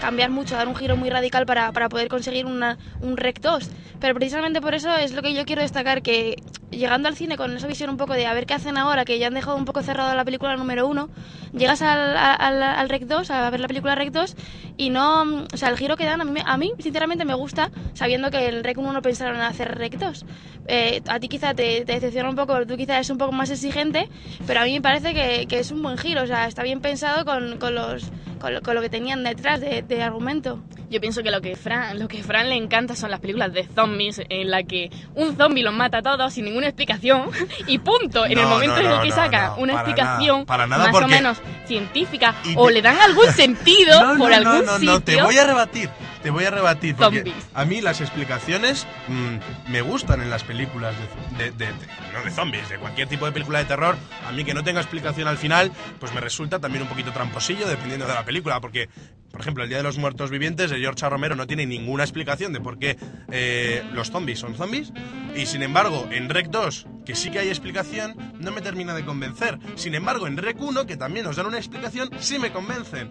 cambiar 0.00 0.30
mucho, 0.30 0.56
dar 0.56 0.68
un 0.68 0.76
giro 0.76 0.96
muy 0.96 1.10
radical 1.10 1.46
para, 1.46 1.72
para 1.72 1.88
poder 1.88 2.08
conseguir 2.08 2.46
una, 2.46 2.78
un 3.00 3.16
Rec 3.16 3.40
2. 3.40 3.70
Pero 4.00 4.14
precisamente 4.14 4.60
por 4.60 4.74
eso 4.74 4.94
es 4.94 5.12
lo 5.14 5.22
que 5.22 5.34
yo 5.34 5.44
quiero 5.44 5.62
destacar, 5.62 6.02
que 6.02 6.42
llegando 6.70 7.08
al 7.08 7.16
cine 7.16 7.36
con 7.36 7.56
esa 7.56 7.66
visión 7.66 7.90
un 7.90 7.96
poco 7.96 8.12
de 8.12 8.26
a 8.26 8.34
ver 8.34 8.46
qué 8.46 8.54
hacen 8.54 8.76
ahora, 8.76 9.04
que 9.04 9.18
ya 9.18 9.28
han 9.28 9.34
dejado 9.34 9.56
un 9.56 9.64
poco 9.64 9.82
cerrada 9.82 10.14
la 10.14 10.24
película 10.24 10.56
número 10.56 10.86
uno, 10.86 11.08
llegas 11.52 11.82
al, 11.82 12.16
al, 12.16 12.62
al 12.62 12.88
Rec 12.88 13.04
2, 13.04 13.30
a 13.30 13.50
ver 13.50 13.60
la 13.60 13.68
película 13.68 13.94
Rec 13.94 14.10
2, 14.10 14.36
y 14.76 14.90
no, 14.90 15.22
o 15.22 15.56
sea, 15.56 15.70
el 15.70 15.78
giro 15.78 15.96
que 15.96 16.04
dan 16.04 16.20
a 16.20 16.24
mí, 16.24 16.40
a 16.44 16.56
mí 16.56 16.72
sinceramente 16.78 17.24
me 17.24 17.34
gusta, 17.34 17.70
sabiendo 17.94 18.30
que 18.30 18.46
el 18.48 18.62
Rec 18.64 18.78
1 18.78 18.92
no 18.92 19.02
pensaron 19.02 19.36
en 19.36 19.42
hacer 19.42 19.76
Rec 19.76 19.96
2. 19.98 20.24
Eh, 20.68 21.00
a 21.08 21.20
ti 21.20 21.28
quizá 21.28 21.54
te, 21.54 21.84
te 21.84 21.92
decepciona 21.92 22.28
un 22.28 22.36
poco, 22.36 22.66
tú 22.66 22.76
quizá 22.76 22.94
eres 22.96 23.10
un 23.10 23.18
poco 23.18 23.32
más 23.32 23.50
exigente, 23.50 24.08
pero 24.46 24.60
a 24.60 24.64
mí 24.64 24.72
me 24.72 24.82
parece 24.82 25.14
que, 25.14 25.46
que 25.46 25.60
es 25.60 25.70
un 25.70 25.82
buen 25.82 25.96
giro, 25.96 26.22
o 26.22 26.26
sea, 26.26 26.46
está 26.46 26.62
bien 26.62 26.80
pensado 26.80 27.24
con, 27.24 27.58
con 27.58 27.74
los, 27.74 28.10
con, 28.40 28.52
lo, 28.52 28.62
con 28.62 28.74
lo 28.74 28.82
que 28.82 28.90
tenían 28.90 29.22
detrás 29.22 29.60
de, 29.60 29.82
de 29.94 30.02
argumento. 30.02 30.62
Yo 30.90 31.00
pienso 31.00 31.22
que 31.22 31.30
lo 31.30 31.40
que 31.40 31.56
Fran, 31.56 31.98
lo 31.98 32.08
que 32.08 32.22
Fran 32.22 32.48
le 32.48 32.56
encanta 32.56 32.94
son 32.94 33.10
las 33.10 33.20
películas 33.20 33.52
de 33.52 33.64
zombies 33.74 34.20
en 34.28 34.50
la 34.50 34.62
que 34.62 34.90
un 35.14 35.36
zombie 35.36 35.62
los 35.62 35.74
mata 35.74 35.98
a 35.98 36.02
todos 36.02 36.32
sin 36.32 36.44
ninguna 36.44 36.66
explicación 36.68 37.30
y 37.66 37.78
punto. 37.78 38.24
En 38.26 38.32
el 38.38 38.44
No, 38.44 38.50
momento 38.50 38.74
no, 38.76 38.80
en 38.80 38.86
el 38.86 38.96
no, 38.96 39.02
que 39.02 39.08
no, 39.08 39.14
saca 39.14 39.46
no, 39.48 39.56
una 39.58 39.72
para 39.74 39.88
explicación 39.88 40.36
nada, 40.36 40.46
para 40.46 40.66
nada, 40.66 40.84
más 40.86 40.94
o 40.94 40.98
porque- 41.00 41.14
menos 41.14 41.38
científica 41.66 42.34
Y 42.44 42.54
o 42.56 42.66
te- 42.68 42.74
le 42.74 42.82
dan 42.82 42.98
algún 43.00 43.26
sentido 43.32 44.00
No, 44.02 44.12
no, 44.14 44.18
por 44.18 44.30
no, 44.30 44.36
algún 44.36 44.66
no, 44.66 44.74
sitio. 44.76 44.92
no, 44.92 45.00
te 45.00 45.22
voy 45.22 45.38
a 45.38 45.46
rebatir. 45.46 45.90
Te 46.22 46.30
voy 46.30 46.44
a 46.44 46.50
rebatir 46.50 46.96
porque 46.96 47.18
Zombies. 47.18 47.46
a 47.54 47.64
mí 47.64 47.80
las 47.80 48.00
explicaciones 48.00 48.86
mm, 49.06 49.70
me 49.70 49.80
gustan 49.80 50.20
en 50.22 50.30
las 50.30 50.42
películas 50.42 50.94
de, 51.38 51.44
de- 51.44 51.50
de- 51.52 51.66
de- 51.66 51.72
no 52.12 52.24
de 52.24 52.30
zombies, 52.32 52.68
de 52.68 52.78
cualquier 52.78 53.06
tipo 53.08 53.26
de 53.26 53.32
película 53.32 53.58
de 53.60 53.64
terror. 53.66 53.96
A 54.28 54.32
mí 54.32 54.42
que 54.44 54.52
no 54.54 54.64
tenga 54.64 54.80
explicación 54.80 55.28
al 55.28 55.38
final, 55.38 55.70
pues 56.00 56.12
me 56.14 56.20
resulta 56.20 56.58
también 56.58 56.82
un 56.82 56.88
poquito 56.88 57.12
tramposillo 57.12 57.68
dependiendo 57.68 58.06
de 58.06 58.14
la 58.14 58.24
película, 58.24 58.60
porque 58.60 58.88
por 59.36 59.42
ejemplo, 59.42 59.64
el 59.64 59.68
Día 59.68 59.76
de 59.76 59.84
los 59.84 59.98
Muertos 59.98 60.30
Vivientes 60.30 60.70
de 60.70 60.78
George. 60.78 61.06
Romero 61.10 61.36
no 61.36 61.46
tiene 61.46 61.66
ninguna 61.66 62.04
explicación 62.04 62.54
de 62.54 62.60
por 62.62 62.78
qué 62.78 62.96
eh, 63.30 63.82
los 63.92 64.10
zombies 64.10 64.38
son 64.38 64.54
zombies. 64.54 64.94
Y 65.34 65.44
sin 65.44 65.62
embargo, 65.62 66.08
en 66.10 66.30
Rec 66.30 66.46
2, 66.46 66.86
que 67.04 67.14
sí 67.14 67.30
que 67.30 67.40
hay 67.40 67.48
explicación, 67.48 68.16
no 68.40 68.50
me 68.50 68.62
termina 68.62 68.94
de 68.94 69.04
convencer. 69.04 69.58
Sin 69.74 69.94
embargo, 69.94 70.26
en 70.26 70.38
Rec 70.38 70.58
1, 70.58 70.86
que 70.86 70.96
también 70.96 71.26
nos 71.26 71.36
dan 71.36 71.44
una 71.44 71.58
explicación, 71.58 72.08
sí 72.18 72.38
me 72.38 72.50
convencen. 72.50 73.10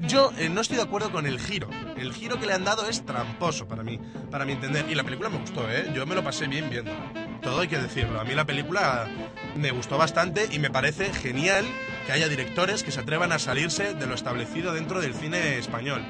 Yo 0.00 0.32
eh, 0.38 0.48
no 0.48 0.62
estoy 0.62 0.78
de 0.78 0.84
acuerdo 0.84 1.12
con 1.12 1.26
el 1.26 1.38
giro. 1.38 1.68
El 1.98 2.14
giro 2.14 2.40
que 2.40 2.46
le 2.46 2.54
han 2.54 2.64
dado 2.64 2.88
es 2.88 3.04
tramposo 3.04 3.68
para 3.68 3.82
mí, 3.82 4.00
para 4.30 4.46
mi 4.46 4.52
entender. 4.52 4.86
Y 4.88 4.94
la 4.94 5.04
película 5.04 5.28
me 5.28 5.36
gustó, 5.36 5.70
¿eh? 5.70 5.92
Yo 5.94 6.06
me 6.06 6.14
lo 6.14 6.24
pasé 6.24 6.46
bien 6.46 6.70
viendo. 6.70 6.92
Todo 7.42 7.60
hay 7.60 7.68
que 7.68 7.78
decirlo. 7.78 8.20
A 8.20 8.24
mí 8.24 8.34
la 8.34 8.44
película 8.44 9.06
me 9.56 9.70
gustó 9.70 9.98
bastante 9.98 10.48
y 10.50 10.58
me 10.58 10.70
parece 10.70 11.12
genial 11.12 11.64
que 12.06 12.12
haya 12.12 12.28
directores 12.28 12.82
que 12.82 12.90
se 12.90 13.00
atrevan 13.00 13.32
a 13.32 13.38
salirse 13.38 13.94
de 13.94 14.06
lo 14.06 14.14
establecido 14.14 14.72
dentro 14.72 15.00
del 15.00 15.14
cine 15.14 15.58
español. 15.58 16.02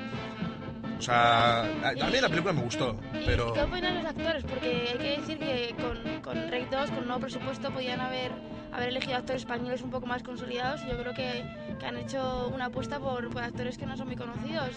O 0.98 1.02
sea, 1.02 1.60
a, 1.62 1.88
a 1.88 2.10
mí 2.10 2.20
la 2.20 2.28
película 2.28 2.54
me 2.54 2.62
gustó, 2.62 2.96
pero... 3.26 3.52
¿Qué 3.52 3.60
opinan 3.60 3.96
los 3.96 4.06
actores? 4.06 4.44
Porque 4.44 4.88
hay 4.92 4.98
que 4.98 5.20
decir 5.20 5.38
que 5.38 5.74
con, 5.80 6.20
con 6.22 6.50
Rec 6.50 6.70
2, 6.70 6.90
con 6.90 7.06
nuevo 7.06 7.20
presupuesto, 7.20 7.70
podían 7.70 8.00
haber, 8.00 8.32
haber 8.72 8.88
elegido 8.88 9.16
actores 9.16 9.42
españoles 9.42 9.82
un 9.82 9.90
poco 9.90 10.06
más 10.06 10.22
consolidados. 10.22 10.80
Yo 10.88 10.96
creo 10.98 11.12
que, 11.12 11.44
que 11.78 11.86
han 11.86 11.98
hecho 11.98 12.48
una 12.48 12.66
apuesta 12.66 12.98
por, 12.98 13.28
por 13.28 13.42
actores 13.42 13.76
que 13.76 13.84
no 13.84 13.94
son 13.96 14.06
muy 14.06 14.16
conocidos. 14.16 14.70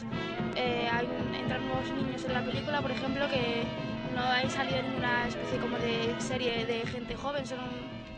Eh, 0.57 0.89
hay 0.91 1.07
entran 1.39 1.65
nuevos 1.65 1.89
niños 1.91 2.21
en 2.25 2.33
la 2.33 2.43
película, 2.43 2.81
por 2.81 2.91
ejemplo, 2.91 3.25
que 3.29 3.63
no 4.19 4.31
hay 4.31 4.49
salido 4.49 4.81
ninguna 4.81 5.27
especie 5.27 5.59
como 5.59 5.77
de 5.77 6.13
serie 6.19 6.65
de 6.65 6.85
gente 6.85 7.15
joven, 7.15 7.45
son, 7.45 7.59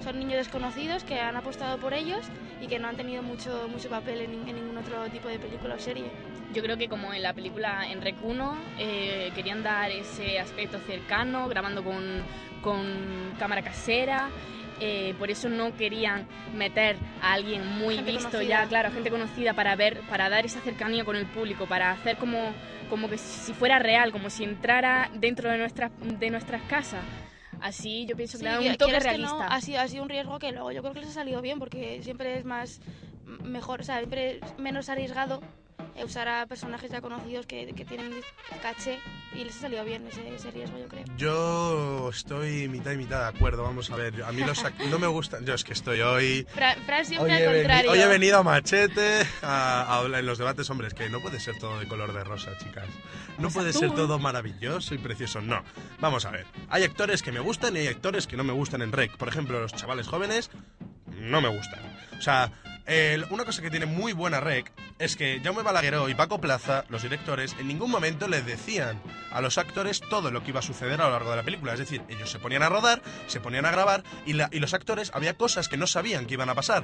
son 0.04 0.20
niños 0.20 0.38
desconocidos 0.38 1.04
que 1.04 1.20
han 1.20 1.36
apostado 1.36 1.78
por 1.78 1.94
ellos 1.94 2.26
y 2.60 2.68
que 2.68 2.80
no 2.80 2.88
han 2.88 2.98
tenido 2.98 3.22
mucho, 3.22 3.68
mucho 3.70 3.90
papel 3.90 4.22
en, 4.22 4.48
en 4.48 4.56
ningún 4.56 4.78
otro 4.78 5.06
tipo 5.10 5.28
de 5.28 5.38
película 5.40 5.76
o 5.76 5.80
serie. 5.80 6.12
Yo 6.54 6.62
creo 6.64 6.78
que 6.78 6.90
como 6.90 7.14
en 7.14 7.22
la 7.22 7.34
película 7.34 7.90
en 7.90 8.02
Rec 8.02 8.16
1 8.22 8.58
eh, 8.80 9.32
querían 9.36 9.64
dar 9.64 9.92
ese 9.92 10.40
aspecto 10.40 10.80
cercano, 10.80 11.48
grabando 11.48 11.84
con, 11.84 12.04
con 12.62 13.34
cámara 13.40 13.62
casera 13.62 14.30
eh, 14.82 15.14
por 15.20 15.30
eso 15.32 15.48
no 15.48 15.76
querían 15.78 16.28
meter 16.56 16.98
a 17.22 17.34
alguien 17.34 17.66
muy 17.78 17.96
Gente 17.96 18.12
visto 18.12 18.30
conocida. 18.32 18.64
ya, 18.64 18.68
claro, 18.68 18.92
gente 18.92 19.10
conocida 19.12 19.54
para 19.54 19.76
ver, 19.76 20.00
para 20.10 20.28
dar 20.30 20.46
esa 20.46 20.60
cercanía 20.62 21.06
con 21.06 21.16
el 21.16 21.26
público, 21.28 21.68
para 21.68 21.92
hacer 21.92 22.18
como, 22.18 22.52
como 22.90 23.08
que 23.10 23.18
si 23.18 23.54
fuera 23.54 23.80
real, 23.80 24.12
como 24.12 24.30
si 24.30 24.44
entrara 24.44 25.10
dentro 25.14 25.50
de 25.52 25.58
nuestras, 25.58 25.92
de 26.02 26.30
nuestras 26.30 26.62
casas. 26.64 27.02
Así 27.62 28.06
yo 28.08 28.16
pienso 28.16 28.40
que 28.40 28.40
Sí, 28.40 28.44
le 28.46 28.50
da 28.50 28.60
un 28.72 28.78
toque 28.78 28.92
que 28.94 28.98
no, 28.98 29.04
realista. 29.04 29.48
ha, 29.48 29.62
sido, 29.62 29.80
ha 29.82 29.88
sido 29.88 30.04
un 30.04 30.10
riesgo 30.10 30.40
que 30.40 30.52
luego 30.52 30.72
yo 30.72 30.82
creo 30.82 30.94
que 30.94 31.02
les 31.02 31.10
ha 31.10 31.14
salido 31.14 31.42
bien 31.44 31.60
porque 31.60 32.02
siempre 32.02 32.38
es 32.40 32.44
más 32.46 32.82
mejor, 33.44 33.82
o 33.82 33.84
sea, 33.84 33.98
siempre 34.00 34.40
es 34.40 34.58
menos 34.58 34.90
arriesgado 34.90 35.42
usar 36.06 36.28
a 36.28 36.46
personajes 36.48 36.92
ya 36.92 37.02
conocidos 37.02 37.46
que, 37.46 37.74
que 37.76 37.86
tienen 37.86 38.12
caché 38.62 39.00
y 39.34 39.44
les 39.44 39.56
ha 39.58 39.62
salido 39.62 39.84
bien 39.86 40.06
ese, 40.08 40.28
ese 40.34 40.52
riesgo, 40.52 40.78
yo 40.80 40.88
creo. 40.88 41.04
Yo 41.18 42.10
estoy 42.10 42.68
mitad 42.68 42.92
y 42.92 42.98
mitad 42.98 43.20
de 43.32 43.38
acuerdo, 43.38 43.64
vamos 43.64 43.90
a 43.92 43.96
ver. 43.96 44.24
A 44.24 44.32
mí 44.32 44.42
los 44.44 44.64
no 44.90 45.00
me 45.00 45.08
gustan. 45.08 45.46
Yo 45.46 45.54
es 45.54 45.64
que 45.64 45.74
estoy 45.74 46.02
hoy. 46.02 46.46
Fra- 46.54 46.76
Fran 46.86 47.06
siempre 47.06 47.36
Hoy 47.38 47.44
al 47.44 47.56
contrario. 47.56 47.92
hoy 47.92 48.00
he 48.00 48.08
venido 48.08 48.38
a 48.40 48.44
machete 48.44 49.22
a, 49.42 49.82
a 49.84 49.98
hablar 49.98 50.20
en 50.22 50.26
los 50.26 50.38
debates, 50.38 50.70
hombre, 50.70 50.88
es 50.88 50.94
que 50.94 51.10
no 51.10 51.20
puede 51.22 51.40
ser 51.40 51.58
todo 51.58 51.80
de 51.80 51.88
color 51.88 52.14
de 52.14 52.24
rosa, 52.24 52.58
chicas. 52.58 52.88
No 53.38 53.44
Pues 53.44 53.54
puede 53.54 53.72
tú. 53.74 53.80
ser 53.80 53.92
todo 53.92 54.20
maravilloso 54.20 54.94
y 54.94 54.98
precioso, 54.98 55.42
no. 55.42 55.64
Vamos 56.00 56.26
a 56.26 56.32
ver, 56.32 56.46
hay 56.70 56.84
actores 56.84 57.22
que 57.24 57.32
me 57.32 57.40
gustan 57.40 57.76
y 57.76 57.80
hay 57.80 57.88
actores 57.88 58.28
que 58.28 58.38
no 58.38 58.44
me 58.44 58.54
gustan 58.54 58.82
en 58.82 58.92
REC. 58.92 59.16
Por 59.18 59.28
ejemplo, 59.30 59.60
los 59.60 59.74
chavales 59.74 60.08
jóvenes 60.08 60.50
no 61.20 61.42
me 61.42 61.50
gustan. 61.50 61.80
O 62.18 62.22
sea, 62.22 62.52
el- 62.86 63.26
una 63.30 63.46
cosa 63.46 63.62
que 63.62 63.70
tiene 63.70 63.86
muy 63.86 64.14
buena 64.14 64.40
REC 64.40 64.72
es 65.00 65.16
que 65.16 65.40
Jaume 65.44 65.64
Balagueró 65.64 66.10
y 66.10 66.16
Paco 66.16 66.40
Plaza, 66.42 66.84
los 66.90 67.02
directores, 67.04 67.56
en 67.60 67.68
ningún 67.68 67.90
momento 67.92 68.28
les 68.28 68.46
decían 68.46 69.02
a 69.32 69.42
los 69.42 69.58
actores 69.58 70.02
todo 70.10 70.32
lo 70.32 70.44
que 70.44 70.50
iba 70.50 70.60
a 70.60 70.64
suceder 70.64 71.02
a 71.02 71.06
lo 71.06 71.12
largo 71.12 71.32
de 71.32 71.38
la 71.38 71.44
película. 71.44 71.74
Es 71.74 71.80
decir, 71.80 72.02
ellos 72.10 72.30
se 72.30 72.40
ponían 72.40 72.64
a 72.64 72.70
rodar, 72.70 73.02
se 73.28 73.40
ponían 73.40 73.66
a 73.66 73.72
grabar 73.72 74.04
y, 74.26 74.34
la- 74.34 74.50
y 74.52 74.60
los 74.60 74.74
actores 74.74 75.12
había 75.14 75.36
cosas 75.36 75.68
que 75.70 75.78
no 75.78 75.88
sabían 75.88 76.26
que 76.26 76.34
iban 76.36 76.50
a 76.50 76.56
pasar. 76.56 76.84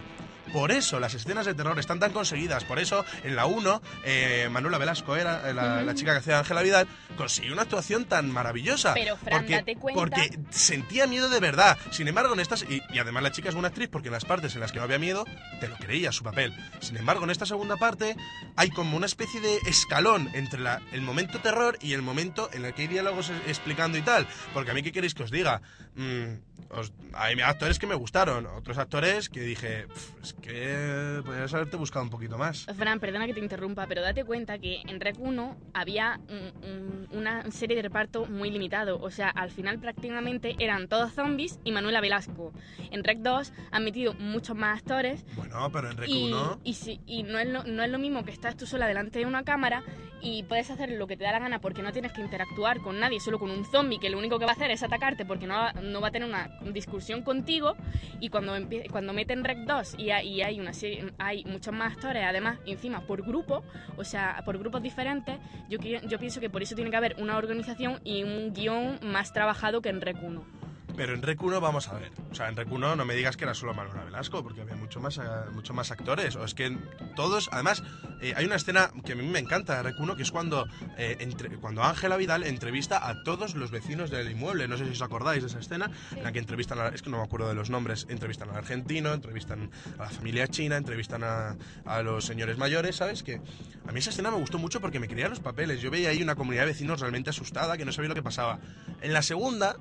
Por 0.54 0.72
eso 0.72 1.00
las 1.02 1.14
escenas 1.14 1.46
de 1.46 1.54
terror 1.54 1.78
están 1.78 2.00
tan 2.00 2.14
conseguidas. 2.14 2.64
Por 2.64 2.80
eso 2.80 3.04
en 3.26 3.36
la 3.36 3.46
1, 3.48 3.82
eh, 4.06 4.48
Manuela 4.50 4.78
Velasco 4.78 5.18
era 5.18 5.50
eh, 5.50 5.54
la, 5.54 5.84
la 5.84 5.94
chica 5.94 6.14
que 6.14 6.20
hacía 6.20 6.40
Ángela 6.40 6.62
Vidal, 6.62 6.88
consiguió 7.18 7.52
una 7.52 7.64
actuación 7.64 8.06
tan 8.06 8.32
maravillosa. 8.32 8.94
Pero, 8.94 9.18
Fran, 9.18 9.40
porque, 9.42 9.54
date 9.56 9.76
cuenta- 9.76 10.00
Porque 10.00 10.40
sentía 10.50 11.06
miedo 11.06 11.28
de 11.30 11.42
verdad. 11.42 11.78
Sin 11.92 12.08
embargo, 12.08 12.34
en 12.34 12.40
estas. 12.40 12.64
Y, 12.64 12.82
y 12.94 13.00
además 13.00 13.24
la 13.24 13.32
chica 13.34 13.50
es 13.50 13.56
buena 13.56 13.68
actriz 13.68 13.90
porque 13.92 14.08
en 14.08 14.14
las 14.14 14.24
partes 14.24 14.56
en 14.56 14.62
las 14.62 14.72
que 14.72 14.78
no 14.78 14.86
había 14.86 15.00
miedo, 15.00 15.26
te 15.60 15.68
lo 15.68 15.76
creía 15.88 16.12
su 16.12 16.24
papel. 16.24 16.54
Sin 16.82 16.98
embargo, 16.98 17.24
en 17.24 17.30
esta 17.30 17.46
segunda 17.46 17.78
parte 17.78 18.16
hay 18.58 18.70
como 18.70 18.98
una 18.98 19.06
especie 19.06 19.40
de 19.40 19.56
escalón 19.68 20.30
entre 20.34 20.60
la- 20.60 20.82
el 20.92 21.02
momento 21.02 21.40
terror 21.40 21.78
y 21.82 21.94
el 21.94 22.02
momento 22.02 22.50
en 22.54 22.66
el 22.66 22.74
que 22.74 22.82
hay 22.84 22.88
diálogos 22.90 23.32
explicando 23.48 23.98
y 23.98 24.02
tal. 24.02 24.28
Porque 24.54 24.72
a 24.72 24.74
mí, 24.74 24.84
¿qué 24.84 24.92
queréis 24.92 25.14
que 25.14 25.24
os 25.24 25.32
diga? 25.32 25.62
Mm, 25.96 26.26
os- 26.70 26.92
hay 27.14 27.40
actores 27.40 27.80
que 27.80 27.88
me 27.88 27.96
gustaron, 27.96 28.46
otros 28.48 28.78
actores 28.78 29.30
que 29.30 29.40
dije, 29.40 29.88
"Pf, 29.88 30.14
es 30.22 30.34
que 30.34 31.22
podrías 31.26 31.54
haberte 31.54 31.78
buscado 31.78 32.04
un 32.04 32.10
poquito 32.12 32.38
más. 32.38 32.66
Fran, 32.78 33.00
perdona 33.00 33.26
que 33.26 33.34
te 33.34 33.40
interrumpa, 33.40 33.88
pero 33.88 34.02
date 34.02 34.26
cuenta 34.26 34.60
que 34.60 34.82
en 34.86 35.00
Rec 35.00 35.16
1 35.20 35.58
había 35.74 36.20
un- 36.28 36.52
un- 36.70 37.08
una 37.18 37.50
serie 37.52 37.78
de 37.78 37.84
reparto 37.84 38.26
muy 38.26 38.52
limitado. 38.52 39.00
O 39.00 39.10
sea, 39.10 39.30
al 39.30 39.52
final 39.52 39.80
prácticamente 39.80 40.56
eran 40.60 40.90
todos 40.90 41.14
zombies 41.14 41.60
y 41.64 41.72
Manuela 41.72 42.02
Velasco. 42.02 42.52
En 42.92 43.04
Rec 43.06 43.20
2 43.20 43.54
han 43.72 43.84
metido 43.86 44.14
muchos 44.16 44.56
más 44.58 44.80
actores. 44.80 45.24
Bueno, 45.36 45.70
pero 45.72 45.77
en 45.86 45.98
Rec 45.98 46.10
y, 46.10 46.28
1... 46.32 46.60
y, 46.64 46.74
si- 46.74 47.00
y 47.06 47.24
no, 47.24 47.40
es 47.40 47.48
lo, 47.48 47.64
no 47.64 47.84
es 47.84 47.90
lo 47.90 48.00
mismo 48.00 48.24
que 48.24 48.32
estás 48.32 48.56
tú 48.58 48.66
sola 48.66 48.88
delante 48.88 49.20
de 49.20 49.26
una 49.26 49.44
cámara 49.44 49.84
y 50.20 50.42
puedes 50.44 50.72
hacer 50.72 50.90
lo 50.90 51.06
que 51.06 51.16
te 51.16 51.24
da 51.26 51.32
la 51.32 51.40
gana 51.40 51.60
porque 51.62 51.84
no 51.84 51.92
tienes 51.92 52.12
que 52.12 52.22
interactuar 52.22 52.80
con 52.82 53.00
nadie, 53.00 53.20
solo 53.20 53.38
con 53.38 53.52
un 53.52 53.66
zombie 53.66 54.00
que 54.00 54.10
lo 54.10 54.18
único 54.18 54.40
que 54.40 54.46
va 54.46 54.52
a 54.52 54.56
hacer 54.56 54.72
es 54.72 54.82
atacarte 54.82 55.26
porque 55.26 55.46
no 55.46 55.54
va, 55.54 55.74
no 55.74 56.02
va 56.02 56.08
a 56.08 56.12
tener 56.12 56.28
una 56.28 56.50
discusión 56.74 57.22
contigo. 57.22 57.76
Y 58.20 58.30
cuando, 58.30 58.54
cuando 58.92 59.14
meten 59.14 59.44
Rec 59.44 59.60
2 59.60 59.96
y 60.00 60.10
hay, 60.10 60.28
y 60.30 60.42
hay 60.42 60.60
una 60.60 60.74
serie, 60.74 61.14
hay 61.20 61.46
muchos 61.46 61.72
más 61.74 61.94
actores, 61.94 62.24
además, 62.26 62.58
encima 62.66 63.02
por 63.02 63.22
grupo, 63.22 63.64
o 63.96 64.04
sea, 64.04 64.42
por 64.44 64.58
grupos 64.58 64.82
diferentes, 64.82 65.38
yo, 65.70 65.78
yo 65.80 66.18
pienso 66.20 66.40
que 66.40 66.50
por 66.50 66.64
eso 66.64 66.74
tiene 66.74 66.90
que 66.90 66.98
haber 66.98 67.16
una 67.20 67.38
organización 67.38 68.00
y 68.04 68.24
un 68.24 68.54
guion 68.54 69.00
más 69.04 69.34
trabajado 69.34 69.82
que 69.82 69.90
en 69.90 70.02
Rec 70.02 70.18
1. 70.22 70.57
Pero 70.98 71.14
en 71.14 71.22
Rec 71.22 71.42
1 71.42 71.62
vamos 71.62 71.88
a 71.90 71.94
ver. 71.94 72.12
O 72.32 72.36
sea, 72.36 72.50
en 72.50 72.56
Rec 72.56 72.72
1 72.72 72.96
no 72.96 73.06
me 73.06 73.14
digas 73.14 73.38
que 73.38 73.44
era 73.44 73.54
solo 73.54 73.76
Manuela 73.76 74.04
Velasco, 74.04 74.42
porque 74.42 74.62
había 74.62 74.76
mucho 74.76 75.00
más, 75.00 75.20
eh, 75.20 75.22
mucho 75.54 75.76
más 75.76 75.92
actores. 75.92 76.36
O 76.36 76.44
es 76.44 76.56
que 76.56 76.76
todos. 77.16 77.50
Además, 77.52 77.84
eh, 78.20 78.34
hay 78.36 78.46
una 78.48 78.56
escena 78.56 78.90
que 79.06 79.14
a 79.14 79.16
mí 79.16 79.22
me 79.22 79.38
encanta 79.38 79.76
de 79.76 79.84
Rec 79.84 80.00
1, 80.00 80.16
que 80.16 80.24
es 80.24 80.32
cuando, 80.32 80.68
eh, 80.98 81.30
cuando 81.62 81.84
Ángela 81.84 82.18
Vidal 82.18 82.44
entrevista 82.44 83.08
a 83.08 83.22
todos 83.24 83.54
los 83.54 83.70
vecinos 83.70 84.10
del 84.10 84.32
inmueble. 84.32 84.68
No 84.68 84.76
sé 84.76 84.86
si 84.86 84.92
os 84.92 85.02
acordáis 85.04 85.44
de 85.44 85.50
esa 85.50 85.60
escena, 85.60 85.92
en 86.16 86.24
la 86.24 86.32
que 86.32 86.40
entrevistan 86.40 86.80
a. 86.80 86.88
Es 86.88 87.04
que 87.04 87.12
no 87.12 87.18
me 87.18 87.24
acuerdo 87.24 87.48
de 87.48 87.54
los 87.54 87.70
nombres. 87.70 88.08
Entrevistan 88.10 88.50
al 88.50 88.56
argentino, 88.56 89.14
entrevistan 89.14 89.70
a 90.00 90.04
la 90.06 90.10
familia 90.10 90.48
china, 90.48 90.78
entrevistan 90.78 91.24
a, 91.24 91.56
a 91.86 92.02
los 92.02 92.26
señores 92.26 92.58
mayores, 92.58 92.96
¿sabes? 92.96 93.22
Que 93.22 93.40
a 93.88 93.92
mí 93.92 94.00
esa 94.00 94.10
escena 94.10 94.32
me 94.32 94.38
gustó 94.38 94.58
mucho 94.58 94.82
porque 94.82 95.00
me 95.00 95.08
creía 95.08 95.30
los 95.30 95.42
papeles. 95.42 95.80
Yo 95.80 95.92
veía 95.92 96.10
ahí 96.10 96.24
una 96.24 96.34
comunidad 96.34 96.64
de 96.64 96.70
vecinos 96.70 97.02
realmente 97.02 97.30
asustada, 97.30 97.78
que 97.78 97.86
no 97.86 97.92
sabía 97.92 98.10
lo 98.10 98.16
que 98.16 98.24
pasaba. 98.24 98.58
En 99.02 99.14
la 99.14 99.22
segunda, 99.22 99.78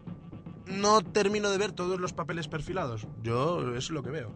no 0.67 1.03
termino 1.03 1.51
de 1.51 1.59
ver 1.59 1.73
todos 1.73 2.01
los 2.01 2.13
papeles 2.13 2.49
perfilados. 2.49 3.07
Yo 3.23 3.75
es 3.77 3.91
lo 3.91 4.03
que 4.03 4.11
veo. 4.11 4.35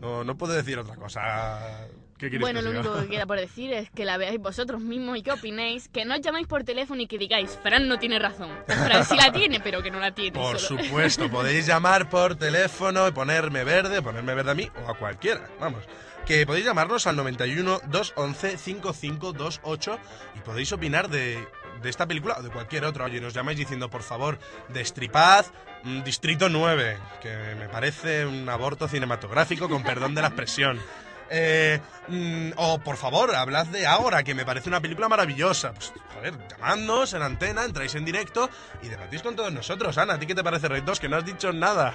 No, 0.00 0.24
no 0.24 0.36
puedo 0.36 0.54
decir 0.54 0.78
otra 0.78 0.96
cosa. 0.96 1.88
¿Qué 2.16 2.38
Bueno, 2.38 2.60
que 2.60 2.66
lo 2.66 2.70
único 2.70 3.00
que 3.00 3.08
queda 3.08 3.26
por 3.26 3.38
decir 3.38 3.72
es 3.72 3.88
que 3.90 4.04
la 4.04 4.18
veáis 4.18 4.38
vosotros 4.38 4.82
mismos 4.82 5.16
y 5.16 5.22
que 5.22 5.32
opinéis, 5.32 5.88
que 5.88 6.04
no 6.04 6.14
os 6.14 6.20
llaméis 6.20 6.46
por 6.46 6.64
teléfono 6.64 7.00
y 7.00 7.06
que 7.06 7.16
digáis, 7.16 7.58
Fran 7.62 7.88
no 7.88 7.98
tiene 7.98 8.18
razón. 8.18 8.50
Fran 8.66 9.04
sí 9.06 9.16
la 9.16 9.32
tiene, 9.32 9.60
pero 9.60 9.82
que 9.82 9.90
no 9.90 10.00
la 10.00 10.14
tiene. 10.14 10.38
Por 10.38 10.58
solo. 10.58 10.82
supuesto, 10.82 11.30
podéis 11.30 11.66
llamar 11.66 12.10
por 12.10 12.36
teléfono 12.36 13.08
y 13.08 13.12
ponerme 13.12 13.64
verde, 13.64 14.02
ponerme 14.02 14.34
verde 14.34 14.50
a 14.50 14.54
mí 14.54 14.68
o 14.86 14.90
a 14.90 14.98
cualquiera, 14.98 15.48
vamos. 15.58 15.84
Que 16.26 16.44
podéis 16.44 16.66
llamarnos 16.66 17.06
al 17.06 17.16
91 17.16 17.80
211 17.88 18.58
5528 18.58 19.98
y 20.36 20.40
podéis 20.40 20.72
opinar 20.72 21.08
de, 21.08 21.42
de 21.82 21.90
esta 21.90 22.06
película 22.06 22.36
o 22.38 22.42
de 22.42 22.50
cualquier 22.50 22.84
otra. 22.84 23.04
Oye, 23.04 23.20
nos 23.20 23.34
llamáis 23.34 23.58
diciendo, 23.58 23.88
por 23.90 24.02
favor, 24.02 24.38
Destripad, 24.68 25.46
mm, 25.84 26.02
Distrito 26.02 26.48
9, 26.48 26.98
que 27.20 27.54
me 27.58 27.68
parece 27.68 28.26
un 28.26 28.48
aborto 28.48 28.88
cinematográfico, 28.88 29.68
con 29.68 29.82
perdón 29.82 30.14
de 30.14 30.22
la 30.22 30.28
expresión. 30.28 30.80
Eh, 31.32 31.78
mm, 32.08 32.50
o 32.56 32.80
por 32.80 32.96
favor, 32.96 33.32
hablad 33.36 33.64
de 33.68 33.86
Ágora, 33.86 34.24
que 34.24 34.34
me 34.34 34.44
parece 34.44 34.68
una 34.68 34.80
película 34.80 35.08
maravillosa. 35.08 35.72
Pues, 35.72 35.92
joder, 36.12 36.34
llamadnos 36.48 37.14
en 37.14 37.22
antena, 37.22 37.64
entráis 37.64 37.94
en 37.94 38.04
directo 38.04 38.50
y 38.82 38.88
debatís 38.88 39.22
con 39.22 39.36
todos 39.36 39.52
nosotros. 39.52 39.96
Ana, 39.96 40.14
¿a 40.14 40.18
ti 40.18 40.26
qué 40.26 40.34
te 40.34 40.42
parece 40.42 40.66
Red 40.66 40.82
2? 40.82 40.98
Que 40.98 41.08
no 41.08 41.16
has 41.16 41.24
dicho 41.24 41.52
nada. 41.52 41.94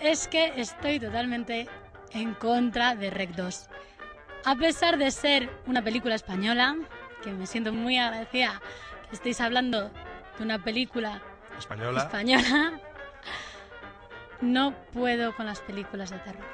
Es 0.00 0.26
que 0.26 0.52
estoy 0.56 0.98
totalmente 0.98 1.68
en 2.12 2.34
contra 2.34 2.94
de 2.94 3.10
Rec 3.10 3.30
2. 3.36 3.68
A 4.44 4.56
pesar 4.56 4.98
de 4.98 5.10
ser 5.10 5.50
una 5.66 5.82
película 5.82 6.14
española, 6.14 6.76
que 7.22 7.32
me 7.32 7.46
siento 7.46 7.72
muy 7.72 7.98
agradecida 7.98 8.60
que 9.08 9.16
estéis 9.16 9.40
hablando 9.40 9.90
de 10.38 10.44
una 10.44 10.58
película 10.62 11.20
Española. 11.58 12.02
española, 12.02 12.72
no 14.40 14.72
puedo 14.92 15.34
con 15.34 15.46
las 15.46 15.60
películas 15.60 16.10
de 16.10 16.18
terror. 16.18 16.44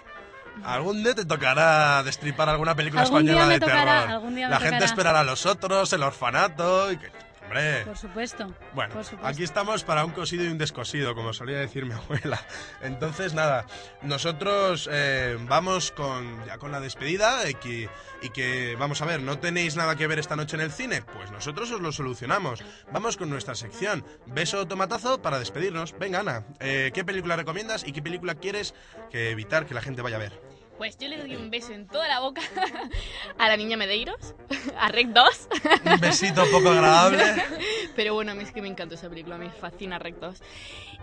Algún 0.64 1.02
día 1.02 1.14
te 1.14 1.24
tocará 1.24 2.02
destripar 2.04 2.48
alguna 2.48 2.74
película 2.76 3.02
Algún 3.02 3.24
día 3.24 3.32
española 3.32 3.48
me 3.48 3.54
de 3.54 3.60
tocará, 3.60 4.00
terror. 4.00 4.10
algún 4.14 4.34
día 4.36 4.46
me 4.48 4.54
La 4.54 4.60
gente 4.60 4.84
esperará 4.84 5.20
a 5.20 5.24
los 5.24 5.46
otros, 5.46 5.92
el 5.92 6.02
orfanato 6.02 6.92
y 6.92 6.96
que... 6.96 7.10
Hombre. 7.44 7.84
Por 7.84 7.96
supuesto. 7.96 8.54
Bueno, 8.72 8.94
por 8.94 9.04
supuesto. 9.04 9.26
aquí 9.26 9.44
estamos 9.44 9.84
para 9.84 10.04
un 10.04 10.12
cosido 10.12 10.44
y 10.44 10.48
un 10.48 10.58
descosido, 10.58 11.14
como 11.14 11.32
solía 11.32 11.58
decir 11.58 11.84
mi 11.84 11.92
abuela. 11.94 12.40
Entonces, 12.82 13.34
nada, 13.34 13.66
nosotros 14.02 14.88
eh, 14.90 15.36
vamos 15.42 15.92
con, 15.92 16.44
ya 16.46 16.58
con 16.58 16.72
la 16.72 16.80
despedida 16.80 17.48
y 17.48 17.54
que, 17.54 17.88
y 18.22 18.30
que, 18.30 18.76
vamos 18.78 19.02
a 19.02 19.04
ver, 19.04 19.20
¿no 19.20 19.38
tenéis 19.38 19.76
nada 19.76 19.96
que 19.96 20.06
ver 20.06 20.18
esta 20.18 20.36
noche 20.36 20.56
en 20.56 20.62
el 20.62 20.72
cine? 20.72 21.02
Pues 21.02 21.30
nosotros 21.30 21.70
os 21.70 21.80
lo 21.80 21.92
solucionamos. 21.92 22.64
Vamos 22.92 23.16
con 23.16 23.30
nuestra 23.30 23.54
sección. 23.54 24.04
Beso 24.26 24.60
o 24.60 24.66
tomatazo 24.66 25.20
para 25.20 25.38
despedirnos. 25.38 25.94
Venga, 25.98 26.20
Ana, 26.20 26.44
eh, 26.60 26.90
¿qué 26.94 27.04
película 27.04 27.36
recomiendas 27.36 27.86
y 27.86 27.92
qué 27.92 28.02
película 28.02 28.34
quieres 28.34 28.74
que 29.10 29.30
evitar 29.30 29.66
que 29.66 29.74
la 29.74 29.82
gente 29.82 30.02
vaya 30.02 30.16
a 30.16 30.20
ver? 30.20 30.53
Pues 30.78 30.98
yo 30.98 31.08
le 31.08 31.18
doy 31.18 31.36
un 31.36 31.50
beso 31.50 31.72
en 31.72 31.86
toda 31.86 32.08
la 32.08 32.20
boca 32.20 32.42
a 33.38 33.48
la 33.48 33.56
niña 33.56 33.76
Medeiros, 33.76 34.34
a 34.78 34.88
Rec 34.88 35.08
2. 35.08 35.48
Un 35.84 36.00
besito 36.00 36.44
poco 36.50 36.70
agradable. 36.70 37.22
Pero 37.96 38.14
bueno, 38.14 38.32
a 38.32 38.34
mí 38.34 38.42
es 38.42 38.52
que 38.52 38.60
me 38.60 38.68
encanta 38.68 38.94
esa 38.94 39.08
película, 39.08 39.38
me 39.38 39.50
fascina 39.50 39.98
Rec 39.98 40.16
2. 40.16 40.42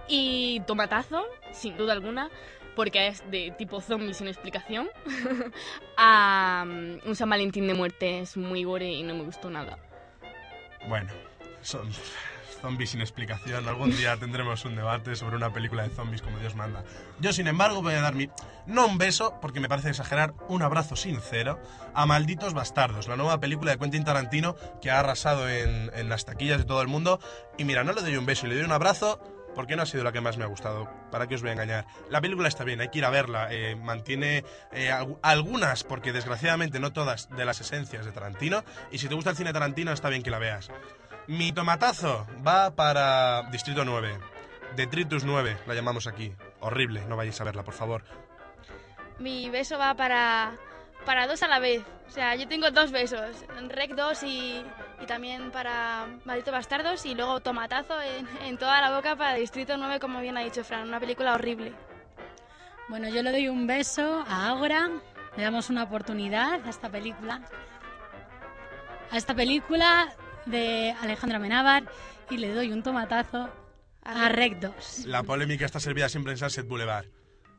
Y 0.08 0.62
Tomatazo, 0.68 1.26
sin 1.54 1.78
duda 1.78 1.94
alguna, 1.94 2.30
porque 2.76 3.08
es 3.08 3.24
de 3.32 3.54
tipo 3.58 3.80
zombie 3.80 4.14
sin 4.14 4.28
explicación. 4.28 4.90
a 5.98 6.64
um, 6.66 7.00
un 7.06 7.16
San 7.16 7.30
Valentín 7.30 7.68
de 7.68 7.74
muerte 7.74 8.20
es 8.20 8.36
muy 8.36 8.64
gore 8.64 8.92
y 8.92 9.04
no 9.04 9.16
me 9.16 9.24
gustó 9.24 9.50
nada. 9.50 9.78
Bueno, 10.88 11.12
son 11.62 11.90
zombies 12.62 12.92
sin 12.92 13.02
explicación. 13.02 13.68
Algún 13.68 13.92
día 13.92 14.16
tendremos 14.18 14.64
un 14.66 14.76
debate 14.76 15.16
sobre 15.16 15.36
una 15.36 15.52
película 15.52 15.84
de 15.84 15.90
zombies 15.90 16.22
como 16.22 16.38
Dios 16.40 16.56
manda. 16.56 16.84
Yo, 17.20 17.34
sin 17.34 17.48
embargo, 17.48 17.82
voy 17.82 17.96
a 17.96 18.02
dar 18.02 18.16
mi... 18.16 18.30
No 18.68 18.86
un 18.86 18.98
beso, 18.98 19.40
porque 19.42 19.60
me 19.60 19.68
parece 19.68 19.90
exagerar, 19.90 20.34
un 20.48 20.62
abrazo 20.62 20.96
sincero 20.96 21.60
a 21.94 22.06
Malditos 22.06 22.54
Bastardos, 22.54 23.08
la 23.08 23.18
nueva 23.18 23.40
película 23.40 23.72
de 23.72 23.78
Quentin 23.80 24.04
Tarantino 24.04 24.56
que 24.82 24.92
ha 24.92 25.00
arrasado 25.00 25.50
en, 25.50 25.90
las 26.10 26.26
taquillas 26.26 26.60
de 26.60 26.66
todo 26.66 26.82
el 26.82 26.88
mundo. 26.88 27.20
Y 27.58 27.66
mira, 27.66 27.84
no 27.84 27.94
le 27.94 28.02
doy 28.02 28.16
un 28.16 28.26
beso 28.26 28.46
le 28.48 28.56
doy 28.56 28.64
un 28.64 28.72
abrazo 28.72 29.20
porque 29.54 29.76
no 29.76 29.82
ha 29.84 29.86
sido 29.86 30.04
la 30.06 30.14
que 30.14 30.22
más 30.22 30.38
me 30.38 30.46
ha 30.46 30.48
gustado. 30.48 30.90
¿Para 31.12 31.28
qué 31.28 31.36
os 31.36 31.42
voy 31.42 31.50
a 31.50 31.54
engañar? 31.54 31.86
La 32.10 32.22
película 32.22 32.48
está 32.48 32.64
bien, 32.64 32.80
hay 32.80 32.88
que 32.88 33.00
ir 33.00 33.06
a 33.06 33.10
verla. 33.10 33.48
eh, 33.52 33.76
mantiene 33.76 34.46
eh, 34.72 34.90
al- 34.92 35.18
algunas, 35.22 35.84
porque 35.84 36.14
desgraciadamente 36.14 36.80
no 36.80 36.94
todas, 36.94 37.30
de 37.30 37.44
las 37.44 37.60
esencias 37.60 38.06
de 38.06 38.12
Tarantino. 38.14 38.64
Y 38.92 39.00
si 39.00 39.10
te 39.10 39.16
gusta 39.16 39.32
el 39.32 39.36
cine 39.36 39.52
Tarantino, 39.52 39.92
está 39.92 40.08
bien 40.08 40.24
que 40.24 40.32
la 40.32 40.40
veas. 40.40 40.70
Mi 41.28 41.52
tomatazo 41.52 42.28
va 42.46 42.76
para 42.76 43.44
Distrito 43.52 43.86
9. 43.86 44.18
Detritus 44.76 45.24
9, 45.24 45.58
la 45.68 45.74
llamamos 45.74 46.08
aquí. 46.08 46.34
Horrible, 46.60 47.04
no 47.08 47.16
vayáis 47.16 47.40
a 47.42 47.44
verla, 47.44 47.64
por 47.64 47.74
favor. 47.74 48.04
Mi 49.20 49.50
beso 49.50 49.78
va 49.78 49.94
para, 49.94 50.54
para 51.06 51.28
dos 51.28 51.44
a 51.44 51.48
la 51.48 51.60
vez. 51.60 51.84
O 52.08 52.12
sea, 52.12 52.36
yo 52.36 52.48
tengo 52.48 52.72
dos 52.72 52.92
besos. 52.92 53.46
Rec 53.70 53.96
2 53.96 54.24
y, 54.24 54.66
y 55.02 55.06
también 55.06 55.52
para 55.52 56.08
Maldito 56.26 56.52
Bastardos. 56.52 57.06
Y 57.06 57.16
luego 57.16 57.40
tomatazo 57.40 58.02
en, 58.02 58.28
en 58.44 58.58
toda 58.58 58.82
la 58.82 58.94
boca 58.94 59.16
para 59.16 59.36
Distrito 59.36 59.78
9, 59.78 60.00
como 60.00 60.20
bien 60.20 60.38
ha 60.38 60.42
dicho 60.42 60.64
Fran. 60.64 60.88
Una 60.88 61.00
película 61.00 61.34
horrible. 61.34 61.74
Bueno, 62.90 63.08
yo 63.10 63.24
le 63.24 63.32
doy 63.32 63.48
un 63.48 63.68
beso 63.68 64.26
a 64.28 64.50
Ágora. 64.50 64.90
Le 65.38 65.44
damos 65.44 65.70
una 65.70 65.84
oportunidad 65.84 66.66
a 66.66 66.70
esta 66.70 66.90
película. 66.90 67.42
A 69.12 69.18
esta 69.18 69.34
película 69.34 70.14
de 70.46 70.96
Alejandra 71.02 71.38
Amenábar. 71.38 71.86
Y 72.30 72.38
le 72.38 72.54
doy 72.54 72.72
un 72.72 72.84
tomatazo 72.84 73.50
a 74.04 74.30
Rec 74.30 74.60
2. 74.60 75.06
La 75.06 75.24
polémica 75.24 75.66
está 75.66 75.80
servida 75.80 76.10
siempre 76.10 76.32
en 76.34 76.38
Sunset 76.38 76.68
Boulevard. 76.68 77.06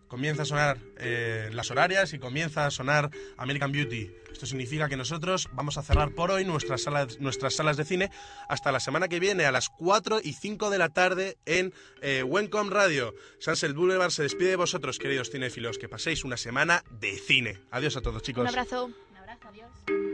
Comienza 0.08 0.42
a 0.42 0.44
sonar 0.44 0.76
eh, 0.98 1.48
las 1.54 1.70
horarias 1.70 2.12
y 2.12 2.18
comienza 2.18 2.66
a 2.66 2.70
sonar 2.70 3.10
American 3.38 3.72
Beauty. 3.72 4.10
Esto 4.30 4.44
significa 4.44 4.86
que 4.86 4.96
nosotros 4.98 5.48
vamos 5.52 5.78
a 5.78 5.82
cerrar 5.82 6.10
por 6.10 6.30
hoy 6.30 6.44
nuestras 6.44 6.82
salas, 6.82 7.18
nuestras 7.18 7.54
salas 7.54 7.78
de 7.78 7.86
cine 7.86 8.10
hasta 8.46 8.72
la 8.72 8.80
semana 8.80 9.08
que 9.08 9.20
viene 9.20 9.46
a 9.46 9.52
las 9.52 9.70
4 9.70 10.20
y 10.22 10.34
5 10.34 10.68
de 10.68 10.76
la 10.76 10.90
tarde 10.90 11.38
en 11.46 11.72
eh, 12.02 12.22
Wencom 12.24 12.68
Radio. 12.68 13.14
Sunset 13.38 13.72
Boulevard 13.72 14.10
se 14.10 14.24
despide 14.24 14.50
de 14.50 14.56
vosotros, 14.56 14.98
queridos 14.98 15.30
cinéfilos. 15.30 15.78
Que 15.78 15.88
paséis 15.88 16.24
una 16.24 16.36
semana 16.36 16.84
de 16.90 17.16
cine. 17.16 17.60
Adiós 17.70 17.96
a 17.96 18.02
todos, 18.02 18.20
chicos. 18.22 18.42
Un 18.42 18.48
abrazo. 18.48 18.84
Un 18.84 19.16
abrazo, 19.16 19.48
adiós. 19.48 20.11